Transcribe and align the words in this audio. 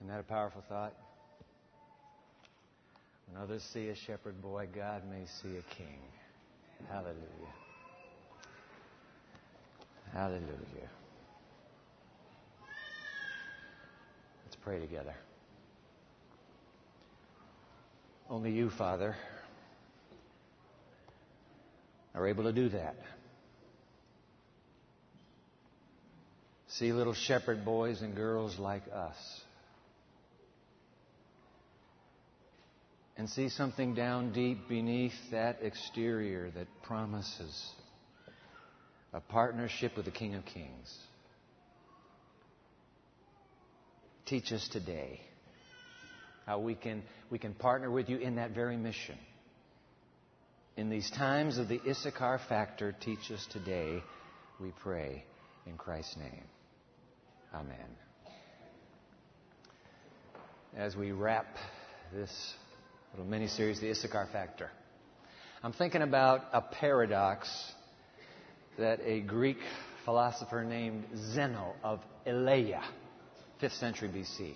Isn't 0.00 0.08
that 0.08 0.20
a 0.20 0.24
powerful 0.24 0.62
thought? 0.68 0.94
When 3.26 3.42
others 3.42 3.62
see 3.72 3.88
a 3.88 3.94
shepherd 3.94 4.40
boy, 4.40 4.68
God 4.74 5.02
may 5.10 5.24
see 5.42 5.56
a 5.56 5.74
king. 5.74 5.98
Hallelujah. 6.88 7.18
Hallelujah. 10.12 10.90
Let's 14.44 14.56
pray 14.62 14.80
together. 14.80 15.14
Only 18.30 18.52
you, 18.52 18.70
Father, 18.70 19.16
are 22.14 22.26
able 22.26 22.44
to 22.44 22.52
do 22.52 22.68
that. 22.70 22.96
See 26.68 26.92
little 26.92 27.14
shepherd 27.14 27.64
boys 27.64 28.02
and 28.02 28.14
girls 28.14 28.58
like 28.58 28.82
us. 28.94 29.16
And 33.18 33.28
see 33.28 33.48
something 33.48 33.94
down 33.94 34.32
deep 34.32 34.68
beneath 34.68 35.12
that 35.32 35.58
exterior 35.60 36.52
that 36.52 36.68
promises 36.84 37.72
a 39.12 39.18
partnership 39.20 39.96
with 39.96 40.04
the 40.04 40.12
King 40.12 40.36
of 40.36 40.44
Kings. 40.44 40.96
Teach 44.24 44.52
us 44.52 44.68
today 44.68 45.20
how 46.46 46.60
we 46.60 46.76
can, 46.76 47.02
we 47.28 47.40
can 47.40 47.54
partner 47.54 47.90
with 47.90 48.08
you 48.08 48.18
in 48.18 48.36
that 48.36 48.52
very 48.52 48.76
mission. 48.76 49.18
In 50.76 50.88
these 50.88 51.10
times 51.10 51.58
of 51.58 51.66
the 51.66 51.80
Issachar 51.88 52.40
factor, 52.48 52.94
teach 53.00 53.32
us 53.32 53.44
today, 53.50 54.00
we 54.60 54.70
pray, 54.80 55.24
in 55.66 55.76
Christ's 55.76 56.16
name. 56.18 56.44
Amen. 57.52 57.96
As 60.76 60.94
we 60.94 61.10
wrap 61.10 61.46
this 62.14 62.54
little 63.12 63.26
mini 63.26 63.48
series, 63.48 63.80
The 63.80 63.90
Issachar 63.90 64.28
Factor, 64.32 64.70
I'm 65.62 65.72
thinking 65.72 66.02
about 66.02 66.42
a 66.52 66.60
paradox 66.60 67.48
that 68.78 69.00
a 69.04 69.20
Greek 69.20 69.58
philosopher 70.04 70.64
named 70.64 71.04
Zeno 71.16 71.74
of 71.82 72.00
Elea, 72.26 72.82
5th 73.60 73.78
century 73.78 74.08
BC, 74.08 74.54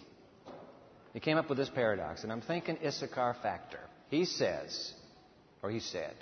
he 1.12 1.20
came 1.20 1.36
up 1.36 1.48
with 1.48 1.58
this 1.58 1.69
paradox, 1.69 2.23
and 2.23 2.33
I'm 2.33 2.41
thinking 2.41 2.78
Issachar 2.84 3.36
factor. 3.42 3.80
He 4.08 4.25
says, 4.25 4.92
or 5.62 5.70
he 5.70 5.80
said, 5.80 6.14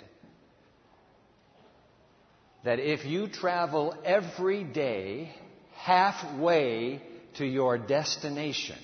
that 2.63 2.79
if 2.79 3.05
you 3.05 3.27
travel 3.27 3.95
every 4.03 4.63
day 4.63 5.33
halfway 5.75 7.01
to 7.35 7.45
your 7.45 7.77
destination, 7.77 8.77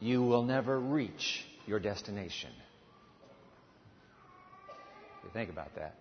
you 0.00 0.22
will 0.22 0.42
never 0.42 0.78
reach 0.78 1.44
your 1.66 1.80
destination. 1.80 2.50
You 5.24 5.30
think 5.32 5.50
about 5.50 5.74
that. 5.76 5.96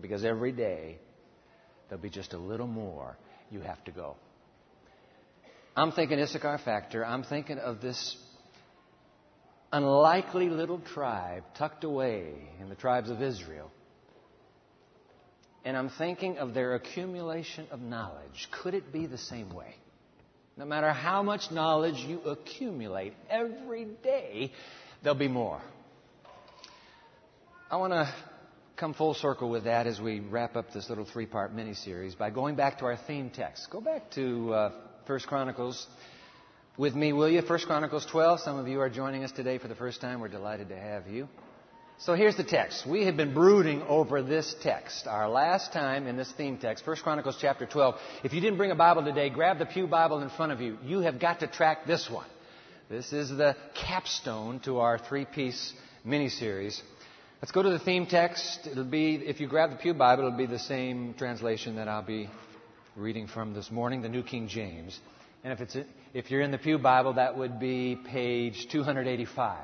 Because 0.00 0.24
every 0.24 0.52
day, 0.52 0.98
there'll 1.88 2.02
be 2.02 2.10
just 2.10 2.32
a 2.32 2.38
little 2.38 2.66
more 2.66 3.16
you 3.50 3.60
have 3.60 3.82
to 3.84 3.92
go. 3.92 4.16
I'm 5.76 5.92
thinking 5.92 6.18
Issachar 6.18 6.58
factor. 6.58 7.04
I'm 7.04 7.22
thinking 7.22 7.58
of 7.58 7.80
this 7.80 8.16
unlikely 9.72 10.48
little 10.48 10.78
tribe 10.78 11.42
tucked 11.56 11.84
away 11.84 12.32
in 12.60 12.68
the 12.68 12.76
tribes 12.76 13.10
of 13.10 13.22
Israel. 13.22 13.70
And 15.64 15.76
I'm 15.76 15.88
thinking 15.88 16.38
of 16.38 16.54
their 16.54 16.74
accumulation 16.74 17.66
of 17.70 17.80
knowledge. 17.80 18.48
Could 18.62 18.74
it 18.74 18.92
be 18.92 19.06
the 19.06 19.18
same 19.18 19.52
way? 19.52 19.74
No 20.56 20.64
matter 20.64 20.92
how 20.92 21.22
much 21.22 21.50
knowledge 21.50 21.96
you 22.06 22.20
accumulate 22.20 23.12
every 23.28 23.86
day, 24.02 24.52
there'll 25.02 25.18
be 25.18 25.28
more. 25.28 25.60
I 27.70 27.76
want 27.76 27.92
to 27.92 28.12
come 28.76 28.94
full 28.94 29.14
circle 29.14 29.50
with 29.50 29.64
that 29.64 29.88
as 29.88 30.00
we 30.00 30.20
wrap 30.20 30.54
up 30.54 30.72
this 30.72 30.88
little 30.88 31.06
three 31.06 31.26
part 31.26 31.52
mini 31.52 31.74
series 31.74 32.14
by 32.14 32.30
going 32.30 32.54
back 32.54 32.78
to 32.78 32.84
our 32.84 32.96
theme 32.96 33.30
text. 33.30 33.68
Go 33.70 33.80
back 33.80 34.12
to 34.12 34.54
uh, 34.54 34.72
First 35.06 35.26
Chronicles 35.26 35.86
with 36.76 36.94
me, 36.94 37.12
will 37.12 37.28
you? 37.28 37.42
First 37.42 37.66
Chronicles 37.66 38.06
12. 38.06 38.40
Some 38.40 38.56
of 38.56 38.68
you 38.68 38.80
are 38.80 38.90
joining 38.90 39.24
us 39.24 39.32
today 39.32 39.58
for 39.58 39.66
the 39.66 39.74
first 39.74 40.00
time. 40.00 40.20
We're 40.20 40.28
delighted 40.28 40.68
to 40.68 40.76
have 40.76 41.08
you. 41.08 41.28
So 41.98 42.14
here's 42.14 42.36
the 42.36 42.44
text. 42.44 42.84
We 42.86 43.06
have 43.06 43.16
been 43.16 43.32
brooding 43.32 43.80
over 43.82 44.20
this 44.20 44.54
text. 44.62 45.06
Our 45.06 45.28
last 45.28 45.72
time 45.72 46.08
in 46.08 46.16
this 46.16 46.30
theme 46.32 46.58
text, 46.58 46.84
First 46.84 47.04
Chronicles 47.04 47.38
chapter 47.40 47.66
12. 47.66 47.94
If 48.24 48.32
you 48.32 48.40
didn't 48.40 48.58
bring 48.58 48.72
a 48.72 48.74
Bible 48.74 49.04
today, 49.04 49.30
grab 49.30 49.58
the 49.58 49.64
Pew 49.64 49.86
Bible 49.86 50.20
in 50.20 50.28
front 50.28 50.50
of 50.50 50.60
you. 50.60 50.76
You 50.82 51.00
have 51.00 51.20
got 51.20 51.40
to 51.40 51.46
track 51.46 51.86
this 51.86 52.10
one. 52.10 52.26
This 52.90 53.12
is 53.12 53.30
the 53.30 53.56
capstone 53.74 54.58
to 54.64 54.80
our 54.80 54.98
three-piece 54.98 55.72
mini-series. 56.04 56.82
Let's 57.40 57.52
go 57.52 57.62
to 57.62 57.70
the 57.70 57.78
theme 57.78 58.06
text. 58.06 58.66
It'll 58.66 58.84
be, 58.84 59.14
if 59.14 59.40
you 59.40 59.46
grab 59.46 59.70
the 59.70 59.76
Pew 59.76 59.94
Bible, 59.94 60.26
it'll 60.26 60.36
be 60.36 60.46
the 60.46 60.58
same 60.58 61.14
translation 61.14 61.76
that 61.76 61.86
I'll 61.86 62.02
be 62.02 62.28
reading 62.96 63.28
from 63.28 63.54
this 63.54 63.70
morning, 63.70 64.02
the 64.02 64.08
New 64.08 64.24
King 64.24 64.48
James. 64.48 64.98
And 65.44 65.52
if, 65.52 65.60
it's, 65.60 65.76
if 66.12 66.30
you're 66.30 66.42
in 66.42 66.50
the 66.50 66.58
Pew 66.58 66.76
Bible, 66.76 67.14
that 67.14 67.38
would 67.38 67.60
be 67.60 67.96
page 68.04 68.66
285. 68.72 69.58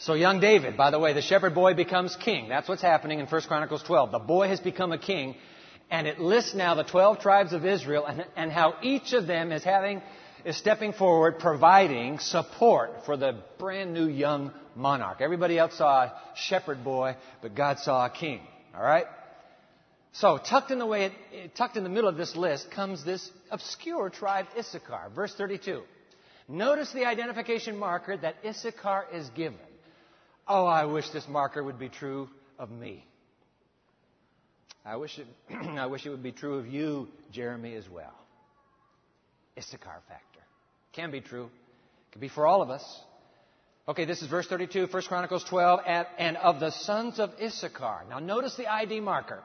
So 0.00 0.14
young 0.14 0.40
David, 0.40 0.78
by 0.78 0.90
the 0.90 0.98
way, 0.98 1.12
the 1.12 1.20
shepherd 1.20 1.54
boy 1.54 1.74
becomes 1.74 2.16
king. 2.16 2.48
That's 2.48 2.66
what's 2.70 2.80
happening 2.80 3.20
in 3.20 3.26
1 3.26 3.42
Chronicles 3.42 3.82
12. 3.82 4.12
The 4.12 4.18
boy 4.18 4.48
has 4.48 4.58
become 4.58 4.92
a 4.92 4.98
king, 4.98 5.34
and 5.90 6.06
it 6.06 6.18
lists 6.18 6.54
now 6.54 6.74
the 6.74 6.84
12 6.84 7.20
tribes 7.20 7.52
of 7.52 7.66
Israel 7.66 8.06
and, 8.06 8.24
and 8.34 8.50
how 8.50 8.76
each 8.82 9.12
of 9.12 9.26
them 9.26 9.52
is 9.52 9.62
having, 9.62 10.00
is 10.46 10.56
stepping 10.56 10.94
forward, 10.94 11.38
providing 11.38 12.18
support 12.18 13.04
for 13.04 13.18
the 13.18 13.42
brand 13.58 13.92
new 13.92 14.08
young 14.08 14.52
monarch. 14.74 15.18
Everybody 15.20 15.58
else 15.58 15.76
saw 15.76 16.04
a 16.04 16.12
shepherd 16.34 16.82
boy, 16.82 17.14
but 17.42 17.54
God 17.54 17.78
saw 17.78 18.06
a 18.06 18.10
king. 18.10 18.40
All 18.74 18.82
right? 18.82 19.04
So, 20.12 20.38
tucked 20.38 20.70
in 20.70 20.78
the 20.78 20.86
way, 20.86 21.12
tucked 21.56 21.76
in 21.76 21.82
the 21.82 21.90
middle 21.90 22.08
of 22.08 22.16
this 22.16 22.34
list 22.34 22.70
comes 22.70 23.04
this 23.04 23.30
obscure 23.50 24.08
tribe 24.08 24.46
Issachar. 24.58 25.10
Verse 25.14 25.34
32. 25.34 25.82
Notice 26.48 26.90
the 26.92 27.04
identification 27.04 27.76
marker 27.76 28.16
that 28.16 28.36
Issachar 28.42 29.04
is 29.12 29.28
given. 29.36 29.58
Oh, 30.46 30.66
I 30.66 30.84
wish 30.86 31.08
this 31.10 31.26
marker 31.28 31.62
would 31.62 31.78
be 31.78 31.88
true 31.88 32.28
of 32.58 32.70
me. 32.70 33.06
I 34.84 34.96
wish 34.96 35.18
it, 35.18 35.26
I 35.54 35.86
wish 35.86 36.06
it 36.06 36.10
would 36.10 36.22
be 36.22 36.32
true 36.32 36.58
of 36.58 36.66
you, 36.66 37.08
Jeremy, 37.32 37.74
as 37.74 37.88
well. 37.88 38.14
Issachar 39.56 40.00
factor. 40.08 40.40
Can 40.92 41.10
be 41.10 41.20
true. 41.20 41.44
It 41.44 42.12
can 42.12 42.20
be 42.20 42.28
for 42.28 42.46
all 42.46 42.62
of 42.62 42.70
us. 42.70 43.00
Okay, 43.88 44.04
this 44.04 44.22
is 44.22 44.28
verse 44.28 44.46
32, 44.46 44.86
1 44.86 45.02
Chronicles 45.04 45.44
12, 45.44 45.80
and, 45.86 46.06
and 46.18 46.36
of 46.36 46.60
the 46.60 46.70
sons 46.70 47.18
of 47.18 47.30
Issachar. 47.42 48.04
Now 48.08 48.18
notice 48.18 48.54
the 48.56 48.66
ID 48.66 49.00
marker 49.00 49.42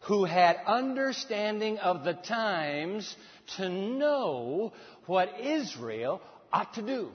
who 0.00 0.24
had 0.24 0.56
understanding 0.66 1.78
of 1.78 2.04
the 2.04 2.14
times 2.14 3.16
to 3.56 3.68
know 3.68 4.72
what 5.06 5.40
Israel 5.40 6.20
ought 6.52 6.74
to 6.74 6.82
do. 6.82 7.10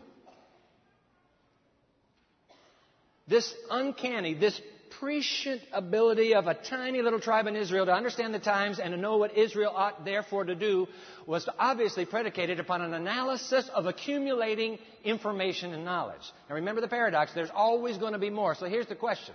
This 3.28 3.54
uncanny, 3.70 4.34
this 4.34 4.60
prescient 5.00 5.62
ability 5.72 6.34
of 6.36 6.48
a 6.48 6.54
tiny 6.54 7.02
little 7.02 7.20
tribe 7.20 7.48
in 7.48 7.56
Israel 7.56 7.86
to 7.86 7.94
understand 7.94 8.34
the 8.34 8.40
times 8.40 8.80
and 8.80 8.94
to 8.94 8.98
know 8.98 9.18
what 9.18 9.38
Israel 9.38 9.74
ought 9.76 10.06
therefore 10.06 10.44
to 10.46 10.56
do 10.56 10.88
was 11.26 11.48
obviously 11.58 12.06
predicated 12.06 12.60
upon 12.60 12.82
an 12.82 12.94
analysis 12.94 13.70
of 13.74 13.86
accumulating 13.86 14.78
information 15.04 15.74
and 15.74 15.84
knowledge. 15.84 16.22
Now 16.48 16.56
remember 16.56 16.82
the 16.82 16.88
paradox, 16.88 17.34
there's 17.34 17.50
always 17.54 17.98
going 17.98 18.14
to 18.14 18.20
be 18.20 18.30
more. 18.30 18.56
So 18.56 18.68
here's 18.68 18.88
the 18.88 18.96
question. 18.96 19.34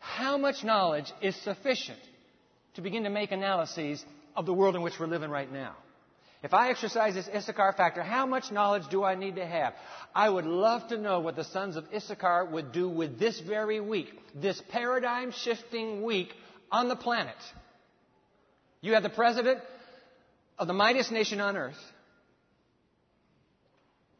How 0.00 0.36
much 0.36 0.64
knowledge 0.64 1.12
is 1.22 1.34
sufficient 1.36 1.98
to 2.74 2.82
begin 2.82 3.04
to 3.04 3.10
make 3.10 3.32
analyses 3.32 4.04
of 4.36 4.46
the 4.46 4.54
world 4.54 4.76
in 4.76 4.82
which 4.82 4.98
we're 4.98 5.06
living 5.06 5.30
right 5.30 5.50
now. 5.50 5.76
If 6.42 6.54
I 6.54 6.70
exercise 6.70 7.14
this 7.14 7.28
Issachar 7.28 7.74
factor, 7.76 8.02
how 8.02 8.24
much 8.24 8.50
knowledge 8.50 8.88
do 8.90 9.04
I 9.04 9.14
need 9.14 9.36
to 9.36 9.46
have? 9.46 9.74
I 10.14 10.28
would 10.28 10.46
love 10.46 10.88
to 10.88 10.96
know 10.96 11.20
what 11.20 11.36
the 11.36 11.44
sons 11.44 11.76
of 11.76 11.84
Issachar 11.94 12.46
would 12.46 12.72
do 12.72 12.88
with 12.88 13.18
this 13.18 13.38
very 13.40 13.78
week, 13.78 14.08
this 14.34 14.60
paradigm 14.70 15.32
shifting 15.32 16.02
week 16.02 16.32
on 16.72 16.88
the 16.88 16.96
planet. 16.96 17.36
You 18.80 18.94
have 18.94 19.02
the 19.02 19.10
president 19.10 19.60
of 20.58 20.66
the 20.66 20.72
mightiest 20.72 21.12
nation 21.12 21.40
on 21.40 21.56
earth 21.56 21.78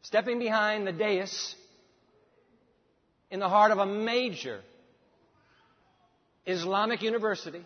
stepping 0.03 0.39
behind 0.39 0.85
the 0.85 0.91
dais 0.91 1.55
in 3.31 3.39
the 3.39 3.49
heart 3.49 3.71
of 3.71 3.77
a 3.77 3.85
major 3.85 4.61
Islamic 6.45 7.01
university 7.01 7.63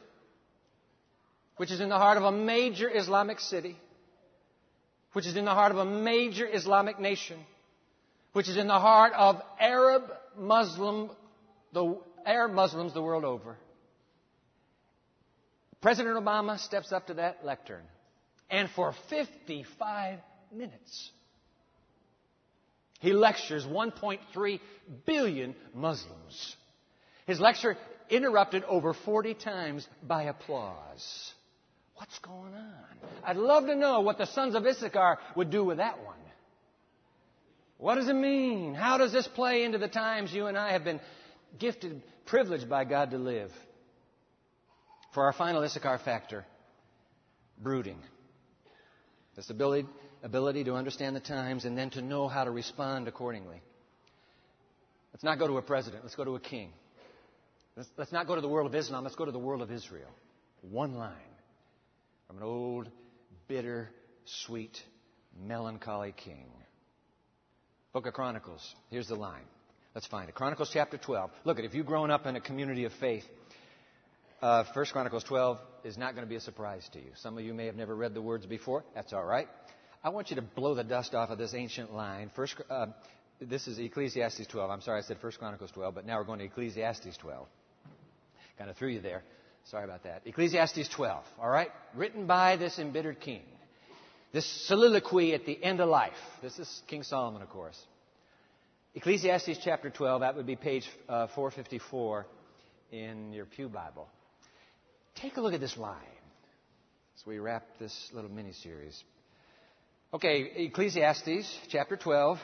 which 1.57 1.71
is 1.71 1.79
in 1.79 1.89
the 1.89 1.97
heart 1.97 2.17
of 2.17 2.23
a 2.23 2.31
major 2.31 2.89
Islamic 2.93 3.39
city, 3.39 3.77
which 5.15 5.25
is 5.25 5.37
in 5.37 5.45
the 5.45 5.53
heart 5.53 5.71
of 5.71 5.77
a 5.77 5.85
major 5.85 6.45
Islamic 6.45 6.99
nation, 6.99 7.39
which 8.33 8.49
is 8.49 8.57
in 8.57 8.67
the 8.67 8.77
heart 8.77 9.13
of 9.13 9.41
Arab 9.57 10.11
Muslim, 10.37 11.09
the 11.71 11.97
Arab 12.25 12.51
Muslims 12.51 12.93
the 12.93 13.01
world 13.01 13.23
over. 13.23 13.55
President 15.79 16.17
Obama 16.17 16.59
steps 16.59 16.91
up 16.91 17.07
to 17.07 17.13
that 17.13 17.45
lectern. 17.45 17.83
And 18.49 18.69
for 18.71 18.93
55 19.09 20.19
minutes. 20.51 21.11
He 22.99 23.13
lectures 23.13 23.65
1.3 23.65 24.59
billion 25.05 25.55
Muslims. 25.73 26.57
His 27.25 27.39
lecture 27.39 27.77
interrupted 28.09 28.65
over 28.65 28.93
40 28.93 29.33
times 29.35 29.87
by 30.03 30.23
applause. 30.23 31.33
What's 31.95 32.19
going 32.19 32.53
on? 32.53 32.73
I'd 33.23 33.37
love 33.37 33.67
to 33.67 33.75
know 33.75 34.01
what 34.01 34.17
the 34.17 34.25
sons 34.25 34.55
of 34.55 34.65
Issachar 34.65 35.17
would 35.35 35.49
do 35.49 35.63
with 35.63 35.77
that 35.77 36.03
one. 36.03 36.15
What 37.77 37.95
does 37.95 38.09
it 38.09 38.15
mean? 38.15 38.73
How 38.73 38.97
does 38.97 39.11
this 39.11 39.27
play 39.27 39.63
into 39.63 39.77
the 39.77 39.87
times 39.87 40.33
you 40.33 40.47
and 40.47 40.57
I 40.57 40.73
have 40.73 40.83
been 40.83 40.99
gifted, 41.57 42.01
privileged 42.25 42.69
by 42.69 42.85
God 42.85 43.11
to 43.11 43.17
live? 43.17 43.51
For 45.13 45.23
our 45.23 45.33
final 45.33 45.63
Issachar 45.63 45.99
factor, 45.99 46.45
brooding. 47.57 47.99
This 49.35 49.49
ability, 49.49 49.87
ability 50.23 50.65
to 50.65 50.75
understand 50.75 51.15
the 51.15 51.21
times 51.21 51.63
and 51.63 51.77
then 51.77 51.89
to 51.91 52.01
know 52.01 52.27
how 52.27 52.43
to 52.43 52.51
respond 52.51 53.07
accordingly. 53.07 53.61
Let's 55.13 55.23
not 55.23 55.39
go 55.39 55.47
to 55.47 55.57
a 55.57 55.61
president, 55.61 56.03
let's 56.03 56.15
go 56.15 56.25
to 56.25 56.35
a 56.35 56.39
king. 56.41 56.71
Let's, 57.77 57.89
let's 57.97 58.11
not 58.11 58.27
go 58.27 58.35
to 58.35 58.41
the 58.41 58.49
world 58.49 58.67
of 58.67 58.75
Islam, 58.75 59.03
let's 59.03 59.15
go 59.15 59.25
to 59.25 59.31
the 59.31 59.39
world 59.39 59.61
of 59.61 59.71
Israel. 59.71 60.09
One 60.61 60.95
line 60.95 61.34
from 62.27 62.37
an 62.37 62.43
old, 62.43 62.89
bitter, 63.47 63.89
sweet, 64.25 64.77
melancholy 65.45 66.13
king. 66.15 66.47
Book 67.93 68.07
of 68.07 68.13
Chronicles. 68.13 68.75
Here's 68.89 69.07
the 69.07 69.15
line. 69.15 69.43
Let's 69.93 70.07
find 70.07 70.27
it. 70.27 70.35
Chronicles 70.35 70.69
chapter 70.73 70.97
12. 70.97 71.31
Look, 71.45 71.59
at 71.59 71.65
if 71.65 71.73
you've 71.73 71.85
grown 71.85 72.11
up 72.11 72.25
in 72.25 72.35
a 72.35 72.41
community 72.41 72.83
of 72.85 72.91
faith, 72.99 73.23
uh, 74.41 74.63
1 74.73 74.85
Chronicles 74.91 75.23
12 75.23 75.59
is 75.85 75.97
not 75.97 76.13
going 76.13 76.25
to 76.25 76.29
be 76.29 76.35
a 76.35 76.41
surprise 76.41 76.87
to 76.93 76.99
you. 76.99 77.11
Some 77.15 77.37
of 77.37 77.45
you 77.45 77.53
may 77.53 77.67
have 77.67 77.75
never 77.75 77.95
read 77.95 78.13
the 78.13 78.21
words 78.21 78.45
before. 78.45 78.83
That's 78.93 79.13
all 79.13 79.23
right. 79.23 79.47
I 80.03 80.09
want 80.09 80.29
you 80.29 80.35
to 80.35 80.41
blow 80.41 80.75
the 80.75 80.83
dust 80.83 81.15
off 81.15 81.29
of 81.29 81.37
this 81.37 81.53
ancient 81.53 81.93
line. 81.93 82.29
First, 82.35 82.55
uh, 82.69 82.87
this 83.39 83.67
is 83.67 83.79
Ecclesiastes 83.79 84.47
12. 84.47 84.69
I'm 84.69 84.81
sorry 84.81 84.99
I 84.99 85.03
said 85.03 85.17
1 85.21 85.31
Chronicles 85.39 85.71
12, 85.71 85.95
but 85.95 86.05
now 86.05 86.17
we're 86.17 86.25
going 86.25 86.39
to 86.39 86.45
Ecclesiastes 86.45 87.17
12. 87.17 87.47
Kind 88.57 88.69
of 88.69 88.77
threw 88.77 88.89
you 88.89 89.01
there. 89.01 89.23
Sorry 89.71 89.83
about 89.83 90.03
that. 90.03 90.21
Ecclesiastes 90.25 90.89
12, 90.89 91.23
all 91.41 91.49
right? 91.49 91.69
Written 91.95 92.27
by 92.27 92.55
this 92.55 92.77
embittered 92.77 93.19
king. 93.19 93.41
This 94.31 94.45
soliloquy 94.67 95.33
at 95.33 95.45
the 95.45 95.61
end 95.63 95.79
of 95.79 95.89
life. 95.89 96.13
This 96.41 96.59
is 96.59 96.81
King 96.87 97.03
Solomon, 97.03 97.41
of 97.41 97.49
course. 97.49 97.79
Ecclesiastes 98.93 99.57
chapter 99.63 99.89
12, 99.89 100.21
that 100.21 100.35
would 100.35 100.45
be 100.45 100.55
page 100.55 100.87
uh, 101.09 101.27
454 101.33 102.27
in 102.91 103.33
your 103.33 103.45
Pew 103.45 103.67
Bible. 103.67 104.07
Take 105.15 105.37
a 105.37 105.41
look 105.41 105.53
at 105.53 105.61
this 105.61 105.77
line 105.77 105.97
as 107.17 107.25
we 107.25 107.39
wrap 107.39 107.65
this 107.79 108.09
little 108.13 108.29
mini 108.29 108.51
series. 108.51 109.03
Okay, 110.13 110.65
Ecclesiastes 110.67 111.59
chapter 111.69 111.97
12. 111.97 112.37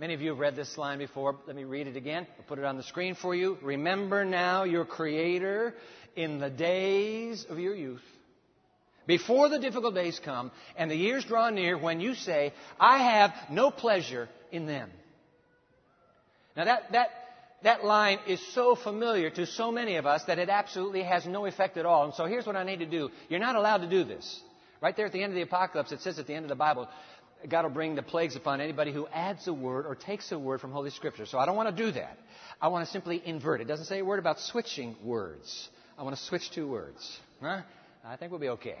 Many 0.00 0.14
of 0.14 0.20
you 0.20 0.30
have 0.30 0.38
read 0.38 0.56
this 0.56 0.76
line 0.76 0.98
before. 0.98 1.36
Let 1.46 1.54
me 1.54 1.62
read 1.62 1.86
it 1.86 1.96
again. 1.96 2.26
I'll 2.36 2.44
put 2.44 2.58
it 2.58 2.64
on 2.64 2.76
the 2.76 2.82
screen 2.82 3.14
for 3.14 3.32
you. 3.32 3.56
Remember 3.62 4.24
now 4.24 4.64
your 4.64 4.84
Creator 4.84 5.74
in 6.16 6.38
the 6.38 6.50
days 6.50 7.46
of 7.48 7.58
your 7.58 7.74
youth 7.74 8.02
before 9.06 9.48
the 9.48 9.58
difficult 9.58 9.94
days 9.94 10.20
come 10.24 10.50
and 10.76 10.90
the 10.90 10.96
years 10.96 11.24
draw 11.24 11.50
near 11.50 11.78
when 11.78 12.00
you 12.00 12.14
say, 12.14 12.52
I 12.80 12.98
have 12.98 13.32
no 13.50 13.70
pleasure 13.70 14.28
in 14.50 14.66
them. 14.66 14.90
Now 16.56 16.64
that, 16.64 16.92
that, 16.92 17.08
that 17.62 17.84
line 17.84 18.18
is 18.26 18.40
so 18.54 18.74
familiar 18.74 19.30
to 19.30 19.46
so 19.46 19.72
many 19.72 19.96
of 19.96 20.06
us 20.06 20.24
that 20.26 20.38
it 20.38 20.48
absolutely 20.48 21.02
has 21.02 21.26
no 21.26 21.46
effect 21.46 21.76
at 21.76 21.86
all. 21.86 22.04
And 22.04 22.14
so 22.14 22.26
here's 22.26 22.46
what 22.46 22.56
I 22.56 22.64
need 22.64 22.78
to 22.78 22.86
do. 22.86 23.10
You're 23.28 23.40
not 23.40 23.56
allowed 23.56 23.78
to 23.78 23.90
do 23.90 24.04
this. 24.04 24.40
Right 24.80 24.96
there 24.96 25.06
at 25.06 25.12
the 25.12 25.22
end 25.22 25.32
of 25.32 25.36
the 25.36 25.42
apocalypse, 25.42 25.92
it 25.92 26.00
says 26.00 26.18
at 26.18 26.26
the 26.26 26.34
end 26.34 26.44
of 26.44 26.48
the 26.48 26.54
Bible, 26.54 26.88
God 27.48 27.62
will 27.64 27.70
bring 27.70 27.94
the 27.94 28.02
plagues 28.02 28.36
upon 28.36 28.60
anybody 28.60 28.92
who 28.92 29.06
adds 29.08 29.46
a 29.48 29.52
word 29.52 29.86
or 29.86 29.94
takes 29.94 30.32
a 30.32 30.38
word 30.38 30.60
from 30.60 30.72
Holy 30.72 30.90
Scripture. 30.90 31.26
So 31.26 31.38
I 31.38 31.46
don't 31.46 31.56
want 31.56 31.74
to 31.74 31.84
do 31.84 31.92
that. 31.92 32.18
I 32.60 32.68
want 32.68 32.86
to 32.86 32.92
simply 32.92 33.22
invert. 33.24 33.60
It 33.60 33.64
doesn't 33.66 33.86
say 33.86 33.98
a 33.98 34.04
word 34.04 34.18
about 34.18 34.40
switching 34.40 34.96
words. 35.02 35.68
I 35.96 36.02
want 36.02 36.16
to 36.16 36.22
switch 36.22 36.50
two 36.50 36.68
words. 36.68 37.18
Huh? 37.40 37.62
I 38.04 38.16
think 38.16 38.30
we'll 38.30 38.40
be 38.40 38.48
okay. 38.48 38.78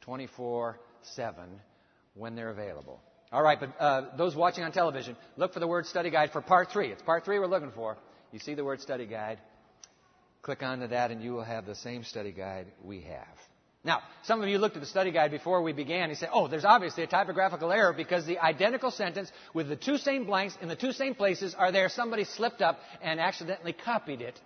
24 0.01 0.79
7 1.15 1.35
when 2.15 2.35
they're 2.35 2.49
available. 2.49 2.99
All 3.31 3.41
right, 3.41 3.59
but 3.59 3.69
uh, 3.79 4.17
those 4.17 4.35
watching 4.35 4.63
on 4.63 4.71
television, 4.71 5.15
look 5.38 5.53
for 5.53 5.61
the 5.61 5.67
word 5.67 5.85
study 5.85 6.09
guide 6.09 6.31
for 6.31 6.41
part 6.41 6.69
three. 6.71 6.91
It's 6.91 7.01
part 7.01 7.23
three 7.23 7.39
we're 7.39 7.47
looking 7.47 7.71
for. 7.71 7.97
You 8.31 8.39
see 8.39 8.55
the 8.55 8.63
word 8.63 8.81
study 8.81 9.05
guide. 9.05 9.39
Click 10.41 10.63
onto 10.63 10.88
that 10.88 11.11
and 11.11 11.21
you 11.21 11.33
will 11.33 11.43
have 11.43 11.65
the 11.65 11.75
same 11.75 12.03
study 12.03 12.31
guide 12.31 12.67
we 12.83 13.01
have. 13.01 13.38
Now, 13.83 14.01
some 14.23 14.43
of 14.43 14.49
you 14.49 14.59
looked 14.59 14.75
at 14.75 14.81
the 14.81 14.88
study 14.88 15.11
guide 15.11 15.31
before 15.31 15.61
we 15.63 15.73
began 15.73 16.09
and 16.09 16.17
said, 16.17 16.29
oh, 16.31 16.47
there's 16.47 16.65
obviously 16.65 17.03
a 17.03 17.07
typographical 17.07 17.71
error 17.71 17.93
because 17.93 18.25
the 18.25 18.38
identical 18.38 18.91
sentence 18.91 19.31
with 19.53 19.69
the 19.69 19.75
two 19.75 19.97
same 19.97 20.25
blanks 20.25 20.55
in 20.61 20.67
the 20.67 20.75
two 20.75 20.91
same 20.91 21.15
places 21.15 21.55
are 21.55 21.71
there. 21.71 21.89
Somebody 21.89 22.25
slipped 22.25 22.61
up 22.61 22.79
and 23.01 23.19
accidentally 23.19 23.73
copied 23.73 24.21
it 24.21 24.39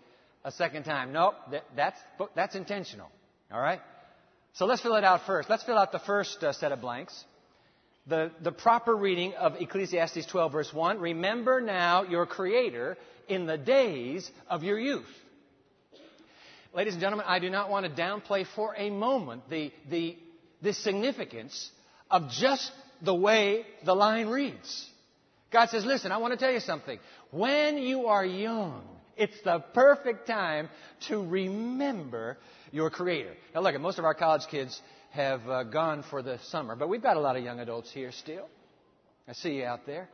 a 0.45 0.51
second 0.51 0.83
time. 0.83 1.11
Nope, 1.11 1.33
that's, 1.75 1.99
that's 2.35 2.55
intentional. 2.55 3.09
All 3.51 3.59
right? 3.59 3.81
So 4.53 4.65
let's 4.65 4.81
fill 4.81 4.95
it 4.95 5.03
out 5.03 5.25
first. 5.25 5.49
Let's 5.49 5.63
fill 5.63 5.77
out 5.77 5.91
the 5.91 5.99
first 5.99 6.41
uh, 6.43 6.53
set 6.53 6.71
of 6.71 6.79
blanks. 6.79 7.25
The, 8.07 8.31
the 8.41 8.51
proper 8.51 8.95
reading 8.95 9.33
of 9.33 9.55
Ecclesiastes 9.59 10.27
12, 10.27 10.51
verse 10.51 10.73
1 10.73 10.99
Remember 10.99 11.59
now 11.59 12.03
your 12.03 12.27
Creator 12.27 12.95
in 13.27 13.47
the 13.47 13.57
days 13.57 14.29
of 14.47 14.63
your 14.63 14.79
youth. 14.79 15.09
Ladies 16.73 16.93
and 16.93 17.01
gentlemen, 17.01 17.25
I 17.27 17.39
do 17.39 17.49
not 17.49 17.71
want 17.71 17.85
to 17.87 18.01
downplay 18.01 18.45
for 18.55 18.75
a 18.77 18.91
moment 18.91 19.49
the, 19.49 19.71
the, 19.89 20.15
the 20.61 20.73
significance 20.73 21.71
of 22.11 22.29
just 22.29 22.71
the 23.01 23.15
way 23.15 23.65
the 23.83 23.95
line 23.95 24.27
reads. 24.27 24.89
God 25.51 25.69
says, 25.69 25.85
listen, 25.85 26.11
I 26.11 26.17
want 26.17 26.33
to 26.33 26.37
tell 26.37 26.51
you 26.51 26.59
something. 26.59 26.99
When 27.31 27.77
you 27.77 28.07
are 28.07 28.25
young, 28.25 28.83
it's 29.17 29.39
the 29.43 29.59
perfect 29.73 30.27
time 30.27 30.69
to 31.07 31.25
remember 31.25 32.37
your 32.71 32.89
Creator. 32.89 33.33
Now, 33.53 33.61
look, 33.61 33.79
most 33.79 33.99
of 33.99 34.05
our 34.05 34.13
college 34.13 34.47
kids 34.49 34.81
have 35.11 35.47
uh, 35.47 35.63
gone 35.63 36.03
for 36.09 36.21
the 36.21 36.39
summer, 36.45 36.75
but 36.75 36.89
we've 36.89 37.01
got 37.01 37.17
a 37.17 37.21
lot 37.21 37.37
of 37.37 37.43
young 37.43 37.59
adults 37.59 37.91
here 37.91 38.11
still. 38.11 38.47
I 39.27 39.33
see 39.33 39.55
you 39.55 39.65
out 39.65 39.85
there. 39.85 40.09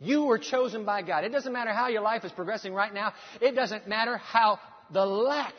You 0.00 0.24
were 0.24 0.38
chosen 0.38 0.84
by 0.84 1.02
God. 1.02 1.24
It 1.24 1.32
doesn't 1.32 1.52
matter 1.52 1.72
how 1.72 1.88
your 1.88 2.02
life 2.02 2.24
is 2.24 2.32
progressing 2.32 2.74
right 2.74 2.92
now. 2.92 3.12
It 3.40 3.54
doesn't 3.54 3.88
matter 3.88 4.16
how 4.16 4.58
the 4.92 5.06
lack 5.06 5.54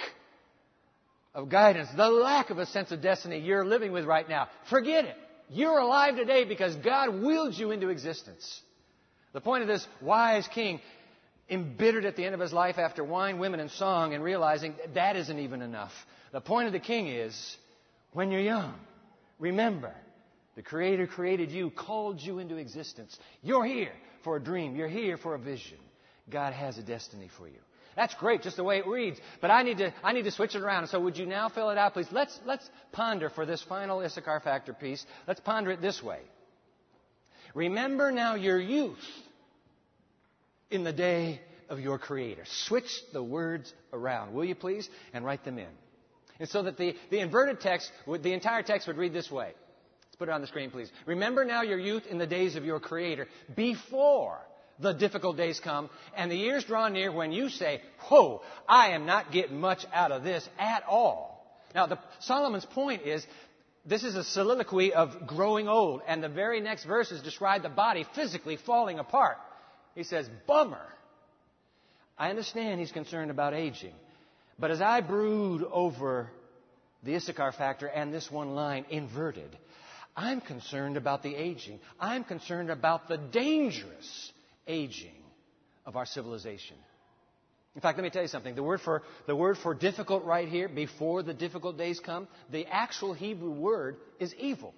of 1.34 1.50
guidance, 1.50 1.90
the 1.96 2.10
lack 2.10 2.50
of 2.50 2.58
a 2.58 2.66
sense 2.66 2.92
of 2.92 3.02
destiny 3.02 3.40
you're 3.40 3.66
living 3.66 3.92
with 3.92 4.06
right 4.06 4.28
now. 4.28 4.48
Forget 4.70 5.06
it. 5.06 5.16
You're 5.50 5.78
alive 5.78 6.16
today 6.16 6.46
because 6.46 6.76
God 6.78 7.22
willed 7.22 7.56
you 7.56 7.72
into 7.72 7.90
existence. 7.90 8.62
The 9.34 9.42
point 9.42 9.62
of 9.62 9.68
this 9.68 9.86
wise 10.02 10.48
king, 10.48 10.80
embittered 11.50 12.06
at 12.06 12.16
the 12.16 12.26
end 12.26 12.34
of 12.34 12.42
his 12.42 12.54
life 12.54 12.78
after 12.78 13.04
wine, 13.04 13.38
women, 13.38 13.60
and 13.60 13.70
song, 13.72 14.14
and 14.14 14.24
realizing 14.24 14.76
that, 14.94 15.16
isn't 15.16 15.40
even 15.40 15.62
enough. 15.62 15.92
The 16.32 16.42
point 16.42 16.68
of 16.68 16.74
the 16.74 16.80
king 16.80 17.08
is 17.08 17.58
when 18.14 18.32
you're 18.32 18.42
young, 18.42 18.74
remember 19.40 19.94
the 20.56 20.64
Creator 20.64 21.08
created 21.08 21.52
you, 21.52 21.70
called 21.70 22.22
you 22.22 22.40
into 22.40 22.56
existence. 22.56 23.18
You're 23.44 23.66
here 23.66 23.92
for 24.24 24.38
a 24.38 24.40
dream. 24.44 24.76
You're 24.76 24.88
here 24.88 25.18
for 25.18 25.36
a 25.36 25.40
vision. 25.40 25.78
God 26.30 26.54
has 26.54 26.78
a 26.78 26.84
destiny 26.84 27.30
for 27.38 27.48
you. 27.48 27.60
That's 27.96 28.14
great, 28.16 28.42
just 28.42 28.58
the 28.58 28.64
way 28.64 28.80
it 28.80 28.88
reads. 28.88 29.20
But 29.40 29.52
I 29.52 29.64
need 29.64 29.78
to, 29.78 29.94
I 30.04 30.12
need 30.12 30.24
to 30.24 30.32
switch 30.32 30.56
it 30.56 30.62
around. 30.62 30.88
So 30.88 31.00
would 31.00 31.18
you 31.18 31.26
now 31.26 31.50
fill 31.50 31.70
it 31.70 31.78
out, 31.78 31.94
please? 31.94 32.08
Let's, 32.12 32.38
let's 32.46 32.68
ponder 32.92 33.30
for 33.30 33.46
this 33.46 33.62
final 33.62 34.02
Issachar 34.02 34.42
factor 34.42 34.74
piece. 34.74 35.06
Let's 35.28 35.40
ponder 35.40 35.72
it 35.72 35.82
this 35.82 36.04
way. 36.04 36.20
Remember 37.54 38.12
now 38.12 38.36
your 38.36 38.60
youth 38.60 38.98
in 40.76 40.84
the 40.84 40.94
day 40.94 41.42
of 41.70 41.80
your 41.80 41.98
Creator. 41.98 42.44
Switch 42.46 43.02
the 43.14 43.24
words 43.24 43.74
around, 43.92 44.34
will 44.34 44.46
you 44.46 44.56
please? 44.56 44.88
And 45.14 45.26
write 45.26 45.44
them 45.44 45.58
in. 45.58 45.68
And 46.40 46.50
so 46.50 46.64
that 46.64 46.78
the, 46.78 46.96
the 47.10 47.20
inverted 47.20 47.62
text, 47.62 47.92
the 48.06 48.34
entire 48.34 48.62
text 48.62 48.88
would 48.88 48.98
read 48.98 49.14
this 49.14 49.32
way. 49.32 49.54
Let's 50.16 50.16
put 50.20 50.30
it 50.30 50.32
on 50.32 50.42
the 50.42 50.48
screen, 50.48 50.70
please. 50.70 50.92
Remember 51.06 51.46
now 51.46 51.62
your 51.62 51.80
youth 51.80 52.06
in 52.06 52.18
the 52.18 52.28
days 52.28 52.56
of 52.56 52.66
your 52.66 52.80
Creator, 52.80 53.28
before 53.56 54.40
the 54.80 54.94
difficult 54.94 55.38
days 55.38 55.60
come 55.60 55.90
and 56.16 56.30
the 56.30 56.36
years 56.36 56.66
draw 56.66 56.90
near 56.90 57.12
when 57.12 57.32
you 57.32 57.50
say, 57.50 57.82
Whoa, 58.10 58.42
I 58.68 58.90
am 58.90 59.06
not 59.06 59.32
getting 59.32 59.60
much 59.60 59.86
out 59.94 60.12
of 60.12 60.24
this 60.24 60.48
at 60.60 60.84
all. 60.88 61.32
Now, 61.74 61.88
the, 61.88 62.00
Solomon's 62.20 62.66
point 62.66 63.04
is 63.04 63.26
this 63.86 64.04
is 64.04 64.16
a 64.16 64.24
soliloquy 64.24 64.94
of 64.94 65.28
growing 65.28 65.68
old, 65.68 66.02
and 66.08 66.24
the 66.24 66.30
very 66.30 66.60
next 66.60 66.86
verses 66.86 67.22
describe 67.22 67.62
the 67.62 67.70
body 67.70 68.06
physically 68.16 68.58
falling 68.58 69.00
apart. 69.00 69.38
He 69.96 70.04
says, 70.04 70.30
Bummer. 70.46 70.86
I 72.18 72.30
understand 72.30 72.80
he's 72.80 72.92
concerned 72.92 73.32
about 73.32 73.54
aging. 73.54 73.94
But 74.60 74.72
as 74.72 74.82
I 74.82 75.02
brood 75.02 75.66
over 75.70 76.30
the 77.04 77.16
Issachar 77.16 77.52
factor 77.52 77.88
and 77.88 78.14
this 78.14 78.32
one 78.32 78.56
line 78.56 78.86
inverted, 78.90 79.58
I'm 80.16 80.40
concerned 80.40 80.96
about 80.96 81.24
the 81.24 81.36
aging. 81.36 81.80
I'm 82.00 82.24
concerned 82.24 82.70
about 82.70 83.08
the 83.08 83.18
dangerous 83.18 84.32
aging 84.68 85.12
of 85.86 85.98
our 85.98 86.06
civilization. 86.06 86.78
In 87.76 87.82
fact, 87.82 87.98
let 87.98 88.04
me 88.04 88.10
tell 88.10 88.22
you 88.22 88.30
something. 88.30 88.56
The 88.56 88.64
word 88.64 88.80
for, 88.80 89.04
the 89.28 89.36
word 89.36 89.58
for 89.58 89.74
difficult 89.74 90.24
right 90.24 90.48
here, 90.48 90.70
before 90.70 91.22
the 91.24 91.34
difficult 91.34 91.78
days 91.78 92.00
come, 92.00 92.30
the 92.50 92.66
actual 92.68 93.14
Hebrew 93.14 93.52
word 93.52 93.98
is 94.20 94.34
evil. 94.36 94.74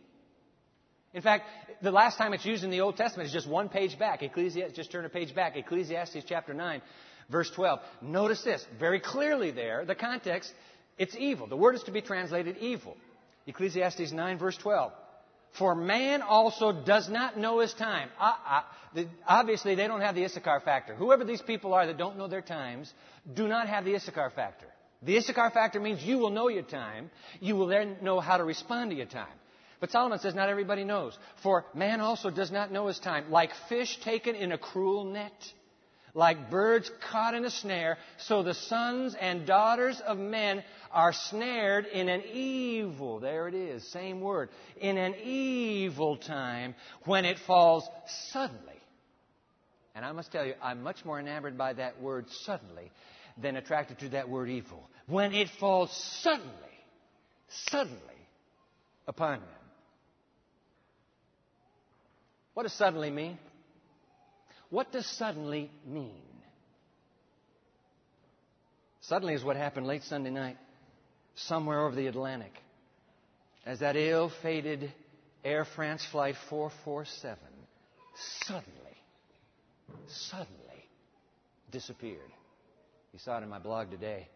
In 1.18 1.24
fact, 1.24 1.46
the 1.82 1.90
last 1.90 2.20
time 2.20 2.34
it's 2.34 2.46
used 2.46 2.64
in 2.64 2.70
the 2.70 2.82
Old 2.82 2.96
Testament 2.96 3.26
is 3.26 3.34
just 3.34 3.50
one 3.50 3.70
page 3.70 3.98
back. 3.98 4.22
Ecclesiastes, 4.22 4.76
just 4.76 4.92
turn 4.92 5.04
a 5.04 5.10
page 5.10 5.34
back. 5.34 5.58
Ecclesiastes 5.58 6.24
chapter 6.28 6.54
9, 6.54 6.80
verse 7.28 7.50
12. 7.56 7.80
Notice 8.04 8.44
this, 8.44 8.64
very 8.80 9.00
clearly 9.00 9.50
there, 9.50 9.84
the 9.84 9.96
context, 9.96 10.54
it's 10.96 11.16
evil. 11.18 11.48
The 11.48 11.58
word 11.58 11.74
is 11.74 11.82
to 11.84 11.92
be 11.92 12.02
translated 12.02 12.58
evil. 12.58 12.96
Ecclesiastes 13.48 14.12
9, 14.12 14.38
verse 14.38 14.58
12. 14.58 14.92
For 15.58 15.74
man 15.74 16.22
also 16.22 16.72
does 16.72 17.10
not 17.10 17.36
know 17.36 17.62
his 17.62 17.74
time. 17.74 18.10
Uh, 18.20 18.34
uh, 18.48 18.62
the, 18.94 19.08
obviously, 19.28 19.74
they 19.74 19.88
don't 19.88 20.02
have 20.02 20.14
the 20.14 20.24
Issachar 20.24 20.60
factor. 20.60 20.94
Whoever 20.94 21.26
these 21.26 21.42
people 21.42 21.74
are 21.74 21.88
that 21.88 21.98
don't 21.98 22.20
know 22.20 22.28
their 22.28 22.44
times 22.44 22.94
do 23.34 23.48
not 23.48 23.68
have 23.68 23.86
the 23.86 23.96
Issachar 23.96 24.30
factor. 24.36 24.68
The 25.02 25.18
Issachar 25.18 25.50
factor 25.50 25.80
means 25.80 26.04
you 26.04 26.20
will 26.20 26.30
know 26.30 26.48
your 26.48 26.62
time. 26.62 27.10
You 27.40 27.56
will 27.56 27.68
then 27.68 27.98
know 28.04 28.20
how 28.20 28.38
to 28.38 28.44
respond 28.44 28.92
to 28.92 28.96
your 28.96 29.08
time. 29.08 29.34
But 29.80 29.92
Solomon 29.92 30.20
says 30.20 30.34
not 30.34 30.50
everybody 30.50 30.84
knows. 30.84 31.18
For 31.44 31.66
man 31.74 32.02
also 32.02 32.30
does 32.30 32.52
not 32.52 32.72
know 32.72 32.88
his 32.88 33.00
time. 33.00 33.30
Like 33.30 33.52
fish 33.70 33.98
taken 34.04 34.36
in 34.36 34.52
a 34.52 34.58
cruel 34.58 35.04
net 35.04 35.34
like 36.18 36.50
birds 36.50 36.90
caught 37.12 37.36
in 37.36 37.46
a 37.46 37.50
snare, 37.52 37.96
so 38.18 38.42
the 38.42 38.56
sons 38.56 39.16
and 39.20 39.46
daughters 39.46 40.02
of 40.02 40.18
men 40.18 40.64
are 40.92 41.14
snared 41.14 41.86
in 41.86 42.10
an 42.10 42.24
evil, 42.34 43.20
there 43.20 43.48
it 43.48 43.54
is, 43.54 43.88
same 43.92 44.20
word, 44.20 44.50
in 44.82 44.98
an 44.98 45.14
evil 45.24 46.18
time 46.18 46.74
when 47.06 47.24
it 47.24 47.38
falls 47.46 47.88
suddenly. 48.32 48.82
And 49.94 50.04
I 50.04 50.12
must 50.12 50.32
tell 50.32 50.44
you, 50.44 50.56
I'm 50.60 50.82
much 50.82 51.06
more 51.06 51.20
enamored 51.20 51.56
by 51.56 51.74
that 51.74 52.02
word 52.02 52.26
suddenly 52.32 52.92
than 53.40 53.56
attracted 53.56 54.00
to 54.00 54.10
that 54.10 54.28
word 54.28 54.50
evil. 54.50 54.90
When 55.06 55.36
it 55.36 55.50
falls 55.60 55.92
suddenly, 56.24 56.52
suddenly 57.70 58.00
upon 59.08 59.42
them. 59.42 59.57
What 62.58 62.64
does 62.64 62.74
suddenly 62.74 63.12
mean? 63.12 63.38
What 64.72 64.92
does 64.92 65.06
suddenly 65.06 65.70
mean? 65.86 66.24
Suddenly 69.02 69.36
is 69.36 69.44
what 69.44 69.56
happened 69.56 69.86
late 69.86 70.02
Sunday 70.02 70.32
night, 70.32 70.58
somewhere 71.36 71.86
over 71.86 71.96
the 71.96 72.08
Atlantic, 72.08 72.52
as 73.64 73.82
that 73.82 73.96
ill 73.96 74.32
fated 74.42 74.92
Air 75.46 75.68
France 75.76 76.04
Flight 76.12 76.34
447 76.50 77.38
suddenly, 78.46 78.66
suddenly 80.08 80.90
disappeared. 81.72 82.32
You 83.14 83.20
saw 83.20 83.38
it 83.38 83.44
in 83.44 83.50
my 83.50 83.60
blog 83.60 83.92
today. 83.92 84.30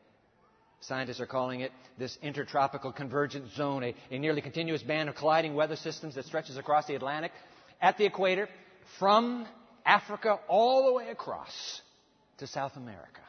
Scientists 0.81 1.21
are 1.21 1.25
calling 1.25 1.61
it 1.61 1.71
this 1.97 2.19
intertropical 2.21 2.91
convergence 2.91 3.51
zone, 3.55 3.83
a, 3.83 3.95
a, 4.11 4.19
nearly 4.19 4.41
continuous 4.41 4.83
band 4.83 5.09
of 5.09 5.15
colliding 5.15 5.55
weather 5.55 5.75
systems 5.75 6.13
that 6.13 6.25
stretches 6.25 6.57
across 6.57 6.85
the 6.85 6.93
Atlantic 6.93 7.31
at 7.81 7.97
the 7.97 8.05
equator 8.05 8.47
from 8.99 9.45
Africa 9.85 10.39
all 10.47 10.85
the 10.85 10.93
way 10.93 11.09
across 11.09 11.81
to 12.37 12.47
South 12.47 12.75
America. 12.75 13.21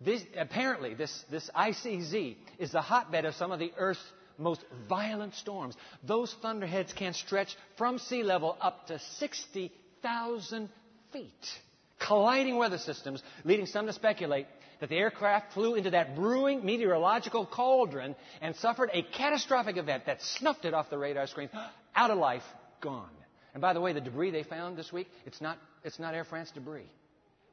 This, 0.00 0.22
apparently, 0.36 0.94
this, 0.94 1.24
this 1.30 1.50
ICZ 1.56 2.36
is 2.58 2.70
the 2.70 2.80
hotbed 2.80 3.24
of 3.24 3.34
some 3.34 3.50
of 3.50 3.58
the 3.58 3.72
Earth's 3.76 4.02
most 4.38 4.64
violent 4.88 5.34
storms. 5.34 5.76
Those 6.04 6.34
thunderheads 6.40 6.92
can 6.92 7.12
stretch 7.12 7.56
from 7.76 7.98
sea 7.98 8.22
level 8.22 8.56
up 8.60 8.86
to 8.86 9.00
60,000 9.18 10.68
feet, 11.12 11.60
colliding 11.98 12.56
weather 12.56 12.78
systems, 12.78 13.22
leading 13.44 13.66
some 13.66 13.86
to 13.86 13.92
speculate 13.92 14.46
that 14.80 14.88
the 14.88 14.96
aircraft 14.96 15.54
flew 15.54 15.74
into 15.74 15.90
that 15.90 16.14
brewing 16.14 16.64
meteorological 16.64 17.46
cauldron 17.46 18.14
and 18.40 18.54
suffered 18.54 18.90
a 18.92 19.02
catastrophic 19.02 19.76
event 19.76 20.06
that 20.06 20.22
snuffed 20.22 20.64
it 20.64 20.74
off 20.74 20.88
the 20.90 20.98
radar 20.98 21.26
screen, 21.26 21.50
out 21.96 22.12
of 22.12 22.18
life, 22.18 22.44
gone. 22.80 23.10
And 23.54 23.60
by 23.60 23.72
the 23.72 23.80
way, 23.80 23.92
the 23.92 24.00
debris 24.00 24.30
they 24.30 24.42
found 24.42 24.76
this 24.76 24.92
week, 24.92 25.08
it's 25.26 25.40
not, 25.40 25.58
it's 25.84 25.98
not 25.98 26.14
Air 26.14 26.24
France 26.24 26.50
debris. 26.52 26.88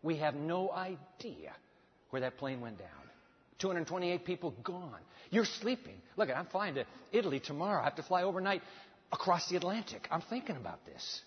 We 0.03 0.17
have 0.17 0.35
no 0.35 0.71
idea 0.71 1.51
where 2.09 2.21
that 2.21 2.37
plane 2.37 2.61
went 2.61 2.77
down. 2.77 2.89
228 3.59 4.25
people 4.25 4.53
gone. 4.63 4.99
You're 5.31 5.45
sleeping. 5.45 5.95
Look, 6.17 6.29
I'm 6.29 6.45
flying 6.45 6.75
to 6.75 6.85
Italy 7.11 7.39
tomorrow. 7.39 7.81
I 7.81 7.85
have 7.85 7.95
to 7.95 8.03
fly 8.03 8.23
overnight 8.23 8.61
across 9.11 9.49
the 9.49 9.55
Atlantic. 9.55 10.07
I'm 10.11 10.21
thinking 10.21 10.57
about 10.57 10.85
this. 10.85 11.21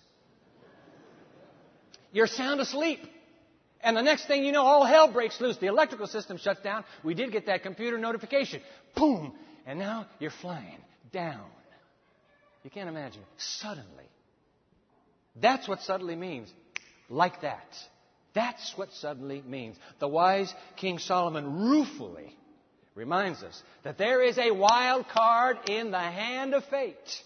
You're 2.12 2.26
sound 2.26 2.60
asleep. 2.60 3.00
And 3.80 3.96
the 3.96 4.02
next 4.02 4.26
thing 4.26 4.44
you 4.44 4.52
know, 4.52 4.64
all 4.64 4.84
hell 4.84 5.12
breaks 5.12 5.40
loose. 5.40 5.56
The 5.56 5.66
electrical 5.66 6.06
system 6.06 6.36
shuts 6.36 6.60
down. 6.60 6.84
We 7.04 7.14
did 7.14 7.32
get 7.32 7.46
that 7.46 7.62
computer 7.62 7.96
notification. 7.96 8.60
Boom! 8.96 9.32
And 9.66 9.78
now 9.78 10.06
you're 10.18 10.30
flying 10.30 10.78
down. 11.12 11.44
You 12.64 12.70
can't 12.70 12.88
imagine. 12.88 13.22
Suddenly, 13.36 14.08
that's 15.40 15.68
what 15.68 15.80
suddenly 15.82 16.16
means. 16.16 16.52
Like 17.08 17.42
that. 17.42 17.66
That's 18.34 18.72
what 18.76 18.92
suddenly 18.92 19.42
means. 19.46 19.76
The 19.98 20.08
wise 20.08 20.52
King 20.76 20.98
Solomon 20.98 21.70
ruefully 21.70 22.36
reminds 22.94 23.42
us 23.42 23.62
that 23.84 23.98
there 23.98 24.22
is 24.22 24.38
a 24.38 24.50
wild 24.50 25.08
card 25.08 25.56
in 25.68 25.90
the 25.90 25.98
hand 25.98 26.54
of 26.54 26.64
fate. 26.66 27.22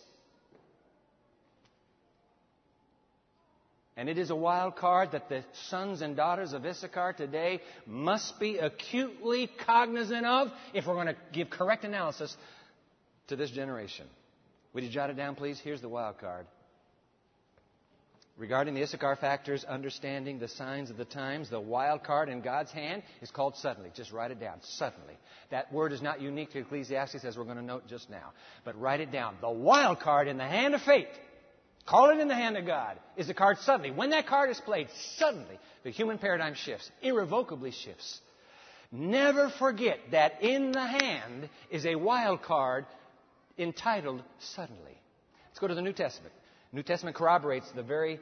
And 3.97 4.09
it 4.09 4.17
is 4.17 4.31
a 4.31 4.37
wild 4.37 4.77
card 4.77 5.13
that 5.13 5.29
the 5.29 5.45
sons 5.69 6.01
and 6.01 6.17
daughters 6.17 6.55
of 6.55 6.65
Issachar 6.65 7.13
today 7.13 7.61
must 7.87 8.41
be 8.41 8.57
acutely 8.57 9.51
cognizant 9.67 10.25
of 10.25 10.49
if 10.73 10.87
we're 10.87 10.95
going 10.95 11.09
to 11.09 11.17
give 11.33 11.51
correct 11.51 11.85
analysis 11.85 12.35
to 13.29 13.37
this 13.37 13.51
generation. 13.51 14.07
Would 14.73 14.85
you 14.85 14.91
jot 14.91 15.11
it 15.11 15.17
down, 15.17 15.35
please? 15.35 15.61
Here's 15.61 15.83
the 15.83 15.91
wild 15.91 16.19
card. 16.19 16.47
Regarding 18.39 18.75
the 18.75 18.83
Issachar 18.83 19.17
factors, 19.17 19.63
understanding 19.65 20.39
the 20.39 20.49
signs 20.49 20.89
of 20.89 20.97
the 20.97 21.05
times, 21.05 21.51
the 21.51 21.61
wild 21.61 22.03
card 22.03 22.31
in 22.31 22.41
God's 22.41 22.73
hand 22.73 23.03
is 23.21 23.31
called 23.31 23.57
suddenly. 23.57 23.91
Just 23.95 24.11
write 24.11 24.31
it 24.31 24.41
down. 24.41 24.59
Suddenly. 24.63 25.19
That 25.51 25.71
word 25.71 25.93
is 25.93 26.01
not 26.01 26.23
unique 26.23 26.51
to 26.53 26.61
Ecclesiastes, 26.61 27.25
as 27.25 27.37
we're 27.37 27.45
going 27.45 27.59
to 27.59 27.63
note 27.63 27.87
just 27.89 28.09
now. 28.09 28.33
But 28.65 28.81
write 28.81 29.01
it 29.01 29.13
down. 29.13 29.37
The 29.43 29.51
wild 29.51 30.01
card 30.01 30.29
in 30.29 30.39
the 30.39 30.47
hand 30.47 30.75
of 30.75 30.81
fate, 30.81 31.11
call 31.85 32.09
it 32.09 32.21
in 32.21 32.29
the 32.29 32.35
hand 32.35 32.57
of 32.57 32.65
God, 32.65 32.99
is 33.19 33.27
the 33.27 33.35
card 33.35 33.59
suddenly. 33.59 33.91
When 33.91 34.11
that 34.11 34.27
card 34.27 34.49
is 34.49 34.61
played, 34.61 34.89
suddenly 35.17 35.59
the 35.85 35.91
human 35.91 36.17
paradigm 36.17 36.55
shifts, 36.55 36.91
irrevocably 37.03 37.73
shifts. 37.73 38.19
Never 38.91 39.51
forget 39.51 39.99
that 40.13 40.43
in 40.43 40.73
the 40.73 40.87
hand 40.87 41.51
is 41.71 41.85
a 41.85 41.97
wild 41.97 42.43
card 42.43 42.87
entitled 43.59 44.23
Suddenly. 44.39 44.99
Let's 45.49 45.59
go 45.59 45.69
to 45.69 45.75
the 45.75 45.83
New 45.83 45.93
Testament. 45.93 46.33
New 46.73 46.83
Testament 46.83 47.17
corroborates 47.17 47.71
the 47.73 47.83
very 47.83 48.19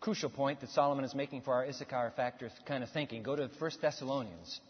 crucial 0.00 0.30
point 0.30 0.60
that 0.60 0.70
Solomon 0.70 1.04
is 1.04 1.14
making 1.14 1.42
for 1.42 1.54
our 1.54 1.64
Issachar 1.64 2.12
factor 2.14 2.50
kind 2.66 2.84
of 2.84 2.90
thinking. 2.90 3.22
Go 3.22 3.34
to 3.34 3.50
1 3.58 3.70
Thessalonians 3.80 4.60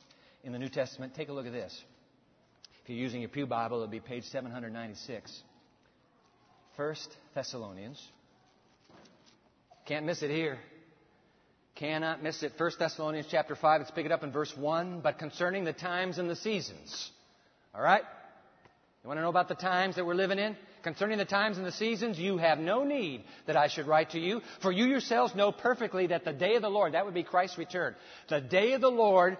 in 0.42 0.52
the 0.52 0.58
New 0.58 0.70
Testament. 0.70 1.14
Take 1.14 1.28
a 1.28 1.32
look 1.32 1.44
at 1.44 1.52
this. 1.52 1.78
If 2.82 2.88
you're 2.88 2.98
using 2.98 3.20
your 3.20 3.28
Pew 3.28 3.46
Bible, 3.46 3.78
it'll 3.78 3.88
be 3.88 4.00
page 4.00 4.24
796. 4.24 5.42
1 6.76 6.94
Thessalonians. 7.34 8.02
Can't 9.86 10.06
miss 10.06 10.22
it 10.22 10.30
here. 10.30 10.58
Cannot 11.74 12.22
miss 12.22 12.42
it. 12.42 12.52
1 12.56 12.70
Thessalonians 12.78 13.26
chapter 13.30 13.54
5. 13.54 13.80
Let's 13.80 13.90
pick 13.90 14.06
it 14.06 14.12
up 14.12 14.22
in 14.22 14.32
verse 14.32 14.52
1. 14.56 15.00
But 15.00 15.18
concerning 15.18 15.64
the 15.64 15.72
times 15.74 16.18
and 16.18 16.30
the 16.30 16.36
seasons. 16.36 17.10
All 17.74 17.82
right? 17.82 18.02
You 19.02 19.08
want 19.08 19.18
to 19.18 19.22
know 19.22 19.28
about 19.28 19.48
the 19.48 19.54
times 19.54 19.96
that 19.96 20.06
we're 20.06 20.14
living 20.14 20.38
in? 20.38 20.56
Concerning 20.84 21.16
the 21.16 21.24
times 21.24 21.56
and 21.56 21.66
the 21.66 21.72
seasons, 21.72 22.18
you 22.18 22.36
have 22.36 22.58
no 22.58 22.84
need 22.84 23.24
that 23.46 23.56
I 23.56 23.68
should 23.68 23.86
write 23.86 24.10
to 24.10 24.20
you, 24.20 24.42
for 24.60 24.70
you 24.70 24.84
yourselves 24.84 25.34
know 25.34 25.50
perfectly 25.50 26.08
that 26.08 26.26
the 26.26 26.32
day 26.32 26.56
of 26.56 26.62
the 26.62 26.68
Lord, 26.68 26.92
that 26.92 27.06
would 27.06 27.14
be 27.14 27.22
Christ's 27.22 27.56
return, 27.56 27.96
the 28.28 28.42
day 28.42 28.74
of 28.74 28.82
the 28.82 28.90
Lord 28.90 29.38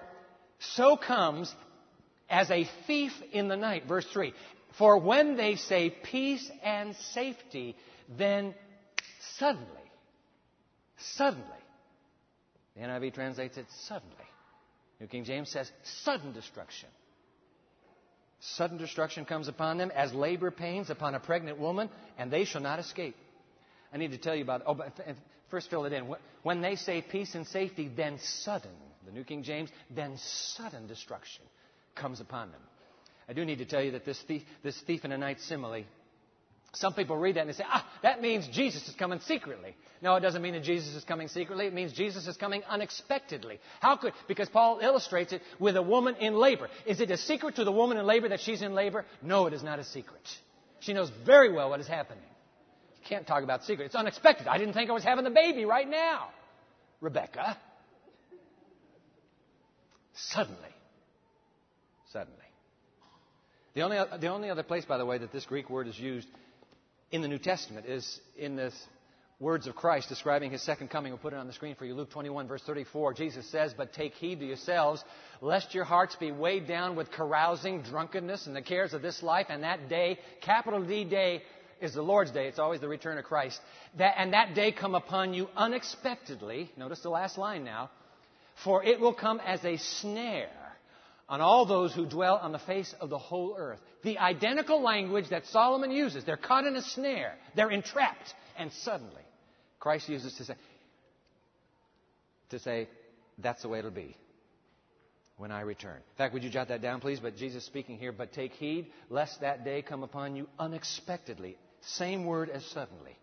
so 0.59 0.97
comes 0.97 1.55
as 2.31 2.51
a 2.51 2.67
thief 2.87 3.13
in 3.31 3.49
the 3.49 3.57
night. 3.57 3.85
Verse 3.87 4.07
3. 4.11 4.33
For 4.79 4.99
when 4.99 5.37
they 5.37 5.57
say 5.57 5.91
peace 5.91 6.51
and 6.65 6.97
safety, 7.13 7.77
then 8.17 8.55
suddenly, 9.37 9.69
suddenly, 10.97 11.45
the 12.75 12.83
NIV 12.83 13.15
translates 13.15 13.59
it 13.59 13.67
suddenly. 13.87 14.17
New 14.99 15.07
King 15.09 15.25
James 15.25 15.51
says 15.51 15.71
sudden 16.05 16.33
destruction. 16.33 16.89
Sudden 18.53 18.77
destruction 18.77 19.25
comes 19.25 19.49
upon 19.49 19.79
them 19.79 19.91
as 19.91 20.13
labor 20.13 20.51
pains 20.51 20.91
upon 20.91 21.15
a 21.15 21.21
pregnant 21.21 21.59
woman, 21.59 21.89
and 22.19 22.31
they 22.31 22.45
shall 22.45 22.61
not 22.61 22.79
escape. 22.79 23.17
I 23.93 23.97
need 23.97 24.11
to 24.11 24.19
tell 24.19 24.35
you 24.35 24.43
about, 24.43 24.63
oh, 24.67 24.75
but 24.75 24.93
first 25.51 25.71
fill 25.71 25.87
it 25.87 25.93
in. 25.93 26.15
When 26.43 26.61
they 26.61 26.77
say 26.77 27.01
peace 27.01 27.35
and 27.35 27.47
safety, 27.47 27.91
then 27.95 28.19
sudden, 28.19 28.71
the 29.07 29.13
New 29.13 29.25
King 29.25 29.43
James, 29.43 29.71
then 29.91 30.19
sudden 30.19 30.87
destruction 30.87 31.45
comes 31.95 32.21
upon 32.21 32.51
them. 32.51 32.61
I 33.29 33.33
do 33.33 33.45
need 33.45 33.59
to 33.59 33.65
tell 33.65 33.83
you 33.83 33.93
that 33.93 34.05
this 34.05 34.21
thief, 34.23 34.43
this 34.63 34.79
thief 34.83 35.05
in 35.05 35.11
the 35.11 35.19
night 35.19 35.41
simile, 35.41 35.85
some 36.75 36.93
people 36.93 37.17
read 37.17 37.37
that 37.37 37.43
and 37.43 37.51
they 37.51 37.55
say, 37.55 37.65
ah, 37.67 37.87
that 38.03 38.21
means 38.21 38.49
Jesus 38.49 38.89
is 38.89 38.95
coming 38.95 39.21
secretly. 39.21 39.77
No, 40.03 40.17
it 40.17 40.21
doesn't 40.21 40.43
mean 40.43 40.55
that 40.55 40.65
Jesus 40.65 40.95
is 40.95 41.05
coming 41.05 41.29
secretly. 41.29 41.67
It 41.67 41.75
means 41.75 41.93
Jesus 41.93 42.27
is 42.27 42.37
coming 42.37 42.63
unexpectedly. 42.69 43.61
How 43.81 43.97
could? 43.97 44.13
Because 44.27 44.49
Paul 44.49 44.81
illustrates 44.81 45.33
it 45.33 45.41
with 45.59 45.77
a 45.77 45.83
woman 45.83 46.17
in 46.17 46.35
labor. 46.35 46.69
Is 46.85 47.01
it 47.01 47.11
a 47.11 47.17
secret 47.17 47.57
to 47.57 47.65
the 47.65 47.73
woman 47.73 47.97
in 47.97 48.07
labor 48.07 48.29
that 48.29 48.41
she's 48.41 48.61
in 48.61 48.75
labor? 48.75 49.05
No, 49.23 49.47
it 49.47 49.53
is 49.53 49.63
not 49.63 49.79
a 49.79 49.85
secret. 49.85 50.23
She 50.81 50.93
knows 50.93 51.11
very 51.25 51.53
well 51.53 51.71
what 51.71 51.81
is 51.81 51.87
happening. 51.87 52.25
You 53.01 53.09
can't 53.09 53.27
talk 53.27 53.45
about 53.45 53.65
secret. 53.65 53.87
It's 53.87 53.95
unexpected. 53.95 54.49
I 54.49 54.59
didn't 54.59 54.75
think 54.75 54.91
I 54.91 54.95
was 54.95 55.05
having 55.05 55.25
the 55.25 55.31
baby 55.31 55.65
right 55.65 55.89
now. 55.89 56.29
Rebecca. 57.01 57.57
Suddenly. 60.15 60.59
Suddenly. 62.13 62.39
The 63.75 63.83
only, 63.83 63.99
the 64.21 64.29
only 64.29 64.51
other 64.51 64.63
place, 64.63 64.85
by 64.85 64.99
the 64.99 65.07
way, 65.07 65.19
that 65.19 65.33
this 65.33 65.45
Greek 65.47 65.69
word 65.69 65.89
is 65.89 65.99
used 65.99 66.29
in 67.11 67.23
the 67.23 67.29
New 67.29 67.39
Testament 67.39 67.87
is 67.87 68.21
in 68.37 68.57
the 68.57 68.73
words 69.41 69.67
of 69.67 69.75
Christ 69.75 70.09
describing 70.09 70.51
his 70.51 70.63
second 70.63 70.89
coming. 70.89 71.13
We'll 71.13 71.19
put 71.19 71.33
it 71.33 71.37
on 71.37 71.47
the 71.47 71.53
screen 71.53 71.75
for 71.75 71.85
you. 71.85 71.95
Luke 71.95 72.11
21, 72.11 72.49
verse 72.49 72.63
34. 72.65 73.15
Jesus 73.15 73.51
says, 73.51 73.75
But 73.77 73.93
take 73.93 74.15
heed 74.15 74.41
to 74.41 74.47
yourselves, 74.47 75.05
lest 75.41 75.75
your 75.75 75.85
hearts 75.85 76.17
be 76.17 76.33
weighed 76.33 76.67
down 76.67 76.97
with 76.97 77.11
carousing, 77.11 77.83
drunkenness, 77.83 78.47
and 78.47 78.55
the 78.57 78.63
cares 78.63 78.95
of 78.95 79.03
this 79.03 79.23
life, 79.23 79.47
and 79.49 79.63
that 79.63 79.89
day, 79.89 80.19
capital 80.41 80.83
D 80.83 81.05
day, 81.05 81.43
is 81.81 81.95
the 81.95 82.03
Lord's 82.03 82.31
day. 82.31 82.47
It's 82.47 82.59
always 82.59 82.81
the 82.81 82.89
return 82.89 83.19
of 83.19 83.25
Christ. 83.25 83.61
That, 83.99 84.15
and 84.17 84.33
that 84.33 84.55
day 84.55 84.73
come 84.73 84.95
upon 84.95 85.35
you 85.35 85.49
unexpectedly. 85.57 86.71
Notice 86.77 87.01
the 87.01 87.11
last 87.11 87.37
line 87.37 87.65
now. 87.65 87.91
For 88.63 88.85
it 88.85 89.01
will 89.01 89.15
come 89.15 89.41
as 89.45 89.65
a 89.65 89.77
snare 89.77 90.64
on 91.29 91.41
all 91.41 91.65
those 91.67 91.95
who 91.95 92.07
dwell 92.07 92.37
on 92.37 92.53
the 92.53 92.59
face 92.59 92.95
of 93.01 93.11
the 93.11 93.19
whole 93.19 93.57
earth. 93.59 93.81
The 94.03 94.19
identical 94.19 94.83
language 94.83 95.31
that 95.31 95.47
Solomon 95.47 95.91
uses. 95.91 96.25
They're 96.25 96.37
caught 96.37 96.67
in 96.67 96.77
a 96.77 96.83
snare. 96.83 97.35
They're 97.57 97.71
entrapped. 97.71 98.35
And 98.59 98.71
suddenly, 98.73 99.23
Christ 99.81 100.09
uses 100.09 100.35
to 100.35 100.45
say, 100.45 100.55
to 102.51 102.59
say, 102.59 102.89
that's 103.39 103.63
the 103.63 103.69
way 103.69 103.79
it'll 103.79 103.91
be 103.91 104.17
when 105.37 105.51
I 105.51 105.63
return. 105.63 105.97
In 105.97 106.17
fact, 106.17 106.35
would 106.35 106.45
you 106.45 106.51
jot 106.51 106.69
that 106.69 106.83
down, 106.83 107.01
please? 107.01 107.21
But 107.21 107.37
Jesus 107.37 107.65
speaking 107.65 107.99
here, 107.99 108.13
but 108.13 108.33
take 108.33 108.53
heed 108.53 108.87
lest 109.11 109.41
that 109.41 109.65
day 109.65 109.83
come 109.83 110.03
upon 110.03 110.37
you 110.37 110.49
unexpectedly. 110.59 111.57
Same 111.81 112.25
word 112.25 112.51
as 112.51 112.65
suddenly. 112.67 113.17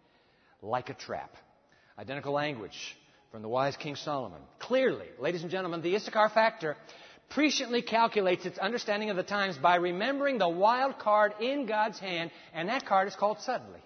Like 0.61 0.89
a 0.89 0.93
trap. 0.93 1.35
Identical 1.97 2.33
language 2.33 2.97
from 3.31 3.41
the 3.41 3.47
wise 3.47 3.77
King 3.77 3.95
Solomon. 3.95 4.41
Clearly, 4.59 5.07
ladies 5.19 5.41
and 5.41 5.51
gentlemen, 5.51 5.81
the 5.81 5.95
Issachar 5.95 6.29
factor 6.29 6.75
presciently 7.31 7.85
calculates 7.85 8.45
its 8.45 8.57
understanding 8.57 9.09
of 9.09 9.15
the 9.15 9.23
times 9.23 9.57
by 9.57 9.75
remembering 9.75 10.37
the 10.37 10.49
wild 10.49 10.99
card 10.99 11.33
in 11.39 11.65
God's 11.65 11.99
hand, 11.99 12.31
and 12.53 12.69
that 12.69 12.85
card 12.85 13.07
is 13.07 13.15
called 13.15 13.39
suddenly. 13.41 13.79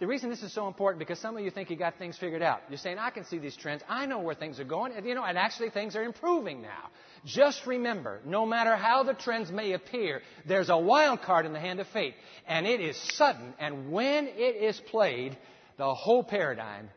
The 0.00 0.08
reason 0.08 0.28
this 0.28 0.42
is 0.42 0.52
so 0.52 0.66
important 0.66 0.98
because 0.98 1.20
some 1.20 1.36
of 1.36 1.44
you 1.44 1.50
think 1.50 1.70
you 1.70 1.76
got 1.76 1.98
things 1.98 2.18
figured 2.18 2.42
out. 2.42 2.62
You're 2.68 2.78
saying, 2.78 2.98
I 2.98 3.10
can 3.10 3.24
see 3.24 3.38
these 3.38 3.56
trends. 3.56 3.82
I 3.88 4.06
know 4.06 4.18
where 4.18 4.34
things 4.34 4.58
are 4.58 4.64
going. 4.64 4.92
And, 4.92 5.06
you 5.06 5.14
know, 5.14 5.22
and 5.22 5.38
actually 5.38 5.70
things 5.70 5.94
are 5.94 6.02
improving 6.02 6.62
now. 6.62 6.90
Just 7.24 7.64
remember, 7.64 8.20
no 8.24 8.44
matter 8.44 8.74
how 8.74 9.04
the 9.04 9.14
trends 9.14 9.52
may 9.52 9.72
appear, 9.72 10.20
there's 10.46 10.68
a 10.68 10.76
wild 10.76 11.22
card 11.22 11.46
in 11.46 11.52
the 11.52 11.60
hand 11.60 11.78
of 11.78 11.86
fate. 11.88 12.14
And 12.48 12.66
it 12.66 12.80
is 12.80 12.96
sudden. 13.14 13.54
And 13.60 13.92
when 13.92 14.26
it 14.26 14.56
is 14.56 14.80
played, 14.90 15.38
the 15.78 15.94
whole 15.94 16.24
paradigm 16.24 16.90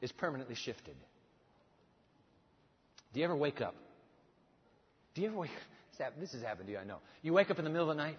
is 0.00 0.10
permanently 0.10 0.56
shifted. 0.56 0.94
Do 3.12 3.20
you 3.20 3.26
ever 3.26 3.36
wake 3.36 3.60
up 3.60 3.74
do 5.14 5.22
you 5.22 5.28
ever 5.28 5.36
wake 5.36 5.50
This 6.18 6.32
has 6.32 6.42
happened 6.42 6.66
to 6.66 6.72
you, 6.72 6.78
I 6.78 6.84
know. 6.84 6.98
You 7.22 7.32
wake 7.32 7.50
up 7.50 7.58
in 7.58 7.64
the 7.64 7.70
middle 7.70 7.90
of 7.90 7.96
the 7.96 8.02
night, 8.02 8.18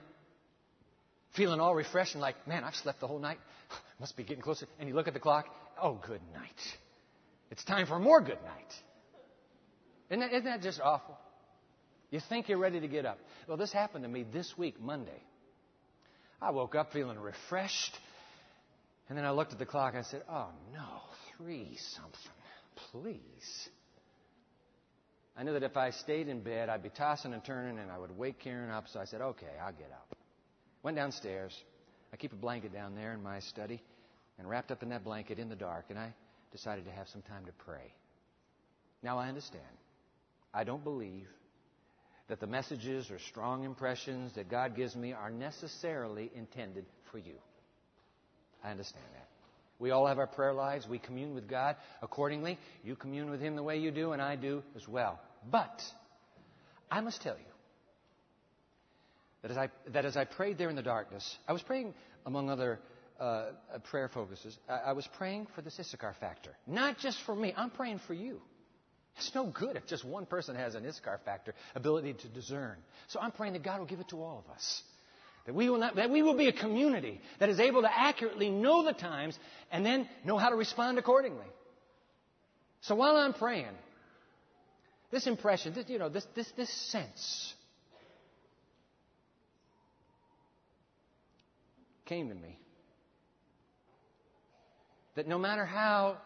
feeling 1.35 1.59
all 1.59 1.75
refreshed 1.75 2.13
and 2.13 2.21
like, 2.21 2.47
man, 2.47 2.63
I've 2.63 2.75
slept 2.75 2.99
the 2.99 3.07
whole 3.07 3.19
night. 3.19 3.39
Must 3.99 4.15
be 4.15 4.23
getting 4.23 4.43
closer. 4.43 4.67
And 4.79 4.87
you 4.87 4.95
look 4.95 5.07
at 5.07 5.13
the 5.13 5.19
clock. 5.19 5.47
Oh, 5.81 5.99
good 6.05 6.21
night. 6.33 6.49
It's 7.51 7.63
time 7.63 7.87
for 7.87 7.99
more 7.99 8.21
good 8.21 8.41
night. 8.43 8.73
Isn't 10.09 10.19
that, 10.19 10.31
isn't 10.31 10.45
that 10.45 10.61
just 10.61 10.79
awful? 10.79 11.17
You 12.09 12.19
think 12.29 12.47
you're 12.47 12.59
ready 12.59 12.79
to 12.79 12.87
get 12.87 13.05
up. 13.05 13.17
Well, 13.47 13.57
this 13.57 13.71
happened 13.71 14.03
to 14.03 14.09
me 14.09 14.23
this 14.31 14.53
week, 14.57 14.79
Monday. 14.79 15.23
I 16.41 16.51
woke 16.51 16.75
up 16.75 16.93
feeling 16.93 17.17
refreshed. 17.17 17.97
And 19.09 19.17
then 19.17 19.25
I 19.25 19.31
looked 19.31 19.51
at 19.51 19.59
the 19.59 19.65
clock. 19.65 19.93
And 19.95 20.05
I 20.05 20.07
said, 20.07 20.21
oh, 20.29 20.49
no, 20.71 20.85
three 21.37 21.77
something. 21.95 22.19
Please. 22.91 23.69
I 25.35 25.43
knew 25.43 25.53
that 25.53 25.63
if 25.63 25.77
I 25.77 25.89
stayed 25.89 26.27
in 26.27 26.41
bed, 26.41 26.69
I'd 26.69 26.83
be 26.83 26.89
tossing 26.89 27.33
and 27.33 27.43
turning 27.43 27.79
and 27.79 27.91
I 27.91 27.97
would 27.97 28.15
wake 28.15 28.39
Karen 28.39 28.69
up. 28.69 28.87
So 28.87 28.99
I 28.99 29.05
said, 29.05 29.21
okay, 29.21 29.47
I'll 29.63 29.71
get 29.73 29.91
up. 29.91 30.15
Went 30.83 30.97
downstairs. 30.97 31.53
I 32.11 32.17
keep 32.17 32.33
a 32.33 32.35
blanket 32.37 32.71
down 32.71 32.95
there 32.95 33.13
in 33.13 33.23
my 33.23 33.39
study 33.39 33.81
and 34.37 34.47
wrapped 34.47 34.71
up 34.71 34.83
in 34.83 34.89
that 34.89 35.03
blanket 35.03 35.39
in 35.39 35.49
the 35.49 35.55
dark, 35.55 35.85
and 35.89 35.97
I 35.97 36.13
decided 36.51 36.85
to 36.85 36.91
have 36.91 37.07
some 37.07 37.21
time 37.23 37.45
to 37.45 37.51
pray. 37.65 37.93
Now 39.01 39.17
I 39.17 39.27
understand. 39.27 39.63
I 40.53 40.63
don't 40.63 40.83
believe 40.83 41.27
that 42.27 42.39
the 42.39 42.47
messages 42.47 43.09
or 43.09 43.19
strong 43.19 43.63
impressions 43.63 44.35
that 44.35 44.49
God 44.49 44.75
gives 44.75 44.95
me 44.95 45.13
are 45.13 45.31
necessarily 45.31 46.31
intended 46.35 46.85
for 47.11 47.17
you. 47.17 47.35
I 48.63 48.71
understand 48.71 49.05
that. 49.13 49.22
We 49.83 49.91
all 49.91 50.07
have 50.07 50.17
our 50.17 50.27
prayer 50.27 50.53
lives. 50.53 50.87
We 50.87 50.97
commune 50.97 51.35
with 51.35 51.49
God 51.49 51.75
accordingly. 52.01 52.57
You 52.85 52.95
commune 52.95 53.29
with 53.29 53.41
Him 53.41 53.57
the 53.57 53.63
way 53.63 53.79
you 53.79 53.91
do, 53.91 54.13
and 54.13 54.21
I 54.21 54.37
do 54.37 54.63
as 54.77 54.87
well. 54.87 55.19
But 55.51 55.83
I 56.89 57.01
must 57.01 57.21
tell 57.21 57.35
you 57.35 57.43
that 59.41 59.51
as 59.51 59.57
I, 59.57 59.69
that 59.91 60.05
as 60.05 60.15
I 60.15 60.23
prayed 60.23 60.57
there 60.57 60.69
in 60.69 60.77
the 60.77 60.81
darkness, 60.81 61.37
I 61.49 61.51
was 61.51 61.61
praying 61.61 61.93
among 62.25 62.49
other 62.49 62.79
uh, 63.19 63.47
prayer 63.91 64.07
focuses. 64.07 64.57
I, 64.69 64.73
I 64.73 64.93
was 64.93 65.05
praying 65.17 65.47
for 65.53 65.61
the 65.61 65.69
Issachar 65.77 66.15
factor. 66.17 66.55
Not 66.65 66.97
just 66.99 67.17
for 67.25 67.35
me, 67.35 67.53
I'm 67.57 67.69
praying 67.69 67.99
for 68.07 68.13
you. 68.13 68.39
It's 69.17 69.35
no 69.35 69.47
good 69.47 69.75
if 69.75 69.85
just 69.85 70.05
one 70.05 70.25
person 70.25 70.55
has 70.55 70.75
an 70.75 70.85
Issachar 70.85 71.19
factor, 71.25 71.53
ability 71.75 72.13
to 72.13 72.29
discern. 72.29 72.77
So 73.09 73.19
I'm 73.19 73.33
praying 73.33 73.51
that 73.53 73.63
God 73.63 73.79
will 73.79 73.85
give 73.85 73.99
it 73.99 74.07
to 74.09 74.23
all 74.23 74.45
of 74.47 74.49
us. 74.55 74.81
That 75.45 75.55
we, 75.55 75.69
will 75.69 75.79
not, 75.79 75.97
that 75.97 76.09
we 76.09 76.21
will 76.21 76.37
be 76.37 76.47
a 76.47 76.53
community 76.53 77.19
that 77.39 77.49
is 77.49 77.59
able 77.59 77.81
to 77.81 77.89
accurately 77.91 78.49
know 78.49 78.83
the 78.83 78.93
times 78.93 79.37
and 79.71 79.85
then 79.85 80.07
know 80.23 80.37
how 80.37 80.49
to 80.49 80.55
respond 80.55 80.97
accordingly. 80.97 81.45
So 82.81 82.95
while 82.95 83.17
I'm 83.17 83.33
praying, 83.33 83.75
this 85.11 85.27
impression, 85.27 85.73
this, 85.73 85.89
you 85.89 85.99
know, 85.99 86.09
this, 86.09 86.25
this, 86.35 86.49
this 86.55 86.71
sense 86.91 87.53
came 92.05 92.29
to 92.29 92.35
me 92.35 92.57
that 95.15 95.27
no 95.27 95.37
matter 95.37 95.65
how 95.65 96.17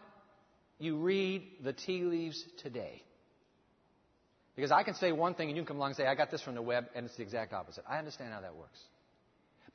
you 0.78 0.96
read 0.96 1.42
the 1.62 1.72
tea 1.72 2.02
leaves 2.02 2.42
today, 2.62 3.02
because 4.54 4.72
I 4.72 4.82
can 4.82 4.94
say 4.94 5.12
one 5.12 5.34
thing 5.34 5.48
and 5.48 5.56
you 5.56 5.62
can 5.62 5.68
come 5.68 5.76
along 5.76 5.90
and 5.90 5.96
say, 5.96 6.06
I 6.06 6.14
got 6.14 6.30
this 6.30 6.42
from 6.42 6.54
the 6.54 6.62
web, 6.62 6.86
and 6.94 7.06
it's 7.06 7.16
the 7.16 7.22
exact 7.22 7.52
opposite. 7.52 7.84
I 7.88 7.98
understand 7.98 8.32
how 8.32 8.40
that 8.40 8.56
works. 8.56 8.78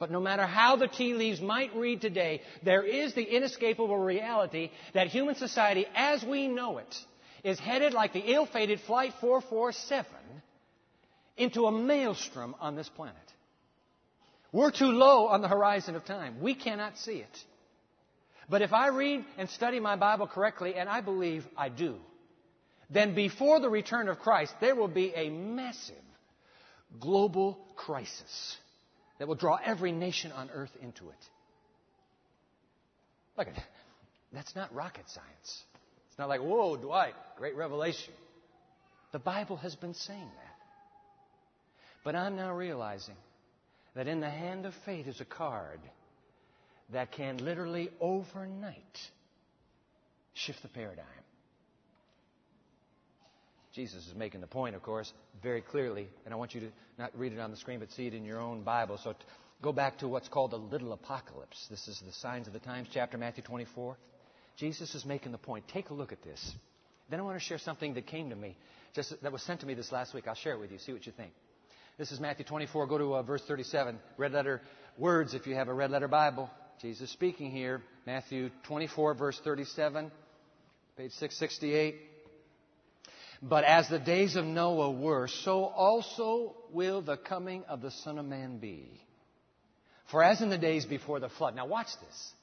But 0.03 0.11
no 0.11 0.19
matter 0.19 0.45
how 0.45 0.75
the 0.75 0.89
tea 0.89 1.13
leaves 1.13 1.39
might 1.39 1.73
read 1.77 2.01
today, 2.01 2.41
there 2.61 2.83
is 2.83 3.13
the 3.13 3.23
inescapable 3.23 3.97
reality 3.97 4.69
that 4.93 5.07
human 5.07 5.35
society, 5.35 5.85
as 5.95 6.21
we 6.25 6.49
know 6.49 6.79
it, 6.79 6.93
is 7.45 7.57
headed 7.57 7.93
like 7.93 8.11
the 8.11 8.19
ill 8.19 8.45
fated 8.45 8.81
Flight 8.81 9.13
447 9.21 10.05
into 11.37 11.67
a 11.67 11.71
maelstrom 11.71 12.53
on 12.59 12.75
this 12.75 12.89
planet. 12.89 13.15
We're 14.51 14.71
too 14.71 14.91
low 14.91 15.27
on 15.27 15.39
the 15.41 15.47
horizon 15.47 15.95
of 15.95 16.03
time. 16.03 16.41
We 16.41 16.53
cannot 16.53 16.97
see 16.97 17.19
it. 17.19 17.43
But 18.49 18.61
if 18.61 18.73
I 18.73 18.89
read 18.89 19.23
and 19.37 19.49
study 19.49 19.79
my 19.79 19.95
Bible 19.95 20.27
correctly, 20.27 20.75
and 20.75 20.89
I 20.89 20.99
believe 20.99 21.47
I 21.55 21.69
do, 21.69 21.95
then 22.89 23.15
before 23.15 23.61
the 23.61 23.69
return 23.69 24.09
of 24.09 24.19
Christ, 24.19 24.53
there 24.59 24.75
will 24.75 24.89
be 24.89 25.13
a 25.15 25.29
massive 25.29 25.95
global 26.99 27.57
crisis 27.77 28.57
that 29.23 29.27
will 29.27 29.35
draw 29.35 29.57
every 29.63 29.93
nation 29.93 30.33
on 30.33 30.49
earth 30.53 30.75
into 30.81 31.09
it. 31.09 31.25
Look 33.37 33.47
at 33.47 33.55
that. 33.55 33.69
That's 34.33 34.53
not 34.53 34.75
rocket 34.75 35.05
science. 35.07 35.63
It's 36.09 36.19
not 36.19 36.27
like, 36.27 36.41
whoa, 36.41 36.75
Dwight, 36.75 37.13
great 37.37 37.55
revelation. 37.55 38.13
The 39.13 39.19
Bible 39.19 39.55
has 39.55 39.77
been 39.77 39.93
saying 39.93 40.19
that. 40.19 40.55
But 42.03 42.17
I'm 42.17 42.35
now 42.35 42.53
realizing 42.53 43.15
that 43.95 44.09
in 44.09 44.19
the 44.19 44.29
hand 44.29 44.65
of 44.65 44.73
fate 44.85 45.07
is 45.07 45.21
a 45.21 45.25
card 45.25 45.79
that 46.91 47.13
can 47.13 47.37
literally 47.37 47.91
overnight 48.01 48.99
shift 50.33 50.61
the 50.63 50.67
paradigm. 50.67 51.05
Jesus 53.73 54.07
is 54.07 54.13
making 54.15 54.41
the 54.41 54.47
point, 54.47 54.75
of 54.75 54.83
course, 54.83 55.11
very 55.41 55.61
clearly, 55.61 56.07
and 56.25 56.33
I 56.33 56.37
want 56.37 56.53
you 56.53 56.61
to 56.61 56.67
not 56.99 57.11
read 57.17 57.33
it 57.33 57.39
on 57.39 57.49
the 57.49 57.57
screen, 57.57 57.79
but 57.79 57.91
see 57.91 58.05
it 58.05 58.13
in 58.13 58.23
your 58.23 58.39
own 58.39 58.61
Bible. 58.61 58.99
So 59.03 59.15
go 59.63 59.73
back 59.73 59.97
to 59.99 60.07
what's 60.07 60.27
called 60.27 60.51
the 60.51 60.57
little 60.57 60.93
apocalypse. 60.93 61.65
This 61.71 61.87
is 61.87 61.99
the 62.05 62.13
Signs 62.13 62.45
of 62.45 62.53
the 62.53 62.59
Times 62.59 62.87
chapter, 62.93 63.17
Matthew 63.17 63.43
24. 63.43 63.97
Jesus 64.57 64.93
is 64.93 65.05
making 65.05 65.31
the 65.31 65.39
point. 65.39 65.67
Take 65.67 65.89
a 65.89 65.93
look 65.95 66.11
at 66.11 66.21
this. 66.21 66.53
Then 67.09 67.19
I 67.19 67.23
want 67.23 67.39
to 67.39 67.43
share 67.43 67.57
something 67.57 67.95
that 67.95 68.05
came 68.05 68.29
to 68.29 68.35
me, 68.35 68.55
just 68.93 69.19
that 69.23 69.31
was 69.31 69.41
sent 69.41 69.61
to 69.61 69.65
me 69.65 69.73
this 69.73 69.91
last 69.91 70.13
week. 70.13 70.27
I'll 70.27 70.35
share 70.35 70.53
it 70.53 70.59
with 70.59 70.71
you. 70.71 70.77
See 70.77 70.93
what 70.93 71.05
you 71.07 71.11
think. 71.11 71.31
This 71.97 72.11
is 72.11 72.19
Matthew 72.19 72.45
24. 72.45 72.85
Go 72.85 72.97
to 72.99 73.15
uh, 73.15 73.23
verse 73.23 73.41
37. 73.47 73.97
Red 74.17 74.33
letter 74.33 74.61
words 74.99 75.33
if 75.33 75.47
you 75.47 75.55
have 75.55 75.67
a 75.67 75.73
red 75.73 75.89
letter 75.89 76.07
Bible. 76.07 76.49
Jesus 76.79 77.09
speaking 77.09 77.49
here. 77.49 77.81
Matthew 78.05 78.51
24, 78.67 79.15
verse 79.15 79.39
37, 79.43 80.11
page 80.97 81.11
668. 81.11 82.12
But 83.43 83.65
as 83.65 83.89
the 83.89 83.99
days 83.99 84.37
of 84.37 84.45
Noah 84.45 84.91
were, 84.91 85.27
so 85.27 85.65
also 85.65 86.55
will 86.71 87.01
the 87.01 87.17
coming 87.17 87.65
of 87.67 87.81
the 87.81 87.91
Son 87.91 88.17
of 88.17 88.25
Man 88.25 88.57
be. 88.57 88.89
For 90.09 90.23
as 90.23 90.41
in 90.41 90.49
the 90.49 90.57
days 90.57 90.85
before 90.85 91.19
the 91.19 91.27
flood. 91.27 91.53
Now 91.53 91.65
watch 91.65 91.89
this. 91.99 92.33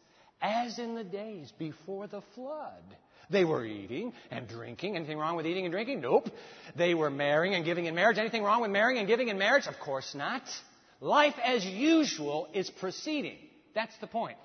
As 0.43 0.79
in 0.79 0.95
the 0.95 1.05
days 1.05 1.51
before 1.59 2.07
the 2.07 2.21
flood. 2.35 2.85
They 3.31 3.45
were 3.45 3.65
eating 3.65 4.13
and 4.31 4.47
drinking. 4.47 4.97
Anything 4.97 5.17
wrong 5.17 5.37
with 5.37 5.47
eating 5.47 5.65
and 5.65 5.73
drinking? 5.73 6.03
Nope. 6.03 6.29
They 6.77 6.95
were 6.95 7.11
marrying 7.11 7.55
and 7.55 7.65
giving 7.65 7.87
in 7.87 7.95
marriage. 7.95 8.19
Anything 8.19 8.43
wrong 8.43 8.61
with 8.61 8.71
marrying 8.71 8.99
and 8.99 9.09
giving 9.09 9.29
in 9.29 9.39
marriage? 9.39 9.67
Of 9.67 9.79
course 9.79 10.15
not. 10.15 10.43
Life 11.01 11.35
as 11.43 11.65
usual 11.65 12.49
is 12.53 12.69
proceeding. 12.69 13.39
That's 13.75 13.97
the 14.01 14.07
point. 14.07 14.37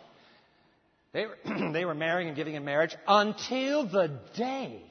They 1.11 1.25
were, 1.25 1.71
they 1.73 1.83
were 1.83 1.95
marrying 1.95 2.29
and 2.29 2.37
giving 2.37 2.55
in 2.55 2.63
marriage 2.63 2.95
until 3.07 3.87
the 3.87 4.19
day, 4.37 4.81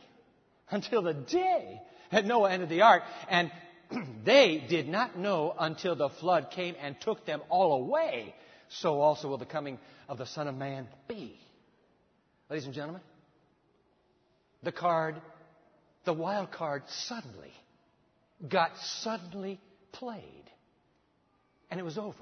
until 0.71 1.03
the 1.03 1.15
day 1.15 1.81
that 2.11 2.25
Noah 2.25 2.51
entered 2.51 2.69
the 2.69 2.83
ark. 2.83 3.03
And 3.29 3.51
they 4.25 4.65
did 4.69 4.89
not 4.89 5.19
know 5.19 5.55
until 5.59 5.97
the 5.97 6.09
flood 6.09 6.51
came 6.51 6.75
and 6.81 7.01
took 7.01 7.27
them 7.27 7.43
all 7.49 7.83
away. 7.85 8.35
So 8.69 9.01
also 9.01 9.29
will 9.29 9.39
the 9.39 9.47
coming 9.47 9.79
of 10.09 10.19
the 10.19 10.27
Son 10.27 10.49
of 10.49 10.55
Man 10.55 10.89
be. 11.09 11.39
Ladies 12.51 12.67
and 12.67 12.75
gentlemen, 12.75 13.03
the 14.63 14.73
card, 14.73 15.21
the 16.05 16.13
wild 16.13 16.51
card 16.51 16.83
suddenly 16.89 17.53
got 18.49 18.77
suddenly 18.79 19.61
played. 19.93 20.23
And 21.71 21.81
it 21.81 21.83
was 21.83 21.99
over. 21.99 22.15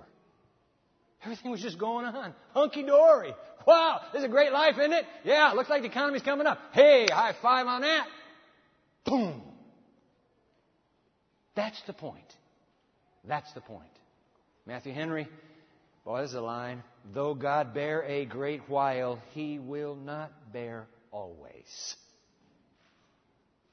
Everything 1.24 1.50
was 1.50 1.60
just 1.60 1.78
going 1.78 2.04
on. 2.04 2.34
Hunky 2.52 2.82
dory. 2.82 3.34
Wow, 3.66 4.00
this 4.12 4.20
is 4.20 4.24
a 4.24 4.28
great 4.28 4.52
life, 4.52 4.74
isn't 4.78 4.92
it? 4.92 5.04
Yeah, 5.24 5.52
looks 5.52 5.70
like 5.70 5.82
the 5.82 5.88
economy's 5.88 6.22
coming 6.22 6.46
up. 6.46 6.58
Hey, 6.72 7.06
high 7.10 7.34
five 7.40 7.66
on 7.66 7.82
that. 7.82 8.06
Boom. 9.04 9.42
That's 11.54 11.80
the 11.86 11.92
point. 11.92 12.24
That's 13.24 13.52
the 13.52 13.60
point. 13.60 13.90
Matthew 14.66 14.92
Henry, 14.92 15.28
boy, 16.04 16.18
there's 16.18 16.34
a 16.34 16.40
line. 16.40 16.82
Though 17.12 17.34
God 17.34 17.74
bear 17.74 18.02
a 18.04 18.24
great 18.24 18.68
while, 18.68 19.20
he 19.32 19.58
will 19.58 19.96
not 19.96 20.52
bear 20.52 20.86
always. 21.10 21.96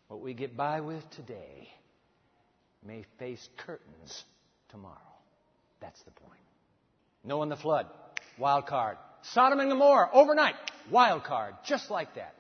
What 0.08 0.22
we 0.22 0.34
get 0.34 0.58
by 0.58 0.82
with 0.82 1.08
today 1.12 1.70
may 2.86 3.06
face 3.20 3.48
curtains 3.58 4.24
tomorrow. 4.70 4.96
That's 5.80 6.02
the 6.04 6.12
point. 6.12 6.42
Noah 7.24 7.44
and 7.44 7.52
the 7.52 7.58
flood, 7.58 7.88
wild 8.38 8.65
card. 8.65 8.98
Sodom 9.34 9.60
and 9.60 9.70
Gomorrah, 9.70 10.10
overnight, 10.13 10.56
wild 10.89 11.24
card, 11.24 11.54
just 11.65 11.92
like 11.92 12.15
that. 12.15 12.34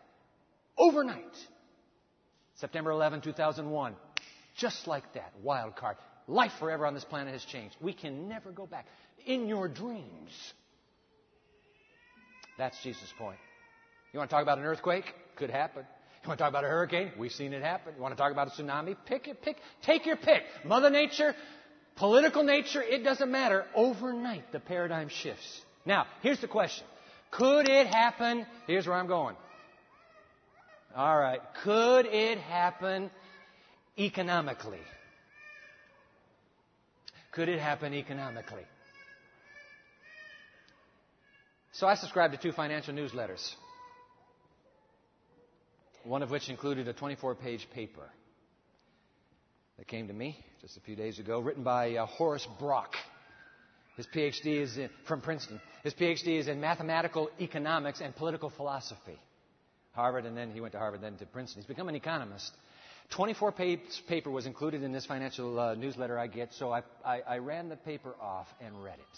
Overnight. 0.77 1.35
September 2.59 2.91
11, 2.91 3.21
2001, 3.21 3.95
just 4.55 4.87
like 4.87 5.13
that, 5.13 5.31
wild 5.41 5.75
card. 5.75 5.95
Life 6.27 6.51
forever 6.59 6.85
on 6.85 6.93
this 6.93 7.05
planet 7.05 7.33
has 7.33 7.43
changed. 7.45 7.75
We 7.81 7.93
can 7.93 8.27
never 8.27 8.51
go 8.51 8.67
back. 8.67 8.85
In 9.25 9.47
your 9.47 9.67
dreams. 9.67 10.31
That's 12.57 12.81
Jesus' 12.83 13.13
point. 13.17 13.37
You 14.13 14.19
want 14.19 14.29
to 14.29 14.35
talk 14.35 14.43
about 14.43 14.57
an 14.57 14.65
earthquake? 14.65 15.05
Could 15.37 15.49
happen. 15.49 15.85
You 16.23 16.27
want 16.27 16.37
to 16.37 16.43
talk 16.43 16.51
about 16.51 16.65
a 16.65 16.67
hurricane? 16.67 17.13
We've 17.17 17.31
seen 17.31 17.53
it 17.53 17.63
happen. 17.63 17.93
You 17.95 18.01
want 18.01 18.15
to 18.15 18.21
talk 18.21 18.31
about 18.31 18.47
a 18.47 18.51
tsunami? 18.61 18.97
Pick 19.05 19.27
it, 19.27 19.41
pick, 19.41 19.55
take 19.83 20.05
your 20.05 20.17
pick. 20.17 20.43
Mother 20.65 20.89
Nature, 20.89 21.33
political 21.95 22.43
nature, 22.43 22.83
it 22.83 23.03
doesn't 23.03 23.31
matter. 23.31 23.65
Overnight, 23.73 24.51
the 24.51 24.59
paradigm 24.59 25.07
shifts. 25.07 25.61
Now, 25.85 26.05
here's 26.21 26.41
the 26.41 26.47
question. 26.47 26.85
Could 27.31 27.69
it 27.69 27.87
happen? 27.87 28.45
Here's 28.67 28.85
where 28.85 28.97
I'm 28.97 29.07
going. 29.07 29.35
All 30.95 31.17
right. 31.17 31.39
Could 31.63 32.05
it 32.05 32.37
happen 32.39 33.11
economically? 33.97 34.81
Could 37.31 37.49
it 37.49 37.59
happen 37.59 37.93
economically? 37.93 38.65
So 41.73 41.87
I 41.87 41.95
subscribed 41.95 42.33
to 42.33 42.39
two 42.39 42.51
financial 42.51 42.93
newsletters 42.93 43.53
one 46.03 46.23
of 46.23 46.31
which 46.31 46.49
included 46.49 46.87
a 46.87 46.93
24 46.93 47.35
page 47.35 47.67
paper 47.73 48.09
that 49.77 49.87
came 49.87 50.07
to 50.07 50.13
me 50.13 50.37
just 50.61 50.75
a 50.77 50.81
few 50.81 50.95
days 50.95 51.19
ago, 51.19 51.39
written 51.39 51.63
by 51.63 51.95
uh, 51.95 52.05
Horace 52.05 52.47
Brock. 52.59 52.95
His 53.95 54.07
PhD 54.07 54.61
is 54.61 54.77
in, 54.77 54.89
from 55.05 55.21
Princeton. 55.21 55.61
His 55.83 55.93
PhD 55.93 56.39
is 56.39 56.47
in 56.47 56.59
mathematical 56.59 57.29
economics 57.39 58.01
and 58.01 58.15
political 58.15 58.49
philosophy. 58.49 59.19
Harvard, 59.99 60.25
and 60.25 60.35
then 60.35 60.51
he 60.51 60.61
went 60.61 60.73
to 60.73 60.79
Harvard, 60.79 61.01
then 61.01 61.15
to 61.17 61.25
Princeton. 61.25 61.61
He's 61.61 61.67
become 61.67 61.89
an 61.89 61.95
economist. 61.95 62.51
24 63.11 63.51
page 63.51 63.79
paper 64.07 64.29
was 64.29 64.45
included 64.45 64.83
in 64.83 64.91
this 64.91 65.05
financial 65.05 65.59
uh, 65.59 65.75
newsletter 65.75 66.17
I 66.17 66.27
get, 66.27 66.53
so 66.53 66.71
I, 66.71 66.83
I, 67.05 67.21
I 67.21 67.37
ran 67.39 67.69
the 67.69 67.75
paper 67.75 68.13
off 68.21 68.47
and 68.61 68.83
read 68.83 68.99
it. 68.99 69.17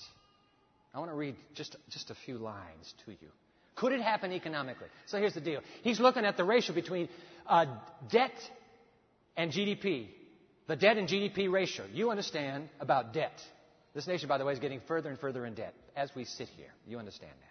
I 0.94 1.00
want 1.00 1.12
to 1.12 1.16
read 1.16 1.36
just, 1.56 1.76
just 1.90 2.10
a 2.10 2.16
few 2.16 2.38
lines 2.38 2.94
to 3.06 3.12
you. 3.12 3.30
Could 3.76 3.94
it 3.94 4.02
happen 4.02 4.32
economically? 4.32 4.88
So 5.06 5.18
here's 5.18 5.34
the 5.34 5.42
deal. 5.42 5.62
He's 5.84 6.00
looking 6.00 6.26
at 6.26 6.38
the 6.38 6.44
ratio 6.44 6.76
between 6.76 7.10
uh, 7.48 7.66
debt 8.10 8.34
and 9.38 9.52
GDP. 9.52 10.08
The 10.68 10.76
debt 10.76 10.98
and 10.98 11.08
GDP 11.08 11.52
ratio. 11.52 11.86
You 11.94 12.12
understand 12.12 12.70
about 12.80 13.14
debt. 13.14 13.42
This 13.94 14.08
nation, 14.08 14.30
by 14.30 14.38
the 14.38 14.46
way, 14.46 14.54
is 14.54 14.60
getting 14.60 14.82
further 14.88 15.10
and 15.10 15.20
further 15.20 15.46
in 15.46 15.54
debt 15.54 15.74
as 15.96 16.10
we 16.16 16.26
sit 16.26 16.48
here. 16.58 16.72
You 16.88 17.00
understand 17.00 17.34
that. 17.42 17.51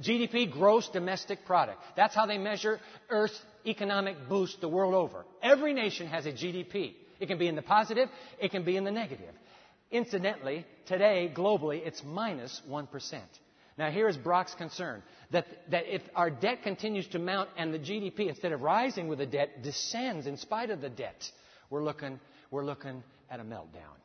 GDP, 0.00 0.50
gross 0.50 0.88
domestic 0.88 1.44
product. 1.44 1.82
That's 1.96 2.14
how 2.14 2.26
they 2.26 2.38
measure 2.38 2.80
Earth's 3.08 3.40
economic 3.66 4.16
boost 4.28 4.60
the 4.60 4.68
world 4.68 4.94
over. 4.94 5.24
Every 5.42 5.74
nation 5.74 6.06
has 6.06 6.26
a 6.26 6.32
GDP. 6.32 6.94
It 7.18 7.26
can 7.26 7.38
be 7.38 7.48
in 7.48 7.56
the 7.56 7.62
positive, 7.62 8.08
it 8.40 8.50
can 8.50 8.64
be 8.64 8.76
in 8.76 8.84
the 8.84 8.90
negative. 8.90 9.34
Incidentally, 9.90 10.64
today, 10.86 11.30
globally, 11.34 11.84
it's 11.84 12.02
minus 12.04 12.62
1. 12.66 12.88
Now, 13.76 13.90
here 13.90 14.08
is 14.08 14.16
Brock's 14.16 14.54
concern 14.54 15.02
that, 15.30 15.46
that 15.70 15.84
if 15.86 16.02
our 16.14 16.30
debt 16.30 16.62
continues 16.62 17.06
to 17.08 17.18
mount 17.18 17.50
and 17.56 17.74
the 17.74 17.78
GDP, 17.78 18.28
instead 18.28 18.52
of 18.52 18.62
rising 18.62 19.08
with 19.08 19.18
the 19.18 19.26
debt, 19.26 19.62
descends 19.62 20.26
in 20.26 20.36
spite 20.36 20.70
of 20.70 20.80
the 20.80 20.88
debt, 20.88 21.30
we're 21.70 21.82
looking, 21.82 22.20
we're 22.50 22.64
looking 22.64 23.02
at 23.30 23.40
a 23.40 23.44
meltdown. 23.44 23.96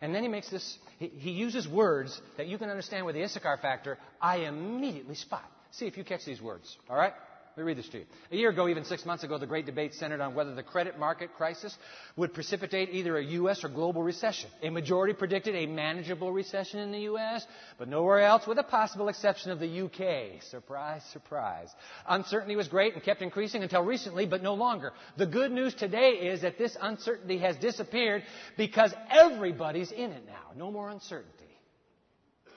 And 0.00 0.14
then 0.14 0.22
he 0.22 0.28
makes 0.28 0.50
this, 0.50 0.78
he, 0.98 1.30
uses 1.30 1.66
words 1.66 2.20
that 2.36 2.46
you 2.46 2.58
can 2.58 2.68
understand 2.68 3.06
with 3.06 3.14
the 3.14 3.22
Issachar 3.22 3.58
factor, 3.62 3.98
I 4.20 4.38
immediately 4.38 5.14
spot. 5.14 5.44
See 5.70 5.86
if 5.86 5.96
you 5.96 6.04
catch 6.04 6.24
these 6.24 6.42
words, 6.42 6.76
all 6.88 6.96
right? 6.96 7.14
Let 7.56 7.62
me 7.62 7.68
read 7.68 7.78
this 7.78 7.88
to 7.90 7.98
you. 7.98 8.04
A 8.32 8.36
year 8.36 8.50
ago, 8.50 8.66
even 8.66 8.84
six 8.84 9.06
months 9.06 9.22
ago, 9.22 9.38
the 9.38 9.46
great 9.46 9.64
debate 9.64 9.94
centered 9.94 10.20
on 10.20 10.34
whether 10.34 10.56
the 10.56 10.64
credit 10.64 10.98
market 10.98 11.34
crisis 11.36 11.76
would 12.16 12.34
precipitate 12.34 12.88
either 12.90 13.16
a 13.16 13.24
U.S. 13.24 13.62
or 13.62 13.68
global 13.68 14.02
recession. 14.02 14.50
A 14.64 14.70
majority 14.70 15.14
predicted 15.14 15.54
a 15.54 15.66
manageable 15.66 16.32
recession 16.32 16.80
in 16.80 16.90
the 16.90 17.02
U.S., 17.02 17.46
but 17.78 17.86
nowhere 17.86 18.22
else, 18.22 18.44
with 18.44 18.58
a 18.58 18.64
possible 18.64 19.08
exception 19.08 19.52
of 19.52 19.60
the 19.60 19.68
U.K. 19.68 20.40
Surprise, 20.50 21.02
surprise. 21.12 21.68
Uncertainty 22.08 22.56
was 22.56 22.66
great 22.66 22.94
and 22.94 23.04
kept 23.04 23.22
increasing 23.22 23.62
until 23.62 23.82
recently, 23.82 24.26
but 24.26 24.42
no 24.42 24.54
longer. 24.54 24.92
The 25.16 25.26
good 25.26 25.52
news 25.52 25.74
today 25.74 26.14
is 26.14 26.42
that 26.42 26.58
this 26.58 26.76
uncertainty 26.82 27.38
has 27.38 27.54
disappeared 27.56 28.24
because 28.56 28.92
everybody's 29.08 29.92
in 29.92 30.10
it 30.10 30.26
now. 30.26 30.50
No 30.56 30.72
more 30.72 30.90
uncertainty. 30.90 31.30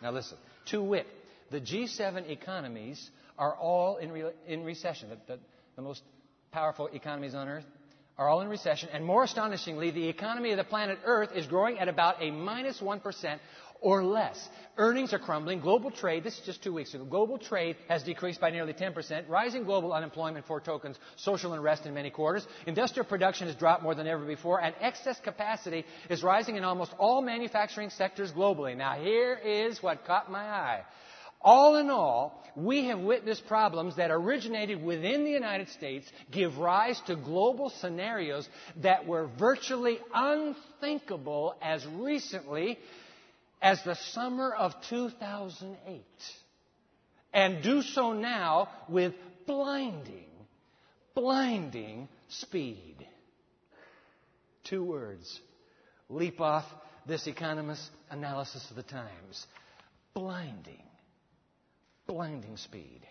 Now 0.02 0.12
listen. 0.12 0.40
To 0.72 0.82
wit, 0.82 1.06
the 1.52 1.62
G7 1.62 2.32
economies 2.32 3.12
are 3.38 3.56
all 3.56 3.98
in, 3.98 4.12
re- 4.12 4.32
in 4.48 4.64
recession. 4.64 5.10
The, 5.10 5.18
the, 5.36 5.40
the 5.76 5.82
most 5.82 6.04
powerful 6.52 6.88
economies 6.88 7.36
on 7.36 7.48
earth 7.48 7.66
are 8.18 8.28
all 8.28 8.42
in 8.42 8.48
recession, 8.48 8.90
and 8.92 9.06
more 9.06 9.24
astonishingly, 9.24 9.92
the 9.92 10.08
economy 10.08 10.52
of 10.52 10.58
the 10.58 10.64
planet 10.64 10.98
Earth 11.06 11.30
is 11.36 11.46
growing 11.46 11.78
at 11.78 11.88
about 11.88 12.16
a 12.20 12.32
minus 12.32 12.82
1 12.82 13.02
or 13.80 14.04
less. 14.04 14.50
Earnings 14.78 15.14
are 15.14 15.20
crumbling. 15.20 15.60
Global 15.60 15.92
trade, 15.92 16.24
this 16.24 16.34
is 16.40 16.46
just 16.46 16.64
two 16.64 16.74
weeks 16.74 16.96
ago, 16.96 17.06
global 17.06 17.38
trade 17.38 17.76
has 17.90 18.02
decreased 18.04 18.42
by 18.42 18.50
nearly 18.50 18.74
10%. 18.74 19.30
Rising 19.30 19.66
global 19.66 19.94
unemployment 19.94 20.48
foretokens 20.48 20.96
social 21.16 21.54
unrest 21.54 21.86
in 21.86 21.94
many 21.94 22.10
quarters. 22.10 22.48
Industrial 22.66 23.06
production 23.06 23.48
has 23.48 23.56
dropped 23.56 23.84
more 23.84 23.94
than 23.94 24.08
ever 24.08 24.26
before, 24.26 24.62
and 24.62 24.74
excess 24.82 25.20
capacity 25.20 25.86
is 26.10 26.24
rising 26.24 26.56
in 26.56 26.64
almost 26.64 26.94
all 26.98 27.22
manufacturing 27.22 27.92
sectors 27.92 28.32
globally. 28.32 28.76
Now, 28.76 28.94
here 28.94 29.36
is 29.36 29.82
what 29.84 30.06
caught 30.06 30.32
my 30.32 30.44
eye. 30.44 30.82
All 31.42 31.78
in 31.78 31.90
all, 31.90 32.44
we 32.56 32.86
have 32.86 33.00
witnessed 33.00 33.48
problems 33.48 33.98
that 33.98 34.10
originated 34.10 34.84
within 34.84 35.24
the 35.24 35.30
United 35.30 35.70
States 35.70 36.08
give 36.32 36.58
rise 36.58 37.00
to 37.06 37.16
global 37.16 37.70
scenarios 37.70 38.50
that 38.78 39.06
were 39.06 39.28
virtually 39.38 40.00
unthinkable 40.14 41.56
as 41.62 41.86
recently 41.86 42.80
as 43.62 43.82
the 43.84 43.96
summer 43.96 44.52
of 44.52 44.74
2008. 44.90 46.04
And 47.34 47.62
do 47.62 47.84
so 47.84 48.14
now 48.14 48.70
with 48.90 49.14
blinding, 49.46 50.30
blinding 51.14 52.08
speed. 52.30 53.08
Two 54.64 54.84
words 54.84 55.40
leap 56.10 56.42
off 56.42 56.66
this 57.06 57.28
economist's 57.28 57.90
analysis 58.10 58.68
of 58.70 58.76
the 58.76 58.84
times 58.84 59.46
blinding 60.14 60.87
blinding 62.08 62.58
speed. 62.58 63.02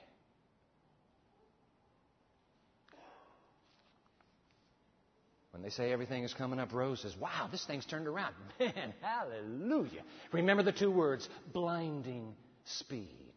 When 5.57 5.63
they 5.63 5.71
say 5.71 5.91
everything 5.91 6.23
is 6.23 6.35
coming 6.35 6.59
up 6.59 6.75
roses, 6.75 7.17
wow, 7.19 7.49
this 7.51 7.65
thing's 7.65 7.87
turned 7.87 8.07
around. 8.07 8.35
Man, 8.61 8.93
hallelujah. 9.01 10.03
Remember 10.33 10.63
the 10.63 10.73
two 10.73 10.91
words 10.91 11.27
blinding 11.53 12.35
speed. 12.65 13.33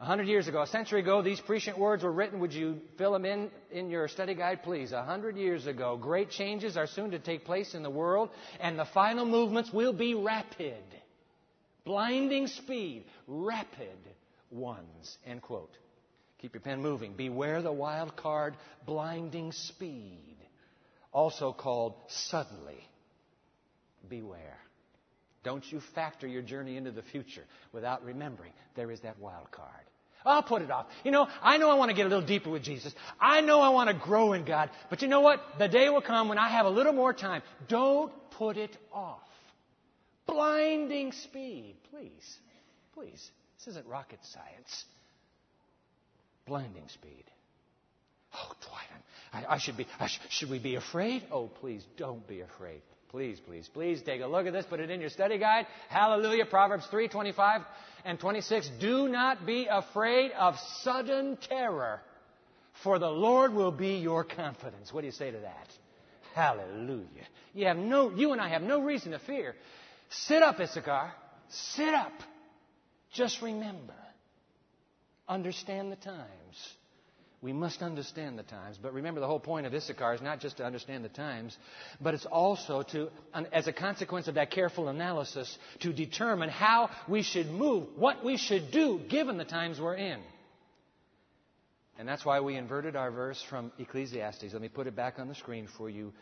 A 0.00 0.04
hundred 0.04 0.26
years 0.26 0.48
ago, 0.48 0.62
a 0.62 0.66
century 0.66 1.00
ago, 1.00 1.22
these 1.22 1.38
prescient 1.40 1.78
words 1.78 2.02
were 2.02 2.10
written. 2.10 2.40
Would 2.40 2.54
you 2.54 2.80
fill 2.98 3.12
them 3.12 3.24
in 3.24 3.50
in 3.70 3.90
your 3.90 4.08
study 4.08 4.34
guide, 4.34 4.64
please? 4.64 4.90
A 4.90 5.04
hundred 5.04 5.36
years 5.36 5.66
ago, 5.68 5.96
great 5.96 6.30
changes 6.30 6.76
are 6.76 6.88
soon 6.88 7.12
to 7.12 7.20
take 7.20 7.44
place 7.44 7.74
in 7.74 7.84
the 7.84 7.90
world, 7.90 8.30
and 8.58 8.76
the 8.76 8.86
final 8.86 9.26
movements 9.26 9.72
will 9.72 9.92
be 9.92 10.14
rapid. 10.14 10.82
Blinding 11.84 12.48
speed, 12.48 13.04
rapid 13.28 13.96
ones. 14.50 15.18
End 15.26 15.42
quote. 15.42 15.76
Keep 16.40 16.54
your 16.54 16.62
pen 16.62 16.80
moving. 16.80 17.14
Beware 17.14 17.62
the 17.62 17.72
wild 17.72 18.16
card, 18.16 18.56
blinding 18.86 19.52
speed, 19.52 20.36
also 21.12 21.52
called 21.52 21.94
suddenly. 22.08 22.78
Beware. 24.08 24.58
Don't 25.42 25.64
you 25.70 25.80
factor 25.94 26.26
your 26.26 26.42
journey 26.42 26.76
into 26.76 26.90
the 26.90 27.02
future 27.02 27.44
without 27.72 28.04
remembering 28.04 28.52
there 28.74 28.90
is 28.90 29.00
that 29.00 29.18
wild 29.18 29.50
card. 29.50 29.68
I'll 30.24 30.42
put 30.42 30.60
it 30.60 30.70
off. 30.70 30.86
You 31.02 31.10
know, 31.10 31.28
I 31.42 31.56
know 31.56 31.70
I 31.70 31.74
want 31.74 31.90
to 31.90 31.96
get 31.96 32.04
a 32.04 32.08
little 32.08 32.26
deeper 32.26 32.50
with 32.50 32.62
Jesus. 32.62 32.94
I 33.18 33.40
know 33.40 33.60
I 33.60 33.70
want 33.70 33.88
to 33.88 33.94
grow 33.94 34.34
in 34.34 34.44
God. 34.44 34.70
But 34.90 35.00
you 35.00 35.08
know 35.08 35.20
what? 35.20 35.40
The 35.58 35.68
day 35.68 35.88
will 35.88 36.02
come 36.02 36.28
when 36.28 36.36
I 36.36 36.48
have 36.48 36.66
a 36.66 36.70
little 36.70 36.92
more 36.92 37.14
time. 37.14 37.42
Don't 37.68 38.12
put 38.32 38.58
it 38.58 38.76
off. 38.92 39.22
Blinding 40.26 41.12
speed. 41.12 41.76
Please. 41.90 42.38
Please. 42.92 43.30
This 43.60 43.72
isn't 43.72 43.86
rocket 43.86 44.20
science. 44.22 44.84
Blinding 46.46 46.88
speed. 46.88 47.24
Oh, 48.34 48.52
Dwight, 48.66 49.44
I, 49.48 49.54
I 49.54 49.58
should 49.58 49.76
be. 49.76 49.86
I 49.98 50.06
sh- 50.06 50.20
should 50.30 50.50
we 50.50 50.58
be 50.58 50.76
afraid? 50.76 51.24
Oh, 51.30 51.48
please 51.48 51.84
don't 51.98 52.26
be 52.26 52.40
afraid. 52.40 52.80
Please, 53.10 53.40
please, 53.40 53.68
please 53.68 54.00
take 54.02 54.22
a 54.22 54.26
look 54.26 54.46
at 54.46 54.52
this. 54.52 54.64
Put 54.64 54.80
it 54.80 54.88
in 54.88 55.00
your 55.00 55.10
study 55.10 55.36
guide. 55.36 55.66
Hallelujah. 55.88 56.46
Proverbs 56.46 56.86
3, 56.90 57.08
25 57.08 57.62
and 58.04 58.18
26. 58.18 58.70
Do 58.80 59.08
not 59.08 59.44
be 59.44 59.66
afraid 59.68 60.30
of 60.32 60.54
sudden 60.82 61.36
terror, 61.36 62.00
for 62.84 62.98
the 62.98 63.10
Lord 63.10 63.52
will 63.52 63.72
be 63.72 63.96
your 63.96 64.24
confidence. 64.24 64.92
What 64.92 65.00
do 65.00 65.06
you 65.06 65.12
say 65.12 65.32
to 65.32 65.38
that? 65.40 65.68
Hallelujah. 66.34 67.26
You 67.52 67.66
have 67.66 67.76
no, 67.76 68.10
you 68.10 68.32
and 68.32 68.40
I 68.40 68.48
have 68.48 68.62
no 68.62 68.80
reason 68.80 69.10
to 69.10 69.18
fear. 69.18 69.56
Sit 70.08 70.42
up, 70.42 70.60
Issachar. 70.60 71.12
Sit 71.48 71.92
up. 71.92 72.12
Just 73.12 73.42
remember, 73.42 73.94
understand 75.28 75.90
the 75.90 75.96
times. 75.96 76.74
We 77.42 77.52
must 77.54 77.80
understand 77.82 78.38
the 78.38 78.42
times. 78.42 78.78
But 78.80 78.92
remember, 78.92 79.20
the 79.20 79.26
whole 79.26 79.40
point 79.40 79.66
of 79.66 79.72
Issachar 79.74 80.14
is 80.14 80.20
not 80.20 80.40
just 80.40 80.58
to 80.58 80.64
understand 80.64 81.04
the 81.04 81.08
times, 81.08 81.56
but 82.00 82.12
it's 82.12 82.26
also 82.26 82.82
to, 82.82 83.08
as 83.52 83.66
a 83.66 83.72
consequence 83.72 84.28
of 84.28 84.34
that 84.34 84.50
careful 84.50 84.88
analysis, 84.88 85.56
to 85.80 85.92
determine 85.92 86.50
how 86.50 86.90
we 87.08 87.22
should 87.22 87.46
move, 87.46 87.88
what 87.96 88.22
we 88.24 88.36
should 88.36 88.70
do 88.70 89.00
given 89.08 89.38
the 89.38 89.46
times 89.46 89.80
we're 89.80 89.94
in. 89.94 90.20
And 91.98 92.06
that's 92.06 92.24
why 92.24 92.40
we 92.40 92.56
inverted 92.56 92.94
our 92.94 93.10
verse 93.10 93.42
from 93.48 93.72
Ecclesiastes. 93.78 94.52
Let 94.52 94.60
me 94.60 94.68
put 94.68 94.86
it 94.86 94.94
back 94.94 95.18
on 95.18 95.28
the 95.28 95.34
screen 95.34 95.66
for 95.78 95.88
you. 95.88 96.12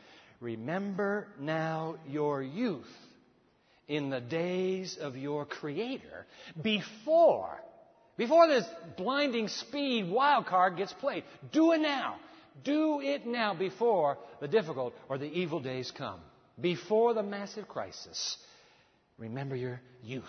Remember 0.40 1.26
now 1.40 1.96
your 2.06 2.42
youth 2.42 2.86
in 3.88 4.10
the 4.10 4.20
days 4.20 4.98
of 5.00 5.16
your 5.16 5.46
Creator 5.46 6.26
before, 6.62 7.58
before 8.16 8.46
this 8.46 8.64
blinding 8.96 9.48
speed 9.48 10.10
wild 10.10 10.46
card 10.46 10.76
gets 10.76 10.92
played. 10.92 11.24
Do 11.50 11.72
it 11.72 11.80
now. 11.80 12.16
Do 12.64 13.00
it 13.00 13.26
now 13.26 13.54
before 13.54 14.18
the 14.40 14.48
difficult 14.48 14.94
or 15.08 15.16
the 15.16 15.26
evil 15.26 15.60
days 15.60 15.90
come. 15.90 16.20
Before 16.60 17.14
the 17.14 17.22
massive 17.22 17.68
crisis. 17.68 18.36
Remember 19.16 19.56
your 19.56 19.80
youth 20.02 20.24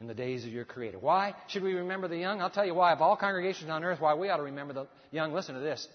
in 0.00 0.06
the 0.06 0.14
days 0.14 0.44
of 0.44 0.50
your 0.50 0.64
Creator. 0.64 0.98
Why 0.98 1.34
should 1.48 1.62
we 1.62 1.74
remember 1.74 2.08
the 2.08 2.16
young? 2.16 2.40
I'll 2.40 2.50
tell 2.50 2.66
you 2.66 2.74
why. 2.74 2.92
Of 2.92 3.00
all 3.00 3.16
congregations 3.16 3.70
on 3.70 3.82
earth, 3.84 4.00
why 4.00 4.14
we 4.14 4.28
ought 4.28 4.36
to 4.36 4.42
remember 4.44 4.74
the 4.74 4.86
young. 5.10 5.32
Listen 5.32 5.54
to 5.54 5.60
this. 5.60 5.86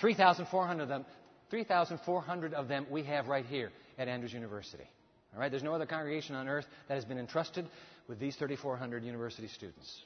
3,400 0.00 0.82
of 0.82 0.88
them, 0.88 1.04
3,400 1.50 2.54
of 2.54 2.68
them 2.68 2.86
we 2.90 3.02
have 3.02 3.26
right 3.26 3.44
here 3.44 3.72
at 3.98 4.06
Andrews 4.06 4.32
University. 4.32 4.88
All 5.34 5.40
right? 5.40 5.50
There's 5.50 5.62
no 5.62 5.74
other 5.74 5.86
congregation 5.86 6.34
on 6.34 6.48
earth 6.48 6.66
that 6.88 6.94
has 6.94 7.04
been 7.04 7.18
entrusted 7.18 7.66
with 8.08 8.18
these 8.18 8.36
3,400 8.36 9.04
university 9.04 9.48
students. 9.48 10.02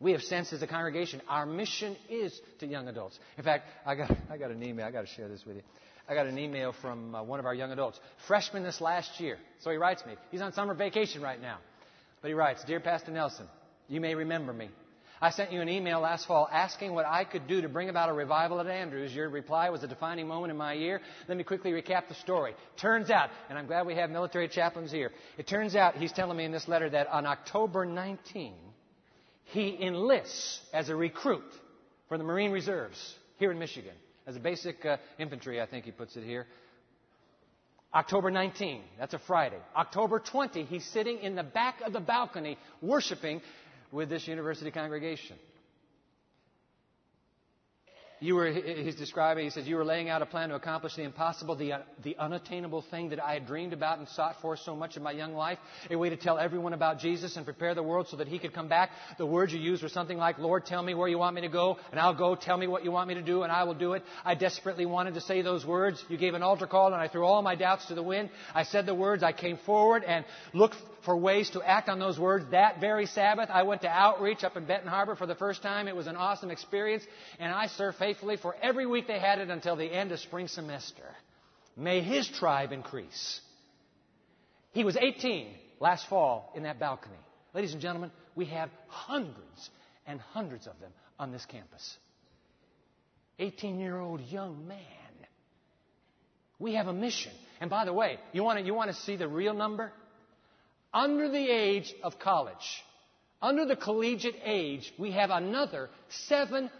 We 0.00 0.12
have 0.12 0.22
sensed 0.22 0.52
as 0.52 0.62
a 0.62 0.66
congregation, 0.66 1.20
our 1.28 1.44
mission 1.44 1.96
is 2.08 2.40
to 2.60 2.66
young 2.66 2.86
adults. 2.86 3.18
In 3.36 3.42
fact, 3.42 3.64
I 3.84 3.96
got, 3.96 4.10
I 4.30 4.38
got 4.38 4.52
an 4.52 4.62
email. 4.62 4.86
I 4.86 4.92
got 4.92 5.00
to 5.00 5.06
share 5.08 5.28
this 5.28 5.44
with 5.44 5.56
you. 5.56 5.62
I 6.08 6.14
got 6.14 6.26
an 6.26 6.38
email 6.38 6.72
from 6.72 7.14
uh, 7.14 7.22
one 7.22 7.40
of 7.40 7.46
our 7.46 7.54
young 7.54 7.72
adults, 7.72 8.00
freshman 8.26 8.62
this 8.62 8.80
last 8.80 9.20
year. 9.20 9.38
So 9.60 9.70
he 9.70 9.76
writes 9.76 10.06
me. 10.06 10.14
He's 10.30 10.40
on 10.40 10.52
summer 10.52 10.72
vacation 10.74 11.20
right 11.20 11.40
now. 11.40 11.58
But 12.22 12.28
he 12.28 12.34
writes, 12.34 12.64
Dear 12.64 12.80
Pastor 12.80 13.10
Nelson, 13.10 13.46
you 13.88 14.00
may 14.00 14.14
remember 14.14 14.52
me. 14.52 14.70
I 15.20 15.30
sent 15.30 15.52
you 15.52 15.60
an 15.60 15.68
email 15.68 16.00
last 16.00 16.26
fall 16.26 16.48
asking 16.52 16.92
what 16.94 17.04
I 17.04 17.24
could 17.24 17.48
do 17.48 17.60
to 17.62 17.68
bring 17.68 17.88
about 17.88 18.08
a 18.08 18.12
revival 18.12 18.60
at 18.60 18.68
Andrews. 18.68 19.12
Your 19.12 19.28
reply 19.28 19.68
was 19.70 19.82
a 19.82 19.88
defining 19.88 20.28
moment 20.28 20.52
in 20.52 20.56
my 20.56 20.74
year. 20.74 21.00
Let 21.26 21.36
me 21.36 21.42
quickly 21.42 21.72
recap 21.72 22.08
the 22.08 22.14
story. 22.14 22.54
Turns 22.76 23.10
out, 23.10 23.30
and 23.48 23.58
I'm 23.58 23.66
glad 23.66 23.86
we 23.86 23.96
have 23.96 24.10
military 24.10 24.48
chaplains 24.48 24.92
here, 24.92 25.10
it 25.36 25.48
turns 25.48 25.74
out 25.74 25.96
he's 25.96 26.12
telling 26.12 26.36
me 26.36 26.44
in 26.44 26.52
this 26.52 26.68
letter 26.68 26.88
that 26.90 27.08
on 27.08 27.26
October 27.26 27.84
19, 27.84 28.54
he 29.46 29.76
enlists 29.80 30.60
as 30.72 30.88
a 30.88 30.94
recruit 30.94 31.42
for 32.08 32.16
the 32.16 32.24
Marine 32.24 32.52
Reserves 32.52 32.98
here 33.38 33.50
in 33.50 33.58
Michigan, 33.58 33.94
as 34.26 34.36
a 34.36 34.40
basic 34.40 34.84
uh, 34.84 34.98
infantry, 35.18 35.60
I 35.60 35.66
think 35.66 35.84
he 35.84 35.90
puts 35.90 36.16
it 36.16 36.24
here. 36.24 36.46
October 37.94 38.30
19, 38.30 38.82
that's 38.98 39.14
a 39.14 39.18
Friday. 39.18 39.58
October 39.74 40.18
20, 40.18 40.64
he's 40.64 40.84
sitting 40.84 41.18
in 41.20 41.34
the 41.34 41.42
back 41.42 41.80
of 41.80 41.94
the 41.94 42.00
balcony 42.00 42.58
worshiping 42.82 43.40
with 43.92 44.08
this 44.08 44.28
university 44.28 44.70
congregation. 44.70 45.36
You 48.20 48.34
were, 48.34 48.50
he's 48.50 48.96
describing, 48.96 49.44
he 49.44 49.50
says, 49.50 49.68
you 49.68 49.76
were 49.76 49.84
laying 49.84 50.08
out 50.08 50.22
a 50.22 50.26
plan 50.26 50.48
to 50.48 50.56
accomplish 50.56 50.96
the 50.96 51.02
impossible, 51.02 51.54
the, 51.54 51.84
the 52.02 52.16
unattainable 52.18 52.84
thing 52.90 53.10
that 53.10 53.22
I 53.22 53.34
had 53.34 53.46
dreamed 53.46 53.72
about 53.72 53.98
and 53.98 54.08
sought 54.08 54.36
for 54.42 54.56
so 54.56 54.74
much 54.74 54.96
in 54.96 55.04
my 55.04 55.12
young 55.12 55.34
life. 55.34 55.58
A 55.88 55.94
way 55.94 56.10
to 56.10 56.16
tell 56.16 56.36
everyone 56.36 56.72
about 56.72 56.98
Jesus 56.98 57.36
and 57.36 57.44
prepare 57.44 57.76
the 57.76 57.82
world 57.82 58.08
so 58.08 58.16
that 58.16 58.26
he 58.26 58.40
could 58.40 58.52
come 58.52 58.66
back. 58.66 58.90
The 59.18 59.26
words 59.26 59.52
you 59.52 59.60
used 59.60 59.84
were 59.84 59.88
something 59.88 60.18
like, 60.18 60.38
Lord, 60.38 60.66
tell 60.66 60.82
me 60.82 60.94
where 60.94 61.06
you 61.06 61.16
want 61.16 61.36
me 61.36 61.42
to 61.42 61.48
go, 61.48 61.78
and 61.92 62.00
I'll 62.00 62.14
go. 62.14 62.34
Tell 62.34 62.56
me 62.56 62.66
what 62.66 62.82
you 62.82 62.90
want 62.90 63.06
me 63.06 63.14
to 63.14 63.22
do, 63.22 63.44
and 63.44 63.52
I 63.52 63.62
will 63.62 63.74
do 63.74 63.92
it. 63.92 64.02
I 64.24 64.34
desperately 64.34 64.84
wanted 64.84 65.14
to 65.14 65.20
say 65.20 65.42
those 65.42 65.64
words. 65.64 66.04
You 66.08 66.18
gave 66.18 66.34
an 66.34 66.42
altar 66.42 66.66
call, 66.66 66.86
and 66.86 66.96
I 66.96 67.06
threw 67.06 67.24
all 67.24 67.42
my 67.42 67.54
doubts 67.54 67.86
to 67.86 67.94
the 67.94 68.02
wind. 68.02 68.30
I 68.52 68.64
said 68.64 68.84
the 68.84 68.94
words. 68.94 69.22
I 69.22 69.32
came 69.32 69.58
forward 69.64 70.02
and 70.02 70.24
looked 70.52 70.76
for 71.04 71.16
ways 71.16 71.50
to 71.50 71.62
act 71.62 71.88
on 71.88 72.00
those 72.00 72.18
words. 72.18 72.44
That 72.50 72.80
very 72.80 73.06
Sabbath, 73.06 73.48
I 73.50 73.62
went 73.62 73.82
to 73.82 73.88
outreach 73.88 74.42
up 74.42 74.56
in 74.56 74.66
Benton 74.66 74.88
Harbor 74.88 75.14
for 75.14 75.26
the 75.26 75.36
first 75.36 75.62
time. 75.62 75.86
It 75.86 75.94
was 75.94 76.08
an 76.08 76.16
awesome 76.16 76.50
experience, 76.50 77.04
and 77.38 77.52
I 77.52 77.68
served 77.68 77.96
faithfully 78.08 78.38
for 78.38 78.56
every 78.62 78.86
week 78.86 79.06
they 79.06 79.18
had 79.18 79.38
it 79.38 79.50
until 79.50 79.76
the 79.76 79.84
end 79.84 80.12
of 80.12 80.18
spring 80.18 80.48
semester. 80.48 81.04
May 81.76 82.00
his 82.00 82.26
tribe 82.26 82.72
increase. 82.72 83.40
He 84.72 84.82
was 84.82 84.96
18 84.96 85.48
last 85.78 86.08
fall 86.08 86.50
in 86.56 86.62
that 86.62 86.78
balcony. 86.80 87.18
Ladies 87.52 87.74
and 87.74 87.82
gentlemen, 87.82 88.10
we 88.34 88.46
have 88.46 88.70
hundreds 88.88 89.70
and 90.06 90.20
hundreds 90.20 90.66
of 90.66 90.80
them 90.80 90.90
on 91.18 91.32
this 91.32 91.44
campus. 91.44 91.98
18 93.38 93.78
year 93.78 93.98
old 93.98 94.22
young 94.22 94.66
man. 94.66 94.78
We 96.58 96.74
have 96.76 96.86
a 96.86 96.94
mission. 96.94 97.32
And 97.60 97.68
by 97.68 97.84
the 97.84 97.92
way, 97.92 98.18
you 98.32 98.42
want 98.42 98.58
to, 98.58 98.64
you 98.64 98.72
want 98.72 98.90
to 98.90 98.96
see 98.96 99.16
the 99.16 99.28
real 99.28 99.52
number? 99.52 99.92
Under 100.94 101.28
the 101.28 101.46
age 101.50 101.94
of 102.02 102.18
college, 102.18 102.82
under 103.42 103.66
the 103.66 103.76
collegiate 103.76 104.40
age, 104.46 104.90
we 104.98 105.10
have 105.10 105.28
another 105.28 105.90
700 106.08 106.70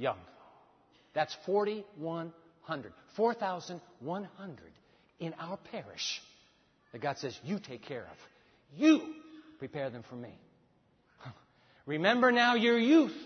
young. 0.00 0.18
That's 1.14 1.34
4,100. 1.46 2.92
4,100 3.16 4.60
in 5.18 5.34
our 5.38 5.58
parish 5.70 6.22
that 6.92 7.02
God 7.02 7.18
says, 7.18 7.38
You 7.44 7.58
take 7.58 7.84
care 7.84 8.02
of. 8.02 8.16
You 8.76 9.02
prepare 9.58 9.90
them 9.90 10.04
for 10.08 10.16
me. 10.16 10.32
Remember 11.86 12.32
now 12.32 12.54
your 12.54 12.78
youth 12.78 13.16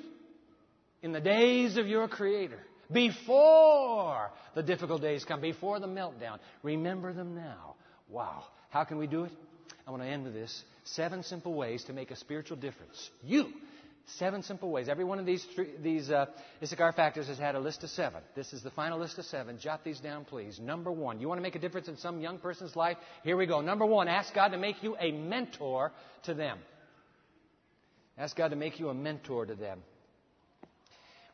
in 1.02 1.12
the 1.12 1.20
days 1.20 1.76
of 1.76 1.86
your 1.86 2.08
Creator. 2.08 2.58
Before 2.90 4.30
the 4.54 4.62
difficult 4.62 5.00
days 5.00 5.24
come, 5.24 5.40
before 5.40 5.80
the 5.80 5.86
meltdown. 5.86 6.38
Remember 6.62 7.12
them 7.12 7.34
now. 7.34 7.76
Wow. 8.08 8.44
How 8.70 8.84
can 8.84 8.98
we 8.98 9.06
do 9.06 9.24
it? 9.24 9.32
I 9.86 9.90
want 9.90 10.02
to 10.02 10.08
end 10.08 10.24
with 10.24 10.34
this. 10.34 10.64
Seven 10.84 11.22
simple 11.22 11.54
ways 11.54 11.84
to 11.84 11.92
make 11.92 12.10
a 12.10 12.16
spiritual 12.16 12.56
difference. 12.56 13.10
You. 13.22 13.48
Seven 14.06 14.42
simple 14.42 14.70
ways. 14.70 14.88
Every 14.88 15.04
one 15.04 15.18
of 15.18 15.24
these, 15.24 15.44
three, 15.54 15.70
these 15.82 16.10
uh, 16.10 16.26
Issachar 16.62 16.92
factors 16.92 17.26
has 17.28 17.38
had 17.38 17.54
a 17.54 17.58
list 17.58 17.82
of 17.84 17.90
seven. 17.90 18.20
This 18.36 18.52
is 18.52 18.62
the 18.62 18.70
final 18.70 18.98
list 18.98 19.18
of 19.18 19.24
seven. 19.24 19.58
Jot 19.58 19.82
these 19.82 19.98
down, 19.98 20.26
please. 20.26 20.60
Number 20.60 20.92
one, 20.92 21.20
you 21.20 21.28
want 21.28 21.38
to 21.38 21.42
make 21.42 21.54
a 21.54 21.58
difference 21.58 21.88
in 21.88 21.96
some 21.96 22.20
young 22.20 22.38
person's 22.38 22.76
life? 22.76 22.98
Here 23.22 23.36
we 23.36 23.46
go. 23.46 23.62
Number 23.62 23.86
one, 23.86 24.06
ask 24.06 24.34
God 24.34 24.48
to 24.48 24.58
make 24.58 24.82
you 24.82 24.94
a 24.96 25.10
mentor 25.10 25.90
to 26.24 26.34
them. 26.34 26.58
Ask 28.18 28.36
God 28.36 28.48
to 28.48 28.56
make 28.56 28.78
you 28.78 28.90
a 28.90 28.94
mentor 28.94 29.46
to 29.46 29.54
them. 29.54 29.82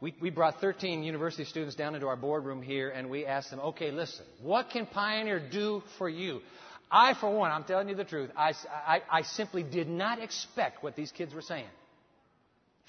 We, 0.01 0.15
we 0.21 0.31
brought 0.31 0.61
13 0.61 1.03
university 1.03 1.45
students 1.45 1.75
down 1.75 1.95
into 1.95 2.07
our 2.07 2.17
boardroom 2.17 2.63
here 2.63 2.89
and 2.89 3.11
we 3.11 3.27
asked 3.27 3.51
them, 3.51 3.61
okay, 3.61 3.91
listen, 3.91 4.25
what 4.43 4.71
can 4.71 4.87
Pioneer 4.87 5.41
do 5.51 5.83
for 5.99 6.09
you? 6.09 6.41
I, 6.91 7.15
for 7.15 7.31
one, 7.31 7.51
I'm 7.51 7.65
telling 7.65 7.89
you 7.89 7.95
the 7.97 8.05
truth, 8.05 8.31
I, 8.37 8.53
I, 8.87 9.03
I 9.11 9.23
simply 9.23 9.63
did 9.63 9.89
not 9.89 10.21
expect 10.21 10.83
what 10.83 10.97
these 10.97 11.13
kids 11.13 11.35
were 11.35 11.43
saying. 11.43 11.69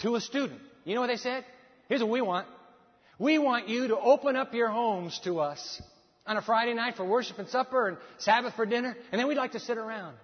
To 0.01 0.15
a 0.15 0.21
student. 0.21 0.59
You 0.83 0.95
know 0.95 1.01
what 1.01 1.07
they 1.07 1.17
said? 1.17 1.45
Here's 1.87 2.01
what 2.01 2.09
we 2.09 2.21
want. 2.21 2.47
We 3.19 3.37
want 3.37 3.69
you 3.69 3.89
to 3.89 3.97
open 3.97 4.35
up 4.35 4.53
your 4.53 4.69
homes 4.69 5.19
to 5.25 5.39
us 5.39 5.81
on 6.25 6.37
a 6.37 6.41
Friday 6.41 6.73
night 6.73 6.95
for 6.95 7.05
worship 7.05 7.37
and 7.39 7.47
supper 7.49 7.87
and 7.87 7.97
Sabbath 8.17 8.55
for 8.55 8.65
dinner, 8.65 8.95
and 9.11 9.19
then 9.19 9.27
we'd 9.27 9.37
like 9.37 9.51
to 9.51 9.59
sit 9.59 9.77
around. 9.77 10.15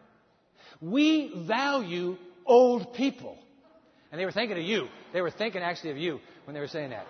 We 0.82 1.46
value 1.48 2.18
old 2.46 2.94
people. 2.94 3.38
And 4.12 4.20
they 4.20 4.26
were 4.26 4.32
thinking 4.32 4.58
of 4.58 4.63
you. 4.63 4.88
They 5.13 5.22
were 5.22 5.32
thinking 5.32 5.62
actually 5.62 5.92
of 5.92 5.98
you 5.98 6.20
when 6.46 6.54
they 6.54 6.60
were 6.60 6.68
saying 6.68 6.92
that. 6.92 7.06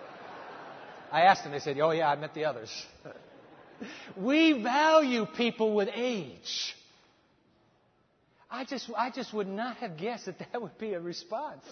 I 1.10 1.22
asked 1.22 1.44
them, 1.44 1.52
they 1.52 1.60
said, 1.60 1.78
Oh, 1.78 1.90
yeah, 1.90 2.10
I 2.10 2.16
met 2.16 2.34
the 2.34 2.44
others. 2.44 2.70
we 4.16 4.62
value 4.62 5.26
people 5.36 5.74
with 5.74 5.88
age. 5.94 6.74
I 8.50 8.64
just, 8.64 8.90
I 8.96 9.10
just 9.10 9.32
would 9.32 9.46
not 9.48 9.76
have 9.76 9.96
guessed 9.96 10.26
that 10.26 10.38
that 10.38 10.60
would 10.60 10.76
be 10.78 10.94
a 10.94 11.00
response. 11.00 11.62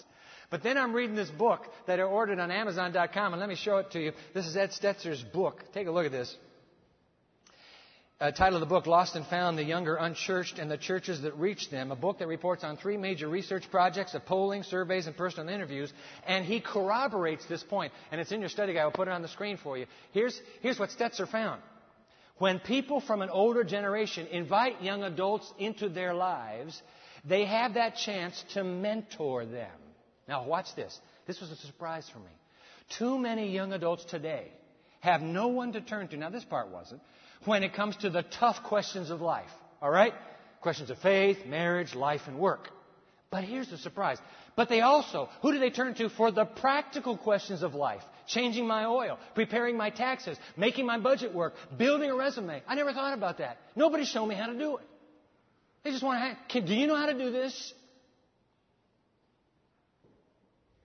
But 0.49 0.63
then 0.63 0.77
I'm 0.77 0.93
reading 0.93 1.15
this 1.15 1.29
book 1.29 1.65
that 1.87 1.99
I 1.99 2.03
ordered 2.03 2.39
on 2.39 2.51
Amazon.com, 2.51 3.33
and 3.33 3.39
let 3.39 3.49
me 3.49 3.55
show 3.55 3.77
it 3.77 3.91
to 3.91 3.99
you. 3.99 4.13
This 4.33 4.45
is 4.45 4.55
Ed 4.55 4.71
Stetzer's 4.71 5.21
book. 5.21 5.63
Take 5.73 5.87
a 5.87 5.91
look 5.91 6.05
at 6.05 6.11
this 6.11 6.35
uh, 8.19 8.31
title 8.31 8.55
of 8.55 8.61
the 8.61 8.73
book, 8.73 8.87
Lost 8.87 9.15
and 9.15 9.27
Found, 9.27 9.59
The 9.59 9.63
Younger 9.63 9.95
Unchurched 9.95 10.57
and 10.57 10.71
the 10.71 10.77
Churches 10.77 11.21
That 11.21 11.37
Reach 11.37 11.69
Them, 11.69 11.91
a 11.91 11.95
book 11.95 12.17
that 12.19 12.27
reports 12.27 12.63
on 12.63 12.77
three 12.77 12.97
major 12.97 13.27
research 13.27 13.69
projects 13.69 14.15
of 14.15 14.25
polling, 14.25 14.63
surveys, 14.63 15.05
and 15.05 15.15
personal 15.15 15.53
interviews. 15.53 15.93
And 16.25 16.43
he 16.43 16.59
corroborates 16.59 17.45
this. 17.45 17.63
And 18.11 18.19
it's 18.19 18.31
in 18.31 18.39
your 18.39 18.49
study 18.49 18.73
guide. 18.73 18.81
I'll 18.81 18.91
put 18.91 19.07
it 19.07 19.11
on 19.11 19.21
the 19.21 19.27
screen 19.27 19.57
for 19.57 19.77
you. 19.77 19.85
Here's, 20.13 20.39
here's 20.61 20.79
what 20.79 20.89
Stetzer 20.89 21.27
found. 21.27 21.61
When 22.39 22.59
people 22.59 23.01
from 23.01 23.21
an 23.21 23.29
older 23.29 23.63
generation 23.63 24.27
invite 24.27 24.81
young 24.81 25.03
adults 25.03 25.51
into 25.59 25.89
their 25.89 26.13
lives, 26.13 26.81
they 27.23 27.45
have 27.45 27.75
that 27.75 27.97
chance 27.97 28.43
to 28.53 28.63
mentor 28.63 29.45
them. 29.45 29.71
Now, 30.27 30.45
watch 30.45 30.75
this. 30.75 30.97
This 31.25 31.39
was 31.39 31.51
a 31.51 31.55
surprise 31.55 32.09
for 32.11 32.19
me. 32.19 32.31
Too 32.97 33.17
many 33.17 33.51
young 33.51 33.73
adults 33.73 34.05
today 34.05 34.51
have 35.01 35.21
no 35.21 35.47
one 35.47 35.73
to 35.73 35.81
turn 35.81 36.07
to. 36.09 36.17
Now, 36.17 36.29
this 36.29 36.43
part 36.43 36.69
wasn't 36.69 37.01
when 37.45 37.63
it 37.63 37.73
comes 37.73 37.95
to 37.97 38.09
the 38.09 38.23
tough 38.23 38.63
questions 38.63 39.09
of 39.09 39.21
life. 39.21 39.49
All 39.81 39.89
right? 39.89 40.13
Questions 40.61 40.89
of 40.89 40.97
faith, 40.99 41.45
marriage, 41.45 41.95
life, 41.95 42.21
and 42.27 42.39
work. 42.39 42.69
But 43.29 43.43
here's 43.43 43.69
the 43.69 43.77
surprise. 43.77 44.17
But 44.55 44.69
they 44.69 44.81
also, 44.81 45.29
who 45.41 45.51
do 45.51 45.59
they 45.59 45.69
turn 45.69 45.93
to 45.95 46.09
for 46.09 46.31
the 46.31 46.45
practical 46.45 47.17
questions 47.17 47.61
of 47.61 47.75
life? 47.75 48.01
Changing 48.27 48.65
my 48.65 48.85
oil, 48.85 49.19
preparing 49.35 49.77
my 49.77 49.89
taxes, 49.89 50.37
making 50.55 50.85
my 50.85 50.97
budget 50.97 51.33
work, 51.33 51.53
building 51.77 52.09
a 52.09 52.15
resume. 52.15 52.63
I 52.67 52.75
never 52.75 52.93
thought 52.93 53.13
about 53.13 53.37
that. 53.37 53.57
Nobody 53.75 54.05
showed 54.05 54.25
me 54.25 54.35
how 54.35 54.47
to 54.47 54.57
do 54.57 54.77
it. 54.77 54.85
They 55.83 55.91
just 55.91 56.03
want 56.03 56.37
to, 56.49 56.61
do 56.61 56.73
you 56.73 56.87
know 56.87 56.95
how 56.95 57.05
to 57.05 57.17
do 57.17 57.31
this? 57.31 57.73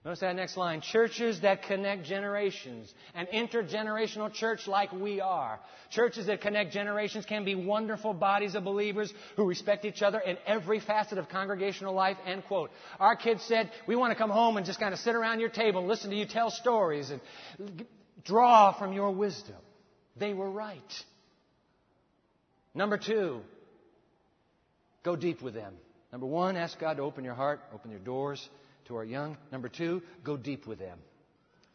Notice 0.05 0.19
that 0.19 0.35
next 0.35 0.57
line. 0.57 0.81
Churches 0.81 1.39
that 1.41 1.63
connect 1.63 2.03
generations. 2.03 2.93
An 3.15 3.25
intergenerational 3.33 4.33
church 4.33 4.67
like 4.67 4.91
we 4.91 5.21
are. 5.21 5.61
Churches 5.91 6.25
that 6.25 6.41
connect 6.41 6.73
generations 6.73 7.25
can 7.25 7.45
be 7.45 7.55
wonderful 7.55 8.13
bodies 8.13 8.55
of 8.55 8.65
believers 8.65 9.13
who 9.37 9.45
respect 9.45 9.85
each 9.85 10.01
other 10.01 10.19
in 10.19 10.37
every 10.45 10.81
facet 10.81 11.17
of 11.17 11.29
congregational 11.29 11.93
life. 11.93 12.17
End 12.25 12.43
quote. 12.45 12.69
Our 12.99 13.15
kids 13.15 13.43
said, 13.43 13.71
we 13.87 13.95
want 13.95 14.11
to 14.11 14.17
come 14.17 14.29
home 14.29 14.57
and 14.57 14.65
just 14.65 14.77
kind 14.77 14.93
of 14.93 14.99
sit 14.99 15.15
around 15.15 15.39
your 15.39 15.49
table 15.49 15.79
and 15.79 15.87
listen 15.87 16.09
to 16.09 16.17
you 16.17 16.25
tell 16.25 16.49
stories 16.49 17.09
and 17.09 17.21
draw 18.25 18.77
from 18.77 18.91
your 18.91 19.11
wisdom. 19.11 19.55
They 20.17 20.33
were 20.33 20.51
right. 20.51 20.81
Number 22.75 22.97
two, 22.97 23.39
go 25.03 25.15
deep 25.15 25.41
with 25.41 25.53
them. 25.53 25.75
Number 26.11 26.27
one, 26.27 26.57
ask 26.57 26.77
God 26.77 26.97
to 26.97 27.03
open 27.03 27.23
your 27.23 27.35
heart, 27.35 27.61
open 27.73 27.89
your 27.89 28.01
doors 28.01 28.49
to 28.85 28.95
our 28.95 29.03
young. 29.03 29.37
Number 29.51 29.69
two, 29.69 30.01
go 30.23 30.37
deep 30.37 30.67
with 30.67 30.79
them. 30.79 30.99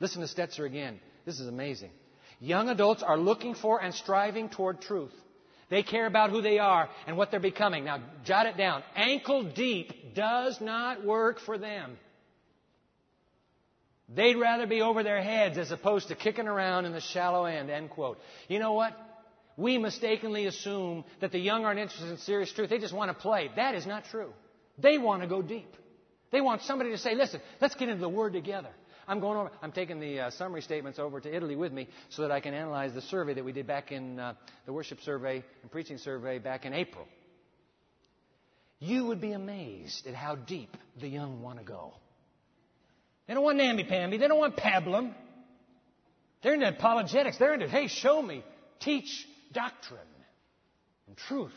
Listen 0.01 0.21
to 0.21 0.29
Stetzer 0.29 0.65
again. 0.65 1.01
This 1.25 1.41
is 1.41 1.49
amazing. 1.49 1.91
Young 2.41 2.69
adults 2.69 3.03
are 3.03 3.19
looking 3.19 3.55
for 3.55 3.83
and 3.83 3.95
striving 3.95 4.49
toward 4.49 4.81
truth. 4.81 5.13
They 5.71 5.83
care 5.83 6.07
about 6.07 6.31
who 6.31 6.41
they 6.41 6.59
are 6.59 6.89
and 7.07 7.17
what 7.17 7.31
they're 7.31 7.41
becoming. 7.41 7.85
Now, 7.85 8.01
jot 8.25 8.47
it 8.47 8.57
down. 8.57 8.83
Ankle 8.97 9.53
deep 9.53 10.15
does 10.15 10.61
not 10.61 11.05
work 11.05 11.41
for 11.41 11.59
them. 11.59 11.99
They'd 14.09 14.37
rather 14.37 14.67
be 14.67 14.81
over 14.81 15.03
their 15.03 15.23
heads 15.23 15.59
as 15.59 15.71
opposed 15.71 16.09
to 16.09 16.15
kicking 16.15 16.49
around 16.49 16.87
in 16.87 16.93
the 16.93 17.01
shallow 17.01 17.45
end. 17.45 17.69
End 17.69 17.91
quote. 17.91 18.19
You 18.49 18.59
know 18.59 18.73
what? 18.73 18.97
We 19.59 19.77
mistakenly 19.77 20.47
assume 20.47 21.05
that 21.21 21.33
the 21.33 21.39
young 21.39 21.65
aren't 21.65 21.81
interested 21.81 22.11
in 22.11 22.19
serious 22.19 22.51
truth. 22.53 22.71
They 22.71 22.79
just 22.79 22.95
want 22.95 23.11
to 23.11 23.15
play. 23.15 23.51
That 23.57 23.75
is 23.75 23.87
not 23.87 24.05
true. 24.07 24.33
They 24.79 24.97
want 24.97 25.23
to 25.23 25.29
go 25.29 25.43
deep. 25.43 25.77
They 26.31 26.41
want 26.41 26.63
somebody 26.63 26.91
to 26.91 26.99
say, 26.99 27.15
listen, 27.15 27.41
let's 27.61 27.75
get 27.75 27.89
into 27.89 28.01
the 28.01 28.09
Word 28.09 28.33
together. 28.33 28.71
I'm 29.07 29.21
going 29.21 29.39
over, 29.39 29.51
I'm 29.63 29.73
taking 29.73 30.01
the 30.01 30.21
uh, 30.21 30.31
summary 30.31 30.61
statements 30.61 30.99
over 30.99 31.19
to 31.19 31.35
Italy 31.35 31.57
with 31.57 31.73
me 31.73 31.89
so 32.11 32.23
that 32.23 32.31
I 32.31 32.41
can 32.41 32.53
analyze 32.53 32.93
the 32.93 33.01
survey 33.01 33.33
that 33.35 33.45
we 33.45 33.53
did 33.53 33.67
back 33.67 33.91
in 33.91 34.19
uh, 34.19 34.35
the 34.67 34.73
worship 34.73 35.01
survey 35.01 35.43
and 35.63 35.71
preaching 35.71 35.97
survey 35.97 36.39
back 36.39 36.67
in 36.67 36.75
April. 36.75 37.07
You 38.81 39.07
would 39.07 39.21
be 39.21 39.33
amazed 39.33 40.07
at 40.07 40.15
how 40.15 40.37
deep 40.37 40.77
the 41.01 41.09
young 41.09 41.43
want 41.43 41.59
to 41.59 41.65
go. 41.65 41.95
They 43.27 43.35
don't 43.35 43.43
want 43.43 43.57
namby-pamby. 43.59 44.19
They 44.19 44.29
don't 44.29 44.39
want 44.39 44.57
pablum. 44.57 45.15
They're 46.43 46.55
into 46.55 46.69
apologetics. 46.69 47.39
They're 47.39 47.55
into, 47.55 47.69
hey, 47.69 47.89
show 47.89 48.21
me. 48.21 48.45
Teach 48.81 49.27
doctrine 49.53 50.01
and 51.07 51.17
truth. 51.17 51.53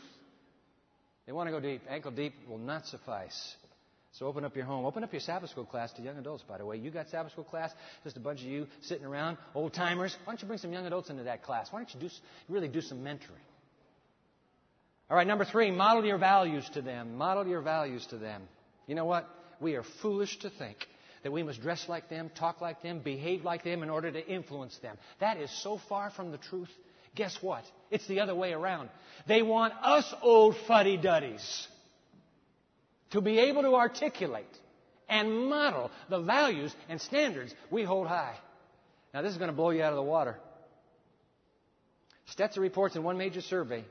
They 1.26 1.32
want 1.32 1.48
to 1.48 1.52
go 1.52 1.60
deep. 1.60 1.82
Ankle 1.88 2.10
deep 2.10 2.34
will 2.48 2.58
not 2.58 2.86
suffice. 2.86 3.56
So 4.18 4.26
open 4.26 4.44
up 4.44 4.54
your 4.54 4.66
home. 4.66 4.84
Open 4.84 5.02
up 5.02 5.12
your 5.12 5.20
Sabbath 5.20 5.50
school 5.50 5.64
class 5.64 5.90
to 5.94 6.02
young 6.02 6.18
adults, 6.18 6.44
by 6.46 6.58
the 6.58 6.66
way. 6.66 6.76
You 6.76 6.90
got 6.90 7.08
Sabbath 7.08 7.32
school 7.32 7.44
class, 7.44 7.72
just 8.04 8.16
a 8.16 8.20
bunch 8.20 8.40
of 8.40 8.46
you 8.46 8.66
sitting 8.82 9.06
around, 9.06 9.38
old 9.54 9.72
timers. 9.72 10.14
Why 10.24 10.32
don't 10.32 10.42
you 10.42 10.46
bring 10.46 10.58
some 10.58 10.72
young 10.72 10.86
adults 10.86 11.08
into 11.08 11.24
that 11.24 11.42
class? 11.42 11.68
Why 11.70 11.80
don't 11.80 11.94
you 11.94 12.00
do, 12.00 12.14
really 12.48 12.68
do 12.68 12.82
some 12.82 12.98
mentoring? 12.98 13.40
All 15.08 15.16
right, 15.16 15.26
number 15.26 15.46
three, 15.46 15.70
model 15.70 16.04
your 16.04 16.18
values 16.18 16.68
to 16.74 16.82
them. 16.82 17.16
Model 17.16 17.46
your 17.46 17.62
values 17.62 18.06
to 18.10 18.18
them. 18.18 18.42
You 18.86 18.94
know 18.94 19.06
what? 19.06 19.28
We 19.60 19.76
are 19.76 19.84
foolish 20.02 20.38
to 20.40 20.50
think 20.50 20.76
that 21.22 21.32
we 21.32 21.42
must 21.42 21.62
dress 21.62 21.88
like 21.88 22.10
them, 22.10 22.30
talk 22.34 22.60
like 22.60 22.82
them, 22.82 22.98
behave 22.98 23.44
like 23.44 23.64
them 23.64 23.82
in 23.82 23.88
order 23.88 24.10
to 24.10 24.26
influence 24.26 24.76
them. 24.78 24.96
That 25.20 25.38
is 25.38 25.50
so 25.62 25.80
far 25.88 26.10
from 26.10 26.32
the 26.32 26.38
truth. 26.38 26.70
Guess 27.14 27.38
what? 27.40 27.64
It's 27.90 28.06
the 28.08 28.20
other 28.20 28.34
way 28.34 28.52
around. 28.52 28.90
They 29.26 29.42
want 29.42 29.72
us 29.82 30.12
old 30.22 30.56
fuddy 30.66 30.96
duddies 30.96 31.68
to 33.12 33.20
be 33.20 33.38
able 33.38 33.62
to 33.62 33.74
articulate 33.74 34.44
and 35.08 35.48
model 35.48 35.90
the 36.08 36.20
values 36.20 36.74
and 36.88 37.00
standards 37.00 37.54
we 37.70 37.84
hold 37.84 38.06
high. 38.06 38.36
Now, 39.14 39.22
this 39.22 39.32
is 39.32 39.38
going 39.38 39.50
to 39.50 39.56
blow 39.56 39.70
you 39.70 39.82
out 39.82 39.92
of 39.92 39.96
the 39.96 40.02
water. 40.02 40.36
Stetzer 42.34 42.58
reports 42.58 42.96
in 42.96 43.02
one 43.02 43.18
major 43.18 43.42
survey 43.42 43.84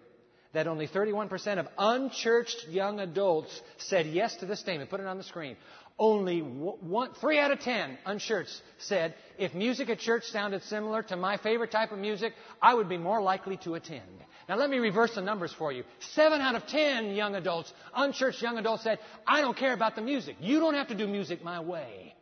that 0.54 0.68
only 0.68 0.88
31% 0.88 1.60
of 1.60 1.68
unchurched 1.78 2.68
young 2.70 3.00
adults 3.00 3.62
said 3.78 4.08
yes 4.08 4.36
to 4.38 4.46
this 4.46 4.60
statement. 4.60 4.90
Put 4.90 5.00
it 5.00 5.06
on 5.06 5.18
the 5.18 5.24
screen. 5.24 5.56
Only 6.02 6.39
one, 6.39 7.14
three 7.22 7.38
out 7.38 7.52
of 7.52 7.60
ten 7.60 7.95
unchurched 8.08 8.60
said, 8.80 9.14
if 9.38 9.54
music 9.54 9.88
at 9.88 9.99
church 9.99 10.24
sounded 10.24 10.64
similar 10.64 11.04
to 11.04 11.16
my 11.16 11.38
favorite 11.38 11.70
type 11.70 11.91
of 11.91 11.99
music, 11.99 12.34
I 12.60 12.74
would 12.74 12.89
be 12.89 12.97
more 12.97 13.22
likely 13.22 13.58
to 13.58 13.76
attend. 13.76 14.02
Now 14.49 14.56
let 14.56 14.72
me 14.72 14.80
reverse 14.80 15.14
the 15.14 15.22
numbers 15.22 15.54
for 15.54 15.72
you. 15.72 15.84
Seven 15.99 16.41
out 16.41 16.56
of 16.56 16.66
ten 16.66 17.12
young 17.12 17.36
adults, 17.36 17.72
unchurched 17.93 18.41
young 18.41 18.58
adults 18.58 18.82
said, 18.82 18.97
I 19.28 19.41
don't 19.41 19.56
care 19.56 19.74
about 19.74 19.95
the 19.95 20.02
music. 20.02 20.38
You 20.41 20.60
don't 20.60 20.74
have 20.74 20.88
to 20.88 20.95
do 20.95 21.08
music 21.08 21.43
my 21.43 21.60
way 21.60 22.16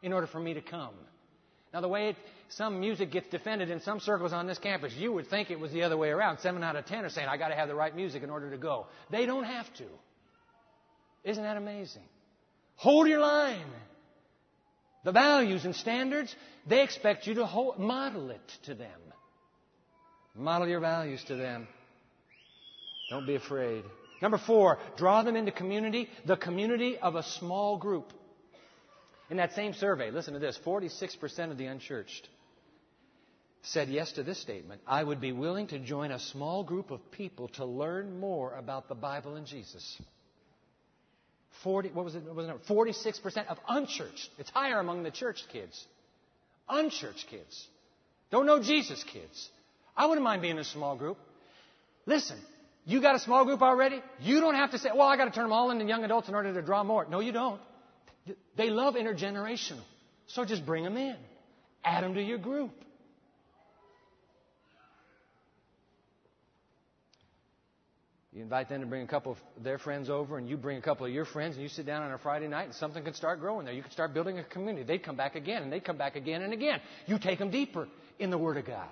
in 0.00 0.14
order 0.14 0.26
for 0.26 0.40
me 0.40 0.54
to 0.54 0.62
come. 0.62 0.94
Now 1.74 1.82
the 1.82 1.88
way 1.88 2.08
it, 2.08 2.16
some 2.48 2.80
music 2.80 3.12
gets 3.12 3.28
defended 3.28 3.68
in 3.68 3.82
some 3.82 4.00
circles 4.00 4.32
on 4.32 4.46
this 4.46 4.56
campus, 4.56 4.94
you 4.94 5.12
would 5.12 5.26
think 5.26 5.50
it 5.50 5.60
was 5.60 5.70
the 5.70 5.82
other 5.82 5.98
way 5.98 6.08
around. 6.08 6.38
Seven 6.38 6.64
out 6.64 6.76
of 6.76 6.86
ten 6.86 7.04
are 7.04 7.10
saying, 7.10 7.28
I 7.28 7.36
gotta 7.36 7.56
have 7.56 7.68
the 7.68 7.74
right 7.74 7.94
music 7.94 8.22
in 8.22 8.30
order 8.30 8.50
to 8.50 8.56
go. 8.56 8.86
They 9.10 9.26
don't 9.26 9.44
have 9.44 9.66
to. 9.74 9.84
Isn't 11.24 11.44
that 11.44 11.58
amazing? 11.58 12.04
Hold 12.78 13.08
your 13.08 13.20
line. 13.20 13.66
The 15.04 15.12
values 15.12 15.64
and 15.64 15.74
standards, 15.74 16.34
they 16.66 16.82
expect 16.82 17.26
you 17.26 17.34
to 17.34 17.46
hold, 17.46 17.78
model 17.78 18.30
it 18.30 18.52
to 18.64 18.74
them. 18.74 19.00
Model 20.34 20.68
your 20.68 20.80
values 20.80 21.22
to 21.24 21.36
them. 21.36 21.66
Don't 23.10 23.26
be 23.26 23.34
afraid. 23.34 23.84
Number 24.20 24.38
four, 24.38 24.78
draw 24.96 25.22
them 25.22 25.36
into 25.36 25.52
community, 25.52 26.08
the 26.26 26.36
community 26.36 26.98
of 26.98 27.14
a 27.14 27.22
small 27.22 27.78
group. 27.78 28.12
In 29.30 29.38
that 29.38 29.54
same 29.54 29.74
survey, 29.74 30.10
listen 30.10 30.34
to 30.34 30.40
this 30.40 30.58
46% 30.64 31.50
of 31.50 31.58
the 31.58 31.66
unchurched 31.66 32.28
said 33.62 33.88
yes 33.88 34.12
to 34.12 34.22
this 34.22 34.40
statement 34.40 34.80
I 34.86 35.02
would 35.02 35.20
be 35.20 35.32
willing 35.32 35.66
to 35.68 35.78
join 35.78 36.12
a 36.12 36.18
small 36.18 36.64
group 36.64 36.90
of 36.90 37.10
people 37.10 37.48
to 37.54 37.64
learn 37.64 38.18
more 38.18 38.54
about 38.54 38.88
the 38.88 38.94
Bible 38.94 39.36
and 39.36 39.46
Jesus. 39.46 40.00
40, 41.62 41.90
what 41.90 42.04
was 42.04 42.14
it? 42.14 42.22
What 42.24 42.36
was 42.36 42.48
it 42.48 42.66
46% 42.68 43.46
of 43.48 43.58
unchurched. 43.68 44.30
It's 44.38 44.50
higher 44.50 44.78
among 44.78 45.02
the 45.02 45.10
church 45.10 45.42
kids. 45.52 45.84
Unchurched 46.68 47.26
kids. 47.28 47.66
Don't 48.30 48.46
know 48.46 48.62
Jesus 48.62 49.04
kids. 49.04 49.50
I 49.96 50.06
wouldn't 50.06 50.24
mind 50.24 50.42
being 50.42 50.54
in 50.54 50.60
a 50.60 50.64
small 50.64 50.96
group. 50.96 51.18
Listen, 52.06 52.38
you 52.84 53.00
got 53.02 53.14
a 53.16 53.18
small 53.18 53.44
group 53.44 53.62
already? 53.62 54.02
You 54.20 54.40
don't 54.40 54.54
have 54.54 54.70
to 54.70 54.78
say, 54.78 54.90
well, 54.94 55.08
I 55.08 55.16
got 55.16 55.26
to 55.26 55.30
turn 55.30 55.44
them 55.44 55.52
all 55.52 55.70
into 55.70 55.84
young 55.84 56.04
adults 56.04 56.28
in 56.28 56.34
order 56.34 56.52
to 56.54 56.62
draw 56.62 56.84
more. 56.84 57.06
No, 57.10 57.20
you 57.20 57.32
don't. 57.32 57.60
They 58.56 58.70
love 58.70 58.94
intergenerational. 58.94 59.82
So 60.26 60.44
just 60.44 60.64
bring 60.64 60.84
them 60.84 60.96
in. 60.96 61.16
Add 61.84 62.04
them 62.04 62.14
to 62.14 62.22
your 62.22 62.38
group. 62.38 62.70
You 68.38 68.44
invite 68.44 68.68
them 68.68 68.82
to 68.82 68.86
bring 68.86 69.02
a 69.02 69.06
couple 69.08 69.32
of 69.32 69.64
their 69.64 69.78
friends 69.78 70.08
over, 70.08 70.38
and 70.38 70.48
you 70.48 70.56
bring 70.56 70.78
a 70.78 70.80
couple 70.80 71.04
of 71.04 71.12
your 71.12 71.24
friends, 71.24 71.56
and 71.56 71.62
you 71.64 71.68
sit 71.68 71.86
down 71.86 72.04
on 72.04 72.12
a 72.12 72.18
Friday 72.18 72.46
night, 72.46 72.66
and 72.66 72.74
something 72.74 73.02
can 73.02 73.14
start 73.14 73.40
growing 73.40 73.64
there. 73.64 73.74
You 73.74 73.82
can 73.82 73.90
start 73.90 74.14
building 74.14 74.38
a 74.38 74.44
community. 74.44 74.84
They'd 74.84 75.02
come 75.02 75.16
back 75.16 75.34
again, 75.34 75.64
and 75.64 75.72
they'd 75.72 75.84
come 75.84 75.96
back 75.96 76.14
again 76.14 76.42
and 76.42 76.52
again. 76.52 76.80
You 77.08 77.18
take 77.18 77.40
them 77.40 77.50
deeper 77.50 77.88
in 78.20 78.30
the 78.30 78.38
Word 78.38 78.56
of 78.56 78.64
God. 78.64 78.90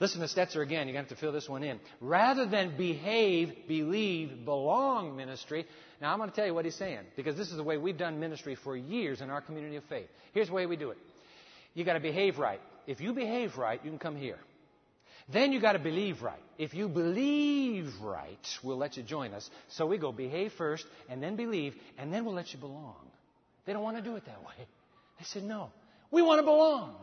Listen 0.00 0.22
to 0.22 0.28
Stetzer 0.28 0.62
again. 0.62 0.86
You're 0.86 0.94
going 0.94 1.04
to 1.04 1.10
have 1.10 1.18
to 1.18 1.20
fill 1.20 1.32
this 1.32 1.46
one 1.46 1.62
in. 1.62 1.78
Rather 2.00 2.46
than 2.46 2.74
behave, 2.78 3.68
believe, 3.68 4.46
belong 4.46 5.14
ministry. 5.14 5.66
Now, 6.00 6.10
I'm 6.10 6.18
going 6.18 6.30
to 6.30 6.34
tell 6.34 6.46
you 6.46 6.54
what 6.54 6.64
he's 6.64 6.74
saying, 6.76 7.00
because 7.16 7.36
this 7.36 7.50
is 7.50 7.58
the 7.58 7.62
way 7.62 7.76
we've 7.76 7.98
done 7.98 8.18
ministry 8.18 8.56
for 8.64 8.74
years 8.74 9.20
in 9.20 9.28
our 9.28 9.42
community 9.42 9.76
of 9.76 9.84
faith. 9.90 10.08
Here's 10.32 10.48
the 10.48 10.54
way 10.54 10.64
we 10.64 10.76
do 10.76 10.88
it. 10.88 10.96
You 11.74 11.84
got 11.84 11.94
to 11.94 12.00
behave 12.00 12.38
right. 12.38 12.62
If 12.86 13.02
you 13.02 13.12
behave 13.12 13.58
right, 13.58 13.78
you 13.84 13.90
can 13.90 13.98
come 13.98 14.16
here. 14.16 14.38
Then 15.32 15.52
you 15.52 15.60
got 15.60 15.72
to 15.72 15.78
believe 15.78 16.22
right. 16.22 16.42
If 16.58 16.74
you 16.74 16.88
believe 16.88 17.92
right, 18.02 18.58
we'll 18.62 18.76
let 18.76 18.96
you 18.96 19.02
join 19.02 19.32
us. 19.32 19.48
So 19.68 19.86
we 19.86 19.98
go 19.98 20.12
behave 20.12 20.52
first, 20.52 20.86
and 21.08 21.22
then 21.22 21.36
believe, 21.36 21.74
and 21.98 22.12
then 22.12 22.24
we'll 22.24 22.34
let 22.34 22.52
you 22.52 22.58
belong. 22.58 22.96
They 23.64 23.72
don't 23.72 23.82
want 23.82 23.96
to 23.96 24.02
do 24.02 24.16
it 24.16 24.26
that 24.26 24.40
way. 24.42 24.66
They 25.18 25.24
said, 25.24 25.44
no. 25.44 25.70
We 26.10 26.20
want 26.22 26.40
to 26.40 26.42
belong. 26.42 26.94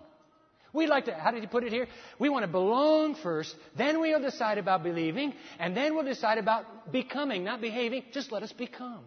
We'd 0.71 0.89
like 0.89 1.05
to, 1.05 1.13
how 1.15 1.31
did 1.31 1.41
he 1.41 1.47
put 1.47 1.63
it 1.63 1.73
here? 1.73 1.87
We 2.19 2.29
want 2.29 2.43
to 2.43 2.51
belong 2.51 3.15
first, 3.15 3.55
then 3.75 3.99
we'll 3.99 4.21
decide 4.21 4.59
about 4.59 4.83
believing, 4.83 5.33
and 5.57 5.75
then 5.75 5.95
we'll 5.95 6.05
decide 6.05 6.37
about 6.37 6.91
becoming, 6.91 7.43
not 7.43 7.59
behaving. 7.59 8.03
Just 8.13 8.31
let 8.31 8.43
us 8.43 8.51
become. 8.53 9.03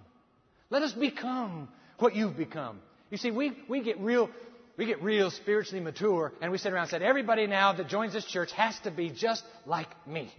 Let 0.70 0.82
us 0.82 0.92
become 0.92 1.68
what 1.98 2.16
you've 2.16 2.36
become. 2.36 2.80
You 3.10 3.18
see, 3.18 3.30
we, 3.30 3.52
we 3.68 3.82
get 3.82 4.00
real 4.00 4.28
we 4.76 4.86
get 4.86 5.02
real 5.02 5.30
spiritually 5.30 5.82
mature 5.82 6.32
and 6.40 6.50
we 6.50 6.58
sit 6.58 6.72
around 6.72 6.82
and 6.82 6.90
said, 6.90 7.02
everybody 7.02 7.46
now 7.46 7.72
that 7.72 7.88
joins 7.88 8.12
this 8.12 8.24
church 8.24 8.52
has 8.52 8.78
to 8.80 8.90
be 8.90 9.10
just 9.10 9.44
like 9.66 9.88
me. 10.06 10.32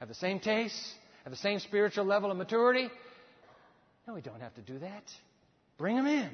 Have 0.00 0.08
the 0.08 0.14
same 0.14 0.40
tastes, 0.40 0.94
have 1.24 1.32
the 1.32 1.38
same 1.38 1.58
spiritual 1.58 2.04
level 2.04 2.30
of 2.30 2.36
maturity. 2.36 2.88
No, 4.06 4.14
we 4.14 4.20
don't 4.20 4.40
have 4.40 4.54
to 4.54 4.62
do 4.62 4.78
that. 4.78 5.04
Bring 5.76 5.96
them 5.96 6.06
in. 6.06 6.30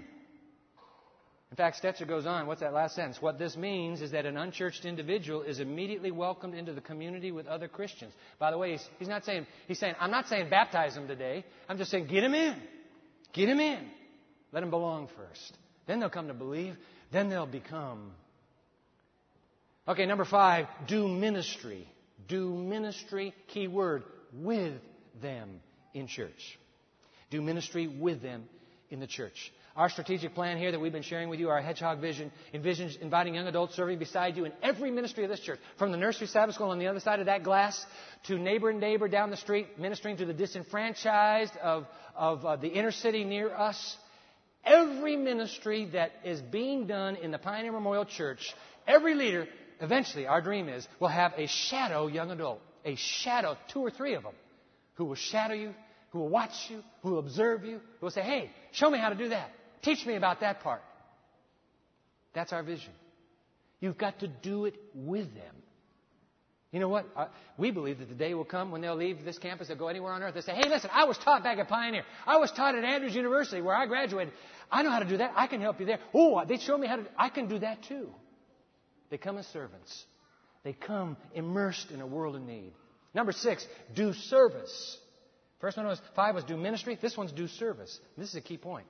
In 1.51 1.57
fact, 1.57 1.80
Stetzer 1.80 2.07
goes 2.07 2.26
on, 2.26 2.49
what's 2.49 2.62
that 2.62 2.72
last 2.72 2.97
sentence? 2.97 3.22
What 3.22 3.39
this 3.39 3.57
means 3.57 4.03
is 4.03 4.11
that 4.11 4.26
an 4.26 4.37
unchurched 4.37 4.85
individual 4.85 5.43
is 5.43 5.61
immediately 5.61 6.11
welcomed 6.11 6.55
into 6.55 6.72
the 6.72 6.80
community 6.80 7.30
with 7.30 7.47
other 7.47 7.68
Christians. 7.68 8.12
By 8.41 8.51
the 8.51 8.59
way, 8.59 8.72
he's, 8.72 8.89
he's 8.99 9.09
not 9.09 9.24
saying, 9.24 9.47
he's 9.68 9.78
saying, 9.78 9.95
I'm 10.01 10.11
not 10.11 10.26
saying 10.26 10.51
baptize 10.51 10.97
them 10.97 11.07
today. 11.07 11.45
I'm 11.68 11.78
just 11.78 11.93
saying 11.93 12.09
get 12.09 12.22
them 12.22 12.35
in. 12.35 12.57
Get 13.32 13.47
them 13.47 13.61
in. 13.61 13.78
Let 14.51 14.61
them 14.61 14.70
belong 14.70 15.09
first. 15.16 15.57
Then 15.87 16.01
they'll 16.01 16.11
come 16.11 16.26
to 16.26 16.35
believe. 16.35 16.76
Then 17.15 17.29
they'll 17.29 17.47
become. 17.47 18.11
Okay, 19.87 20.05
number 20.05 20.25
five, 20.25 20.67
do 20.89 21.07
ministry. 21.07 21.87
Do 22.27 22.53
ministry, 22.53 23.33
key 23.47 23.69
word, 23.69 24.03
with 24.33 24.75
them 25.23 25.61
in 25.95 26.09
church. 26.09 26.59
Do 27.31 27.41
ministry 27.41 27.87
with 27.87 28.21
them 28.21 28.47
in 28.91 28.99
the 28.99 29.07
church. 29.07 29.53
Our 29.77 29.91
strategic 29.91 30.35
plan 30.35 30.59
here 30.59 30.73
that 30.73 30.81
we've 30.81 30.93
been 30.93 31.03
sharing 31.03 31.29
with 31.29 31.39
you, 31.39 31.51
our 31.51 31.62
hedgehog 31.62 32.01
vision, 32.01 32.33
envisions 32.53 33.01
inviting 33.01 33.37
young 33.37 33.47
adults 33.47 33.77
serving 33.77 34.01
beside 34.01 34.37
you 34.37 34.45
in 34.45 34.53
every 34.61 34.91
ministry 34.91 35.23
of 35.23 35.31
this 35.31 35.39
church, 35.39 35.61
from 35.79 35.93
the 35.93 35.99
nursery 35.99 36.27
Sabbath 36.27 36.57
school 36.57 36.71
on 36.71 36.81
the 36.81 36.89
other 36.89 37.01
side 37.01 37.21
of 37.21 37.27
that 37.27 37.45
glass 37.45 37.87
to 38.25 38.41
neighbor 38.41 38.71
and 38.71 38.81
neighbor 38.81 39.07
down 39.07 39.31
the 39.31 39.37
street, 39.37 39.79
ministering 39.79 40.17
to 40.17 40.25
the 40.25 40.35
disenfranchised 40.35 41.57
of, 41.59 41.87
of 42.17 42.45
uh, 42.45 42.57
the 42.57 42.69
inner 42.69 42.91
city 42.91 43.23
near 43.23 43.55
us, 43.55 43.97
Every 44.65 45.17
ministry 45.17 45.89
that 45.93 46.12
is 46.25 46.41
being 46.41 46.87
done 46.87 47.17
in 47.17 47.31
the 47.31 47.39
Pioneer 47.39 47.73
Memorial 47.73 48.05
Church, 48.05 48.55
every 48.87 49.15
leader, 49.15 49.47
eventually, 49.81 50.27
our 50.27 50.41
dream 50.41 50.69
is, 50.69 50.87
will 51.01 51.09
have 51.09 51.33
a 51.37 51.47
shadow 51.47 52.07
young 52.07 52.31
adult. 52.31 52.61
A 52.85 52.97
shadow, 52.97 53.57
two 53.73 53.81
or 53.81 53.91
three 53.91 54.15
of 54.15 54.23
them, 54.23 54.35
who 54.95 55.07
will 55.07 55.15
shadow 55.15 55.55
you, 55.55 55.75
who 56.11 56.19
will 56.21 56.29
watch 56.29 56.53
you, 56.69 56.83
who 57.03 57.12
will 57.12 57.19
observe 57.19 57.65
you, 57.65 57.81
who 57.99 58.07
will 58.07 58.11
say, 58.11 58.23
hey, 58.23 58.51
show 58.73 58.91
me 58.91 58.99
how 58.99 59.09
to 59.09 59.15
do 59.15 59.31
that. 59.31 59.51
Teach 59.83 60.05
me 60.07 60.17
about 60.17 60.41
that 60.41 60.61
part. 60.61 60.83
That's 62.35 62.53
our 62.53 62.62
vision. 62.62 62.93
You've 63.81 63.99
got 63.99 64.21
to 64.21 64.29
do 64.29 64.67
it 64.67 64.75
with 64.95 65.35
them. 65.35 65.55
You 66.75 66.81
know 66.81 66.89
what? 66.89 67.07
Uh, 67.14 67.27
we 67.57 67.70
believe 67.70 68.01
that 68.01 68.09
the 68.09 68.16
day 68.16 68.35
will 68.35 68.45
come 68.45 68.72
when 68.72 68.81
they'll 68.81 68.97
leave 68.97 69.25
this 69.25 69.39
campus, 69.39 69.68
they'll 69.68 69.77
go 69.77 69.87
anywhere 69.87 70.12
on 70.12 70.25
earth. 70.25 70.35
They'll 70.35 70.43
say, 70.43 70.57
hey, 70.57 70.68
listen, 70.68 70.91
I 70.93 71.05
was 71.05 71.16
taught 71.18 71.45
back 71.45 71.59
at 71.59 71.68
Pioneer. 71.68 72.03
I 72.27 72.39
was 72.39 72.51
taught 72.51 72.75
at 72.75 72.83
Andrews 72.83 73.14
University 73.14 73.62
where 73.62 73.77
I 73.77 73.87
graduated. 73.87 74.35
I 74.72 74.83
know 74.83 74.91
how 74.91 74.99
to 74.99 75.09
do 75.09 75.18
that. 75.18 75.35
I 75.37 75.47
can 75.47 75.61
help 75.61 75.79
you 75.79 75.87
there. 75.87 76.01
Oh, 76.12 76.45
they 76.45 76.59
show 76.59 76.77
me 76.77 76.89
how 76.89 76.97
to. 76.97 77.07
I 77.16 77.29
can 77.29 77.47
do 77.47 77.61
that 77.61 77.85
too. 77.85 78.09
They 79.09 79.18
come 79.18 79.39
as 79.39 79.47
servants. 79.47 80.05
They 80.64 80.72
come 80.72 81.16
immersed 81.33 81.93
in 81.93 82.01
a 82.01 82.07
world 82.09 82.35
in 82.35 82.45
need. 82.45 82.72
Number 83.14 83.31
six, 83.31 83.64
do 83.95 84.12
service. 84.12 84.99
First 85.61 85.77
one 85.77 85.87
was 85.87 86.01
five 86.16 86.35
was 86.35 86.43
do 86.43 86.57
ministry. 86.57 86.99
This 87.01 87.16
one's 87.16 87.31
do 87.31 87.47
service. 87.47 88.01
This 88.18 88.31
is 88.31 88.35
a 88.35 88.41
key 88.41 88.57
point. 88.57 88.89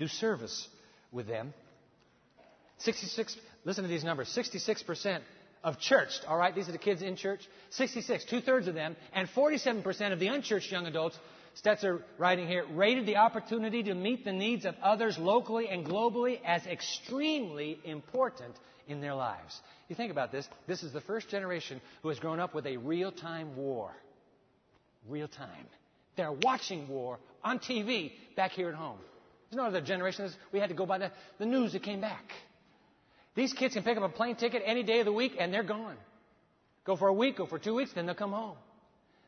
Do 0.00 0.08
service 0.08 0.66
with 1.12 1.28
them. 1.28 1.54
66, 2.78 3.36
listen 3.64 3.84
to 3.84 3.88
these 3.88 4.02
numbers. 4.02 4.36
66% 4.36 5.20
of 5.62 5.78
churched, 5.78 6.24
all 6.26 6.38
right? 6.38 6.54
These 6.54 6.68
are 6.68 6.72
the 6.72 6.78
kids 6.78 7.02
in 7.02 7.16
church. 7.16 7.40
66, 7.70 8.24
two 8.24 8.40
thirds 8.40 8.66
of 8.66 8.74
them, 8.74 8.96
and 9.12 9.28
47% 9.28 10.12
of 10.12 10.18
the 10.18 10.28
unchurched 10.28 10.70
young 10.72 10.86
adults, 10.86 11.18
Stetzer 11.62 12.02
writing 12.18 12.46
here, 12.46 12.64
rated 12.72 13.06
the 13.06 13.16
opportunity 13.16 13.82
to 13.82 13.94
meet 13.94 14.24
the 14.24 14.32
needs 14.32 14.64
of 14.64 14.74
others 14.82 15.18
locally 15.18 15.68
and 15.68 15.84
globally 15.84 16.40
as 16.44 16.64
extremely 16.66 17.78
important 17.84 18.54
in 18.88 19.00
their 19.00 19.14
lives. 19.14 19.60
You 19.88 19.96
think 19.96 20.10
about 20.10 20.32
this. 20.32 20.48
This 20.66 20.82
is 20.82 20.92
the 20.92 21.00
first 21.00 21.28
generation 21.28 21.80
who 22.02 22.08
has 22.08 22.18
grown 22.18 22.40
up 22.40 22.54
with 22.54 22.66
a 22.66 22.76
real 22.76 23.12
time 23.12 23.56
war. 23.56 23.90
Real 25.08 25.28
time. 25.28 25.66
They're 26.16 26.32
watching 26.32 26.88
war 26.88 27.18
on 27.42 27.58
TV 27.58 28.12
back 28.36 28.52
here 28.52 28.68
at 28.68 28.74
home. 28.74 28.98
There's 29.50 29.58
no 29.58 29.66
other 29.66 29.80
generation. 29.80 30.30
We 30.52 30.60
had 30.60 30.68
to 30.68 30.74
go 30.74 30.86
by 30.86 30.98
the, 30.98 31.12
the 31.38 31.46
news 31.46 31.72
that 31.72 31.82
came 31.82 32.00
back. 32.00 32.24
These 33.40 33.54
kids 33.54 33.72
can 33.72 33.84
pick 33.84 33.96
up 33.96 34.02
a 34.02 34.10
plane 34.10 34.36
ticket 34.36 34.62
any 34.66 34.82
day 34.82 34.98
of 34.98 35.06
the 35.06 35.14
week 35.14 35.32
and 35.38 35.50
they're 35.50 35.62
gone. 35.62 35.96
Go 36.84 36.94
for 36.94 37.08
a 37.08 37.12
week, 37.14 37.38
go 37.38 37.46
for 37.46 37.58
two 37.58 37.74
weeks, 37.74 37.90
then 37.94 38.04
they'll 38.04 38.14
come 38.14 38.32
home. 38.32 38.58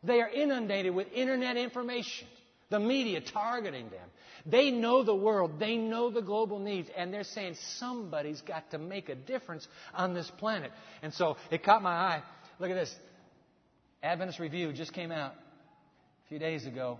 They 0.02 0.20
are 0.20 0.28
inundated 0.28 0.94
with 0.94 1.10
internet 1.14 1.56
information, 1.56 2.28
the 2.68 2.78
media 2.78 3.22
targeting 3.22 3.88
them. 3.88 4.06
They 4.44 4.70
know 4.70 5.02
the 5.02 5.14
world, 5.14 5.58
they 5.58 5.76
know 5.76 6.10
the 6.10 6.20
global 6.20 6.58
needs, 6.58 6.90
and 6.94 7.10
they're 7.10 7.24
saying 7.24 7.56
somebody's 7.78 8.42
got 8.42 8.70
to 8.72 8.78
make 8.78 9.08
a 9.08 9.14
difference 9.14 9.66
on 9.94 10.12
this 10.12 10.30
planet. 10.36 10.72
And 11.00 11.14
so 11.14 11.38
it 11.50 11.64
caught 11.64 11.82
my 11.82 11.94
eye. 11.94 12.22
Look 12.58 12.70
at 12.70 12.74
this. 12.74 12.94
Adventist 14.02 14.40
Review 14.40 14.74
just 14.74 14.92
came 14.92 15.10
out 15.10 15.32
a 16.26 16.28
few 16.28 16.38
days 16.38 16.66
ago. 16.66 16.98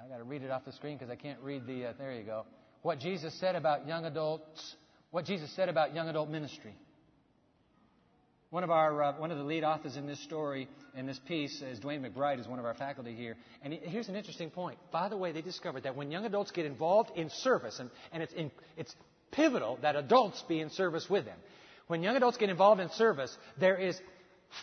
I 0.00 0.06
got 0.06 0.18
to 0.18 0.24
read 0.24 0.42
it 0.42 0.52
off 0.52 0.64
the 0.64 0.72
screen 0.72 0.98
because 0.98 1.10
I 1.10 1.16
can't 1.16 1.40
read 1.42 1.66
the. 1.66 1.86
Uh, 1.86 1.92
there 1.98 2.12
you 2.12 2.22
go. 2.22 2.46
What 2.82 3.00
Jesus 3.00 3.34
said 3.40 3.56
about 3.56 3.88
young 3.88 4.04
adults. 4.04 4.76
What 5.10 5.24
Jesus 5.24 5.50
said 5.54 5.68
about 5.68 5.94
young 5.94 6.08
adult 6.08 6.28
ministry. 6.28 6.74
One 8.50 8.64
of 8.64 8.70
our 8.70 9.02
uh, 9.02 9.12
one 9.18 9.30
of 9.30 9.36
the 9.38 9.44
lead 9.44 9.62
authors 9.62 9.96
in 9.96 10.06
this 10.06 10.22
story 10.24 10.68
in 10.96 11.06
this 11.06 11.18
piece 11.26 11.60
is 11.60 11.78
Duane 11.80 12.02
McBride, 12.02 12.40
is 12.40 12.48
one 12.48 12.58
of 12.58 12.64
our 12.64 12.74
faculty 12.74 13.14
here. 13.14 13.36
And 13.62 13.74
he, 13.74 13.78
here's 13.82 14.08
an 14.08 14.16
interesting 14.16 14.50
point. 14.50 14.78
By 14.90 15.08
the 15.08 15.16
way, 15.16 15.32
they 15.32 15.42
discovered 15.42 15.82
that 15.82 15.96
when 15.96 16.10
young 16.10 16.24
adults 16.24 16.50
get 16.50 16.64
involved 16.64 17.10
in 17.14 17.28
service, 17.28 17.78
and, 17.78 17.90
and 18.10 18.22
it's 18.22 18.32
in, 18.32 18.50
it's 18.76 18.94
pivotal 19.32 19.78
that 19.82 19.96
adults 19.96 20.42
be 20.48 20.60
in 20.60 20.70
service 20.70 21.08
with 21.10 21.26
them. 21.26 21.36
When 21.88 22.02
young 22.02 22.16
adults 22.16 22.38
get 22.38 22.48
involved 22.48 22.80
in 22.80 22.90
service, 22.90 23.36
there 23.58 23.76
is 23.76 24.00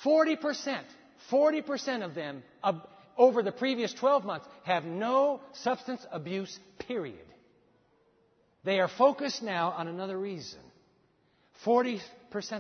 40 0.04 0.36
percent 0.38 0.86
40% 1.32 2.04
of 2.04 2.14
them 2.16 2.44
over 3.18 3.42
the 3.42 3.52
previous 3.52 3.94
12 3.94 4.26
months 4.26 4.46
have 4.64 4.86
no 4.86 5.42
substance 5.54 6.06
abuse, 6.12 6.60
period. 6.80 7.26
They 8.66 8.80
are 8.80 8.88
focused 8.88 9.44
now 9.44 9.72
on 9.78 9.88
another 9.88 10.18
reason. 10.20 10.60
40% 11.64 12.02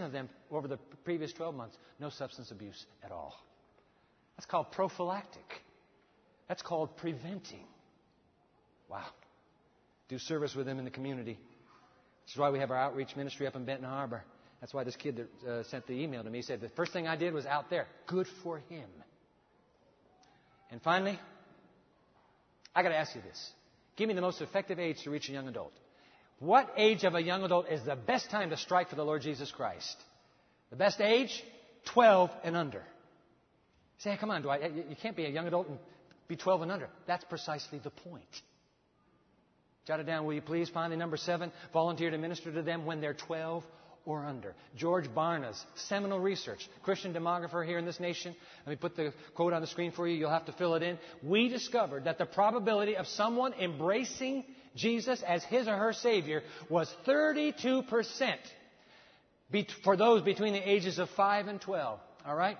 of 0.03 0.11
them 0.11 0.29
over 0.51 0.67
the 0.67 0.77
previous 1.03 1.33
12 1.33 1.55
months, 1.55 1.75
no 1.99 2.09
substance 2.09 2.51
abuse 2.51 2.85
at 3.03 3.11
all. 3.11 3.33
That's 4.37 4.45
called 4.45 4.71
prophylactic. 4.71 5.63
That's 6.47 6.61
called 6.61 6.95
preventing. 6.97 7.65
Wow. 8.87 9.05
Do 10.07 10.19
service 10.19 10.55
with 10.55 10.67
them 10.67 10.77
in 10.77 10.85
the 10.85 10.91
community. 10.91 11.39
This 12.25 12.33
is 12.33 12.37
why 12.37 12.51
we 12.51 12.59
have 12.59 12.69
our 12.69 12.77
outreach 12.77 13.15
ministry 13.15 13.47
up 13.47 13.55
in 13.55 13.65
Benton 13.65 13.89
Harbor. 13.89 14.23
That's 14.61 14.73
why 14.73 14.83
this 14.83 14.95
kid 14.95 15.17
that 15.43 15.49
uh, 15.49 15.63
sent 15.63 15.87
the 15.87 15.93
email 15.93 16.23
to 16.23 16.29
me 16.29 16.43
said 16.43 16.61
the 16.61 16.69
first 16.69 16.93
thing 16.93 17.07
I 17.07 17.15
did 17.15 17.33
was 17.33 17.47
out 17.47 17.69
there. 17.71 17.87
Good 18.05 18.27
for 18.43 18.59
him. 18.69 18.87
And 20.69 20.81
finally, 20.81 21.19
I 22.75 22.83
got 22.83 22.89
to 22.89 22.97
ask 22.97 23.15
you 23.15 23.21
this. 23.21 23.51
Give 23.95 24.07
me 24.07 24.13
the 24.13 24.21
most 24.21 24.41
effective 24.41 24.79
age 24.79 25.01
to 25.03 25.09
reach 25.09 25.29
a 25.29 25.31
young 25.31 25.47
adult. 25.47 25.73
What 26.39 26.73
age 26.77 27.03
of 27.03 27.15
a 27.15 27.21
young 27.21 27.43
adult 27.43 27.69
is 27.69 27.83
the 27.83 27.95
best 27.95 28.29
time 28.29 28.49
to 28.49 28.57
strike 28.57 28.89
for 28.89 28.95
the 28.95 29.05
Lord 29.05 29.21
Jesus 29.21 29.51
Christ? 29.51 29.95
The 30.69 30.75
best 30.75 30.99
age? 30.99 31.43
12 31.93 32.31
and 32.43 32.55
under. 32.55 32.83
say, 33.99 34.11
hey, 34.11 34.17
come 34.17 34.31
on, 34.31 34.41
Dwight. 34.41 34.61
You 34.73 34.95
can't 35.01 35.15
be 35.15 35.25
a 35.25 35.29
young 35.29 35.47
adult 35.47 35.69
and 35.69 35.77
be 36.27 36.35
12 36.35 36.63
and 36.63 36.71
under. 36.71 36.89
That's 37.07 37.23
precisely 37.25 37.79
the 37.79 37.91
point. 37.91 38.23
Jot 39.87 39.99
it 39.99 40.05
down, 40.05 40.25
will 40.25 40.33
you 40.33 40.41
please? 40.41 40.67
Finally, 40.69 40.97
number 40.97 41.15
seven, 41.15 41.51
volunteer 41.71 42.09
to 42.09 42.17
minister 42.17 42.51
to 42.51 42.63
them 42.63 42.85
when 42.85 43.01
they're 43.01 43.13
12 43.13 43.63
or 44.05 44.25
under. 44.25 44.55
George 44.75 45.13
Barna's 45.13 45.63
seminal 45.75 46.19
research, 46.19 46.67
Christian 46.83 47.13
demographer 47.13 47.65
here 47.65 47.77
in 47.77 47.85
this 47.85 47.99
nation. 47.99 48.35
Let 48.65 48.71
me 48.71 48.75
put 48.77 48.95
the 48.95 49.13
quote 49.35 49.53
on 49.53 49.61
the 49.61 49.67
screen 49.67 49.91
for 49.91 50.07
you. 50.07 50.15
You'll 50.15 50.31
have 50.31 50.45
to 50.45 50.53
fill 50.53 50.75
it 50.75 50.83
in. 50.83 50.97
We 51.23 51.49
discovered 51.49 52.05
that 52.05 52.17
the 52.17 52.25
probability 52.25 52.97
of 52.97 53.07
someone 53.07 53.53
embracing 53.53 54.43
Jesus 54.75 55.23
as 55.23 55.43
his 55.43 55.67
or 55.67 55.77
her 55.77 55.93
Savior 55.93 56.43
was 56.69 56.93
32% 57.07 58.35
for 59.83 59.95
those 59.95 60.21
between 60.21 60.53
the 60.53 60.69
ages 60.69 60.99
of 60.99 61.09
5 61.11 61.47
and 61.47 61.61
12. 61.61 61.99
All 62.25 62.35
right? 62.35 62.57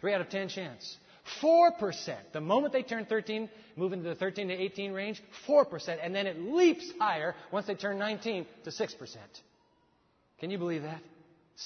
3 0.00 0.14
out 0.14 0.20
of 0.20 0.28
10 0.28 0.48
chance. 0.48 0.96
4%. 1.42 2.16
The 2.32 2.40
moment 2.40 2.72
they 2.72 2.82
turn 2.82 3.06
13, 3.06 3.48
move 3.76 3.92
into 3.92 4.08
the 4.08 4.14
13 4.14 4.48
to 4.48 4.54
18 4.54 4.92
range, 4.92 5.22
4%. 5.46 5.98
And 6.02 6.14
then 6.14 6.26
it 6.26 6.38
leaps 6.40 6.90
higher 6.98 7.34
once 7.52 7.66
they 7.66 7.74
turn 7.74 7.98
19 7.98 8.46
to 8.64 8.70
6%. 8.70 9.16
Can 10.40 10.50
you 10.50 10.58
believe 10.58 10.82
that? 10.82 11.00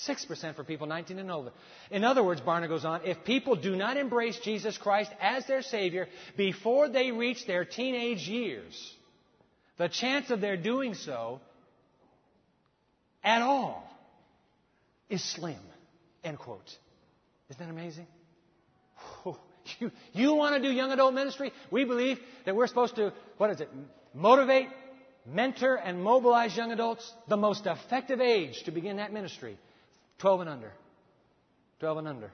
6% 0.09 0.57
for 0.57 0.65
people 0.65 0.87
19 0.87 1.19
and 1.21 1.31
older. 1.31 1.53
In 1.91 2.03
other 2.03 2.25
words, 2.25 2.41
Barna 2.41 2.69
goes 2.69 2.85
on, 2.85 3.03
if 3.05 3.25
people 3.25 3.55
do 3.55 3.77
not 3.77 3.97
embrace 3.97 4.39
Jesus 4.41 4.77
Christ 4.77 5.11
as 5.21 5.47
their 5.47 5.63
Savior 5.63 6.09
before 6.37 6.89
they 6.89 7.13
reach 7.13 7.47
their 7.47 7.65
teenage 7.65 8.29
years, 8.29 8.94
the 9.77 9.89
chance 9.89 10.31
of 10.31 10.41
their 10.41 10.57
doing 10.57 10.95
so 10.95 11.41
at 13.23 13.43
all 13.43 13.89
is 15.09 15.23
slim. 15.23 15.59
End 16.23 16.39
quote. 16.39 16.77
Isn't 17.51 17.65
that 17.65 17.71
amazing? 17.71 18.07
You, 19.79 19.91
you 20.13 20.35
want 20.35 20.63
to 20.63 20.69
do 20.69 20.75
young 20.75 20.93
adult 20.93 21.15
ministry? 21.15 21.53
We 21.71 21.85
believe 21.85 22.19
that 22.45 22.55
we're 22.55 22.67
supposed 22.67 22.97
to, 22.97 23.13
what 23.39 23.51
is 23.51 23.61
it, 23.63 23.71
motivate, 24.13 24.69
mentor 25.27 25.77
and 25.77 26.03
mobilize 26.03 26.57
young 26.57 26.73
adults, 26.73 27.11
the 27.29 27.37
most 27.37 27.67
effective 27.67 28.21
age 28.21 28.63
to 28.65 28.71
begin 28.71 28.99
that 28.99 29.13
ministry, 29.13 29.57
12 30.19 30.43
and 30.43 30.51
under. 30.51 30.73
12 31.81 31.99
and 31.99 32.09
under. 32.09 32.31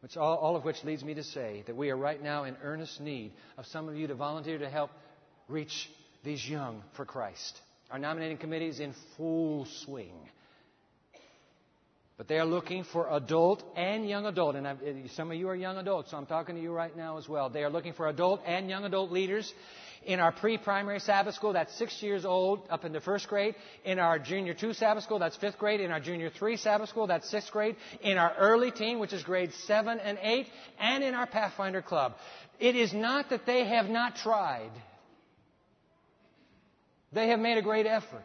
Which 0.00 0.16
all, 0.18 0.36
all 0.36 0.56
of 0.56 0.64
which 0.64 0.84
leads 0.84 1.02
me 1.02 1.14
to 1.14 1.24
say 1.24 1.64
that 1.66 1.74
we 1.74 1.90
are 1.90 1.96
right 1.96 2.22
now 2.22 2.44
in 2.44 2.56
earnest 2.62 3.00
need 3.00 3.32
of 3.56 3.64
some 3.66 3.88
of 3.88 3.96
you 3.96 4.06
to 4.08 4.14
volunteer 4.14 4.58
to 4.58 4.68
help 4.68 4.90
reach 5.48 5.88
these 6.24 6.48
young 6.48 6.82
for 6.96 7.04
Christ. 7.04 7.60
Our 7.90 7.98
nominating 7.98 8.38
committee 8.38 8.68
is 8.68 8.80
in 8.80 8.94
full 9.16 9.66
swing. 9.84 10.14
But 12.16 12.28
they 12.28 12.38
are 12.38 12.44
looking 12.44 12.84
for 12.84 13.08
adult 13.10 13.62
and 13.76 14.08
young 14.08 14.24
adult. 14.26 14.54
And 14.54 14.66
I've, 14.68 14.78
some 15.14 15.30
of 15.30 15.36
you 15.36 15.48
are 15.48 15.56
young 15.56 15.76
adults, 15.78 16.12
so 16.12 16.16
I'm 16.16 16.26
talking 16.26 16.54
to 16.54 16.60
you 16.60 16.72
right 16.72 16.96
now 16.96 17.18
as 17.18 17.28
well. 17.28 17.50
They 17.50 17.64
are 17.64 17.70
looking 17.70 17.92
for 17.92 18.08
adult 18.08 18.40
and 18.46 18.68
young 18.68 18.84
adult 18.84 19.10
leaders 19.10 19.52
in 20.06 20.20
our 20.20 20.32
pre-primary 20.32 21.00
Sabbath 21.00 21.34
school, 21.34 21.52
that's 21.52 21.76
six 21.76 22.02
years 22.02 22.24
old 22.24 22.66
up 22.70 22.84
into 22.84 23.00
first 23.00 23.28
grade. 23.28 23.54
In 23.84 23.98
our 23.98 24.18
junior 24.18 24.54
two 24.54 24.72
Sabbath 24.72 25.04
school, 25.04 25.18
that's 25.18 25.36
fifth 25.36 25.58
grade. 25.58 25.80
In 25.80 25.90
our 25.90 26.00
junior 26.00 26.30
three 26.30 26.56
Sabbath 26.56 26.88
school, 26.88 27.06
that's 27.06 27.28
sixth 27.30 27.50
grade. 27.50 27.76
In 28.02 28.18
our 28.18 28.34
early 28.36 28.70
teen, 28.70 28.98
which 28.98 29.12
is 29.12 29.22
grades 29.22 29.54
seven 29.66 29.98
and 30.00 30.18
eight. 30.20 30.46
And 30.78 31.02
in 31.02 31.14
our 31.14 31.26
Pathfinder 31.26 31.82
Club. 31.82 32.14
It 32.60 32.76
is 32.76 32.92
not 32.92 33.30
that 33.30 33.46
they 33.46 33.64
have 33.64 33.88
not 33.88 34.16
tried. 34.16 34.70
They 37.14 37.28
have 37.28 37.38
made 37.38 37.58
a 37.58 37.62
great 37.62 37.86
effort. 37.86 38.22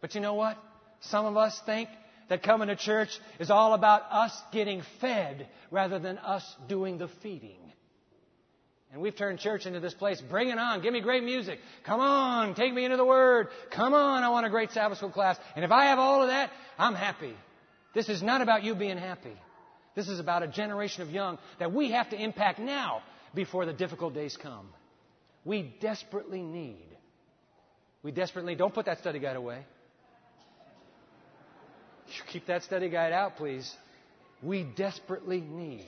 But 0.00 0.14
you 0.14 0.20
know 0.20 0.34
what? 0.34 0.58
Some 1.00 1.24
of 1.24 1.36
us 1.36 1.58
think 1.64 1.88
that 2.28 2.42
coming 2.42 2.68
to 2.68 2.76
church 2.76 3.10
is 3.38 3.50
all 3.50 3.74
about 3.74 4.02
us 4.10 4.36
getting 4.52 4.82
fed 5.00 5.48
rather 5.70 5.98
than 5.98 6.18
us 6.18 6.44
doing 6.68 6.98
the 6.98 7.08
feeding. 7.22 7.60
And 8.92 9.02
we've 9.02 9.16
turned 9.16 9.40
church 9.40 9.66
into 9.66 9.80
this 9.80 9.94
place. 9.94 10.20
Bring 10.20 10.48
it 10.48 10.58
on. 10.58 10.80
Give 10.82 10.92
me 10.92 11.00
great 11.00 11.24
music. 11.24 11.58
Come 11.84 12.00
on. 12.00 12.54
Take 12.54 12.72
me 12.72 12.84
into 12.84 12.96
the 12.96 13.04
Word. 13.04 13.48
Come 13.70 13.92
on. 13.92 14.22
I 14.22 14.28
want 14.28 14.46
a 14.46 14.50
great 14.50 14.70
Sabbath 14.70 14.98
school 14.98 15.10
class. 15.10 15.36
And 15.56 15.64
if 15.64 15.72
I 15.72 15.86
have 15.86 15.98
all 15.98 16.22
of 16.22 16.28
that, 16.28 16.50
I'm 16.78 16.94
happy. 16.94 17.34
This 17.94 18.08
is 18.08 18.22
not 18.22 18.40
about 18.40 18.62
you 18.62 18.74
being 18.74 18.98
happy. 18.98 19.36
This 19.94 20.08
is 20.08 20.20
about 20.20 20.42
a 20.42 20.48
generation 20.48 21.02
of 21.02 21.10
young 21.10 21.38
that 21.58 21.72
we 21.72 21.92
have 21.92 22.10
to 22.10 22.20
impact 22.20 22.58
now 22.58 23.02
before 23.34 23.66
the 23.66 23.72
difficult 23.72 24.14
days 24.14 24.36
come. 24.36 24.68
We 25.44 25.74
desperately 25.80 26.42
need. 26.42 26.93
We 28.04 28.12
desperately, 28.12 28.54
don't 28.54 28.74
put 28.74 28.86
that 28.86 28.98
study 28.98 29.18
guide 29.18 29.36
away. 29.36 29.64
Keep 32.30 32.46
that 32.46 32.62
study 32.62 32.90
guide 32.90 33.12
out, 33.12 33.36
please. 33.36 33.74
We 34.42 34.62
desperately 34.62 35.40
need 35.40 35.86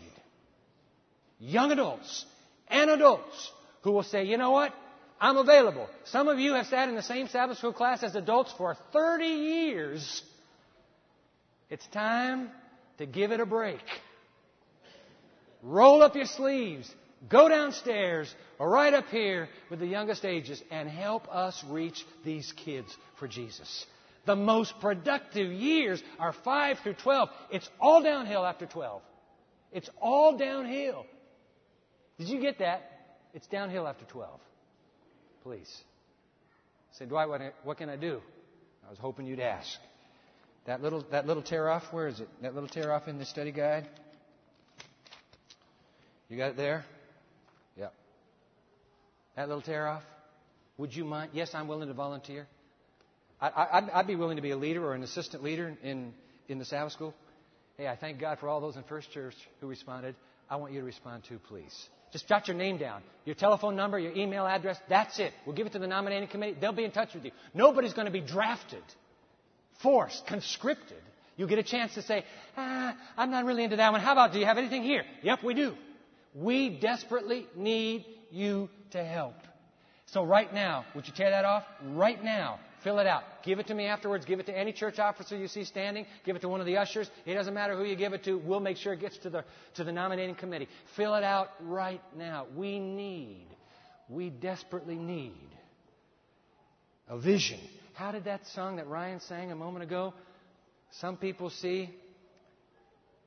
young 1.39 1.71
adults 1.71 2.25
and 2.69 2.91
adults 2.91 3.53
who 3.83 3.93
will 3.93 4.03
say, 4.03 4.25
you 4.25 4.39
know 4.39 4.51
what? 4.51 4.73
I'm 5.21 5.37
available. 5.37 5.89
Some 6.05 6.29
of 6.29 6.39
you 6.39 6.55
have 6.55 6.67
sat 6.67 6.89
in 6.89 6.95
the 6.95 7.03
same 7.03 7.29
Sabbath 7.29 7.59
school 7.59 7.75
class 7.75 8.03
as 8.03 8.15
adults 8.15 8.53
for 8.57 8.77
30 8.93 9.25
years. 9.25 10.23
It's 11.69 11.87
time 11.89 12.51
to 12.99 13.07
give 13.07 13.31
it 13.31 13.41
a 13.41 13.47
break. 13.47 13.81
Roll 15.63 16.03
up 16.03 16.17
your 16.17 16.27
sleeves. 16.27 16.91
Go 17.29 17.49
downstairs 17.49 18.33
or 18.59 18.69
right 18.69 18.93
up 18.93 19.09
here 19.09 19.49
with 19.71 19.81
the 19.81 19.87
youngest 19.87 20.25
ages 20.25 20.63
and 20.71 20.89
help 20.89 21.29
us 21.29 21.63
reach 21.69 22.05
these 22.25 22.53
kids 22.53 22.95
for 23.19 23.27
Jesus. 23.27 23.87
The 24.27 24.37
most 24.37 24.75
productive 24.81 25.53
years 25.53 26.03
are 26.19 26.33
5 26.33 26.79
through 26.81 26.95
12. 26.95 27.29
It's 27.51 27.69
all 27.81 28.03
downhill 28.03 28.45
after 28.45 28.67
12. 28.67 29.03
It's 29.73 29.89
all 30.01 30.37
downhill. 30.37 31.07
Did 32.19 32.29
you 32.29 32.41
get 32.41 32.59
that? 32.59 32.91
It's 33.35 33.47
downhill 33.47 33.87
after 33.87 34.05
12. 34.05 34.41
Please. 35.43 35.83
Say, 36.93 37.07
Dwight, 37.07 37.29
what, 37.29 37.41
what 37.63 37.79
can 37.79 37.89
I 37.89 37.97
do? 37.97 38.21
I 38.87 38.91
was 38.91 38.99
hoping 38.99 39.27
you'd 39.27 39.41
ask. 39.41 39.79
That 40.67 40.83
little, 40.83 41.05
that 41.13 41.27
little 41.27 41.43
tear 41.43 41.69
off, 41.69 41.85
where 41.93 42.09
is 42.09 42.21
it? 42.21 42.29
That 42.43 42.55
little 42.55 42.69
tear 42.69 42.93
off 42.93 43.07
in 43.07 43.19
the 43.19 43.25
study 43.25 43.53
guide? 43.53 43.89
You 46.29 46.37
got 46.37 46.51
it 46.51 46.57
there? 46.57 46.85
That 49.37 49.49
little 49.49 49.63
tear 49.63 49.87
off? 49.87 50.03
Would 50.79 50.95
you 50.95 51.05
mind? 51.05 51.31
Yes, 51.35 51.51
I'm 51.55 51.69
willing 51.69 51.89
to 51.89 51.95
volunteer. 51.95 52.47
I, 53.41 53.91
would 53.97 54.07
be 54.07 54.17
willing 54.17 54.37
to 54.37 54.43
be 54.43 54.51
a 54.51 54.57
leader 54.57 54.85
or 54.85 54.95
an 54.95 55.03
assistant 55.03 55.43
leader 55.43 55.77
in, 55.83 56.15
in 56.49 56.59
the 56.59 56.65
Sabbath 56.65 56.95
school. 56.95 57.15
Hey, 57.77 57.87
I 57.87 57.97
thank 57.97 58.19
God 58.19 58.39
for 58.39 58.49
all 58.49 58.63
those 58.63 58.77
in 58.77 58.83
First 58.85 59.13
Church 59.13 59.35
who 59.61 59.67
responded. 59.67 60.15
I 60.49 60.57
want 60.57 60.73
you 60.73 60.81
to 60.81 60.87
respond 60.87 61.25
too, 61.29 61.39
please. 61.49 61.89
Just 62.13 62.29
jot 62.29 62.49
your 62.49 62.57
name 62.57 62.79
down, 62.79 63.03
your 63.27 63.35
telephone 63.35 63.77
number, 63.77 63.99
your 63.99 64.13
email 64.13 64.47
address. 64.47 64.79
That's 64.89 65.19
it. 65.19 65.35
We'll 65.45 65.55
give 65.55 65.67
it 65.67 65.73
to 65.75 65.79
the 65.79 65.87
nominating 65.87 66.29
committee. 66.29 66.57
They'll 66.59 66.73
be 66.73 66.85
in 66.85 66.93
touch 66.93 67.13
with 67.13 67.25
you. 67.25 67.33
Nobody's 67.53 67.93
going 67.93 68.07
to 68.07 68.13
be 68.13 68.23
drafted, 68.23 68.83
forced, 69.83 70.27
conscripted 70.27 71.03
You 71.37 71.47
get 71.47 71.59
a 71.59 71.63
chance 71.63 71.93
to 71.95 72.03
say, 72.03 72.25
ah, 72.57 72.97
I'm 73.19 73.31
not 73.31 73.45
really 73.45 73.65
into 73.65 73.77
that 73.77 73.93
one. 73.93 74.01
How 74.01 74.13
about, 74.13 74.33
do 74.33 74.39
you 74.39 74.47
have 74.47 74.57
anything 74.57 74.83
here? 74.83 75.05
Yep, 75.23 75.45
we 75.45 75.53
do. 75.53 75.75
We 76.35 76.71
desperately 76.81 77.47
need 77.55 78.07
you 78.31 78.69
to 78.91 79.05
help. 79.05 79.35
So 80.07 80.25
right 80.25 80.53
now, 80.53 80.85
would 80.95 81.07
you 81.07 81.13
tear 81.13 81.31
that 81.31 81.45
off? 81.45 81.65
Right 81.83 82.23
now, 82.23 82.61
fill 82.85 83.01
it 83.01 83.07
out. 83.07 83.25
Give 83.43 83.59
it 83.59 83.67
to 83.67 83.75
me 83.75 83.87
afterwards. 83.87 84.25
Give 84.25 84.39
it 84.39 84.47
to 84.47 84.57
any 84.57 84.73
church 84.73 85.01
officer 85.01 85.37
you 85.37 85.49
see 85.49 85.65
standing. 85.65 86.07
Give 86.25 86.37
it 86.37 86.43
to 86.43 86.49
one 86.49 86.61
of 86.61 86.67
the 86.67 86.77
ushers. 86.77 87.11
It 87.25 87.35
doesn't 87.35 87.55
matter 87.55 87.77
who 87.77 87.85
you 87.85 87.97
give 87.97 88.13
it 88.13 88.23
to. 88.25 88.39
We'll 88.39 88.61
make 88.61 88.77
sure 88.77 88.93
it 88.93 89.01
gets 89.01 89.19
to 89.19 89.31
the, 89.31 89.45
to 89.75 89.85
the 89.85 89.93
nominating 89.93 90.37
committee. 90.37 90.69
Fill 90.95 91.15
it 91.17 91.25
out 91.25 91.51
right 91.61 92.01
now. 92.17 92.47
We 92.55 92.79
need, 92.79 93.47
we 94.09 94.31
desperately 94.31 94.97
need 94.97 95.33
a 97.09 97.19
vision. 97.19 97.59
How 97.95 98.13
did 98.13 98.25
that 98.25 98.47
song 98.49 98.77
that 98.77 98.87
Ryan 98.87 99.21
sang 99.21 99.51
a 99.51 99.57
moment 99.57 99.83
ago? 99.83 100.15
Some 101.01 101.17
people 101.17 101.51
see 101.51 101.91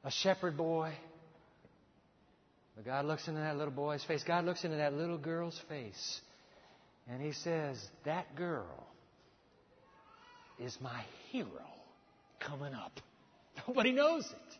a 0.04 0.12
shepherd 0.12 0.56
boy. 0.56 0.93
But 2.80 2.86
God 2.86 3.05
looks 3.07 3.27
into 3.27 3.41
that 3.41 3.57
little 3.57 3.73
boy's 3.73 4.05
face. 4.05 4.23
God 4.25 4.45
looks 4.45 4.63
into 4.63 4.77
that 4.77 4.93
little 4.93 5.17
girl's 5.17 5.59
face. 5.67 6.21
And 7.09 7.21
he 7.21 7.34
says, 7.34 7.77
That 8.05 8.38
girl 8.38 8.88
is 10.57 10.77
my 10.80 11.03
hero 11.30 11.49
coming 12.39 12.73
up. 12.73 12.93
Nobody 13.67 13.91
knows 13.91 14.25
it. 14.32 14.57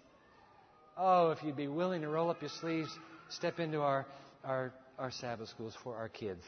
Oh, 0.98 1.32
if 1.32 1.42
you'd 1.44 1.56
be 1.56 1.70
willing 1.70 2.02
to 2.02 2.10
roll 2.10 2.30
up 2.30 2.42
your 2.42 2.52
sleeves, 2.60 2.90
step 3.30 3.58
into 3.58 3.80
our, 3.80 4.06
our, 4.44 4.74
our 4.98 5.12
Sabbath 5.12 5.48
schools 5.48 5.74
for 5.82 5.96
our 5.96 6.10
kids. 6.10 6.44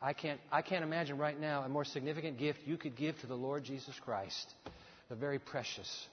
I 0.00 0.12
can't, 0.12 0.38
I 0.52 0.62
can't 0.62 0.84
imagine 0.84 1.18
right 1.18 1.40
now 1.40 1.62
a 1.62 1.68
more 1.68 1.84
significant 1.84 2.38
gift 2.38 2.60
you 2.66 2.76
could 2.76 2.94
give 2.94 3.18
to 3.22 3.26
the 3.26 3.34
Lord 3.34 3.64
Jesus 3.64 3.98
Christ, 4.04 4.54
the 5.08 5.16
very 5.16 5.40
precious. 5.40 6.06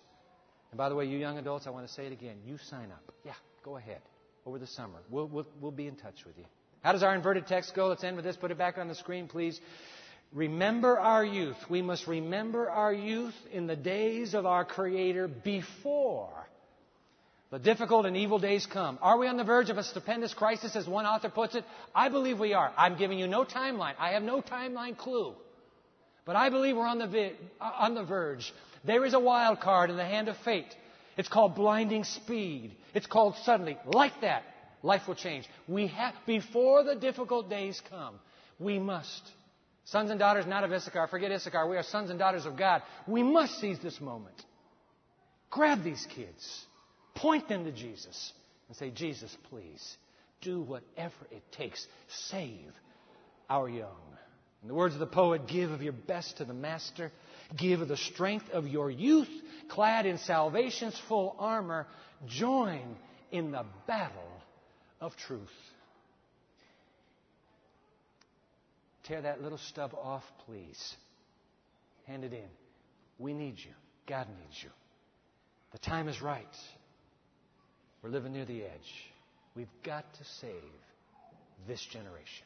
And 0.72 0.80
by 0.80 0.90
the 0.90 0.96
way, 0.96 1.06
you 1.06 1.20
young 1.20 1.38
adults, 1.38 1.68
I 1.68 1.70
want 1.70 1.86
to 1.86 1.94
say 1.94 2.08
it 2.08 2.12
again. 2.12 2.38
You 2.48 2.58
sign 2.68 2.92
up. 2.92 3.14
Yeah, 3.24 3.34
go 3.64 3.78
ahead 3.78 4.02
over 4.46 4.60
the 4.60 4.68
summer. 4.68 5.00
We'll, 5.10 5.28
we'll, 5.28 5.48
we'll 5.60 5.72
be 5.72 5.88
in 5.88 5.96
touch 5.96 6.26
with 6.26 6.38
you. 6.38 6.46
How 6.82 6.94
does 6.94 7.04
our 7.04 7.14
inverted 7.14 7.48
text 7.48 7.76
go? 7.76 7.88
Let's 7.88 8.04
end 8.04 8.16
with 8.16 8.26
this. 8.26 8.36
Put 8.36 8.52
it 8.52 8.58
back 8.58 8.78
on 8.78 8.88
the 8.88 8.96
screen, 8.96 9.28
please. 9.28 9.60
Remember 10.34 10.98
our 10.98 11.24
youth. 11.26 11.58
We 11.70 11.82
must 11.82 12.08
remember 12.08 12.70
our 12.70 12.94
youth 12.94 13.36
in 13.52 13.68
the 13.68 13.76
days 13.76 14.34
of 14.34 14.46
our 14.46 14.66
Creator 14.66 15.28
before 15.28 16.30
the 17.52 17.60
difficult 17.60 18.06
and 18.06 18.16
evil 18.16 18.40
days 18.40 18.66
come. 18.66 18.98
Are 19.02 19.18
we 19.18 19.28
on 19.28 19.36
the 19.36 19.44
verge 19.44 19.70
of 19.70 19.78
a 19.78 19.84
stupendous 19.84 20.34
crisis, 20.34 20.76
as 20.78 20.88
one 20.88 21.06
author 21.06 21.30
puts 21.30 21.54
it? 21.54 21.66
I 21.94 22.08
believe 22.08 22.40
we 22.40 22.54
are. 22.54 22.72
I'm 22.78 22.98
giving 22.98 23.20
you 23.20 23.28
no 23.28 23.44
timeline. 23.44 23.94
I 24.00 24.12
have 24.14 24.24
no 24.24 24.42
timeline 24.42 24.98
clue. 24.98 25.34
But 26.24 26.38
I 26.38 26.50
believe 26.50 26.78
we're 26.78 26.88
on 26.88 27.00
the, 27.00 27.08
vi- 27.08 27.34
uh, 27.60 27.72
on 27.80 27.94
the 27.94 28.04
verge. 28.04 28.54
There 28.86 29.04
is 29.04 29.14
a 29.14 29.20
wild 29.20 29.60
card 29.60 29.90
in 29.90 29.98
the 29.98 30.06
hand 30.06 30.30
of 30.30 30.38
fate. 30.38 30.74
It's 31.18 31.30
called 31.30 31.56
blinding 31.56 32.04
speed. 32.04 32.76
It's 32.94 33.08
called 33.08 33.36
suddenly. 33.44 33.78
Like 33.86 34.22
that, 34.22 34.44
life 34.84 35.08
will 35.08 35.16
change. 35.16 35.48
We 35.68 35.88
have, 35.88 36.14
before 36.26 36.84
the 36.84 36.96
difficult 36.96 37.50
days 37.50 37.82
come, 37.90 38.16
we 38.60 38.80
must. 38.80 39.22
Sons 39.86 40.10
and 40.10 40.20
daughters 40.20 40.46
not 40.46 40.64
of 40.64 40.72
Issachar, 40.72 41.08
forget 41.08 41.32
Issachar. 41.32 41.68
We 41.68 41.78
are 41.78 41.84
sons 41.84 42.10
and 42.10 42.20
daughters 42.20 42.46
of 42.46 42.58
God. 42.58 42.82
We 43.08 43.24
must 43.24 43.60
seize 43.60 43.80
this 43.80 44.00
moment. 44.00 44.36
Grab 45.50 45.84
these 45.84 46.08
kids. 46.16 46.66
Point 47.16 47.50
them 47.50 47.66
to 47.66 47.72
Jesus 47.72 48.32
and 48.68 48.78
say, 48.78 48.90
Jesus, 48.90 49.36
please, 49.50 49.98
do 50.42 50.62
whatever 50.62 51.14
it 51.30 51.44
takes. 51.52 51.86
Save 52.30 52.72
our 53.50 53.68
young. 53.68 53.90
In 54.62 54.68
the 54.68 54.74
words 54.74 54.94
of 54.94 55.00
the 55.00 55.08
poet, 55.08 55.48
give 55.48 55.72
of 55.72 55.82
your 55.82 55.94
best 55.94 56.38
to 56.38 56.46
the 56.46 56.54
Master. 56.54 57.12
Give 57.58 57.82
of 57.82 57.88
the 57.88 57.98
strength 57.98 58.50
of 58.52 58.68
your 58.68 58.90
youth, 58.90 59.30
clad 59.72 60.06
in 60.06 60.18
salvation's 60.20 61.00
full 61.08 61.36
armor. 61.40 61.88
Join 62.28 62.96
in 63.32 63.52
the 63.52 63.66
battle 63.88 64.42
of 65.00 65.16
truth. 65.16 65.50
Tear 69.06 69.22
that 69.22 69.42
little 69.42 69.58
stub 69.58 69.94
off, 69.94 70.24
please. 70.46 70.96
Hand 72.06 72.24
it 72.24 72.34
in. 72.34 72.50
We 73.18 73.34
need 73.34 73.56
you. 73.58 73.72
God 74.08 74.28
needs 74.28 74.62
you. 74.62 74.70
The 75.72 75.80
time 75.80 76.08
is 76.08 76.22
right. 76.22 76.46
We're 78.04 78.10
living 78.10 78.34
near 78.34 78.46
the 78.46 78.64
edge. 78.64 79.12
We've 79.56 79.68
got 79.84 80.06
to 80.14 80.24
save 80.40 80.54
this 81.68 81.82
generation. 81.92 82.46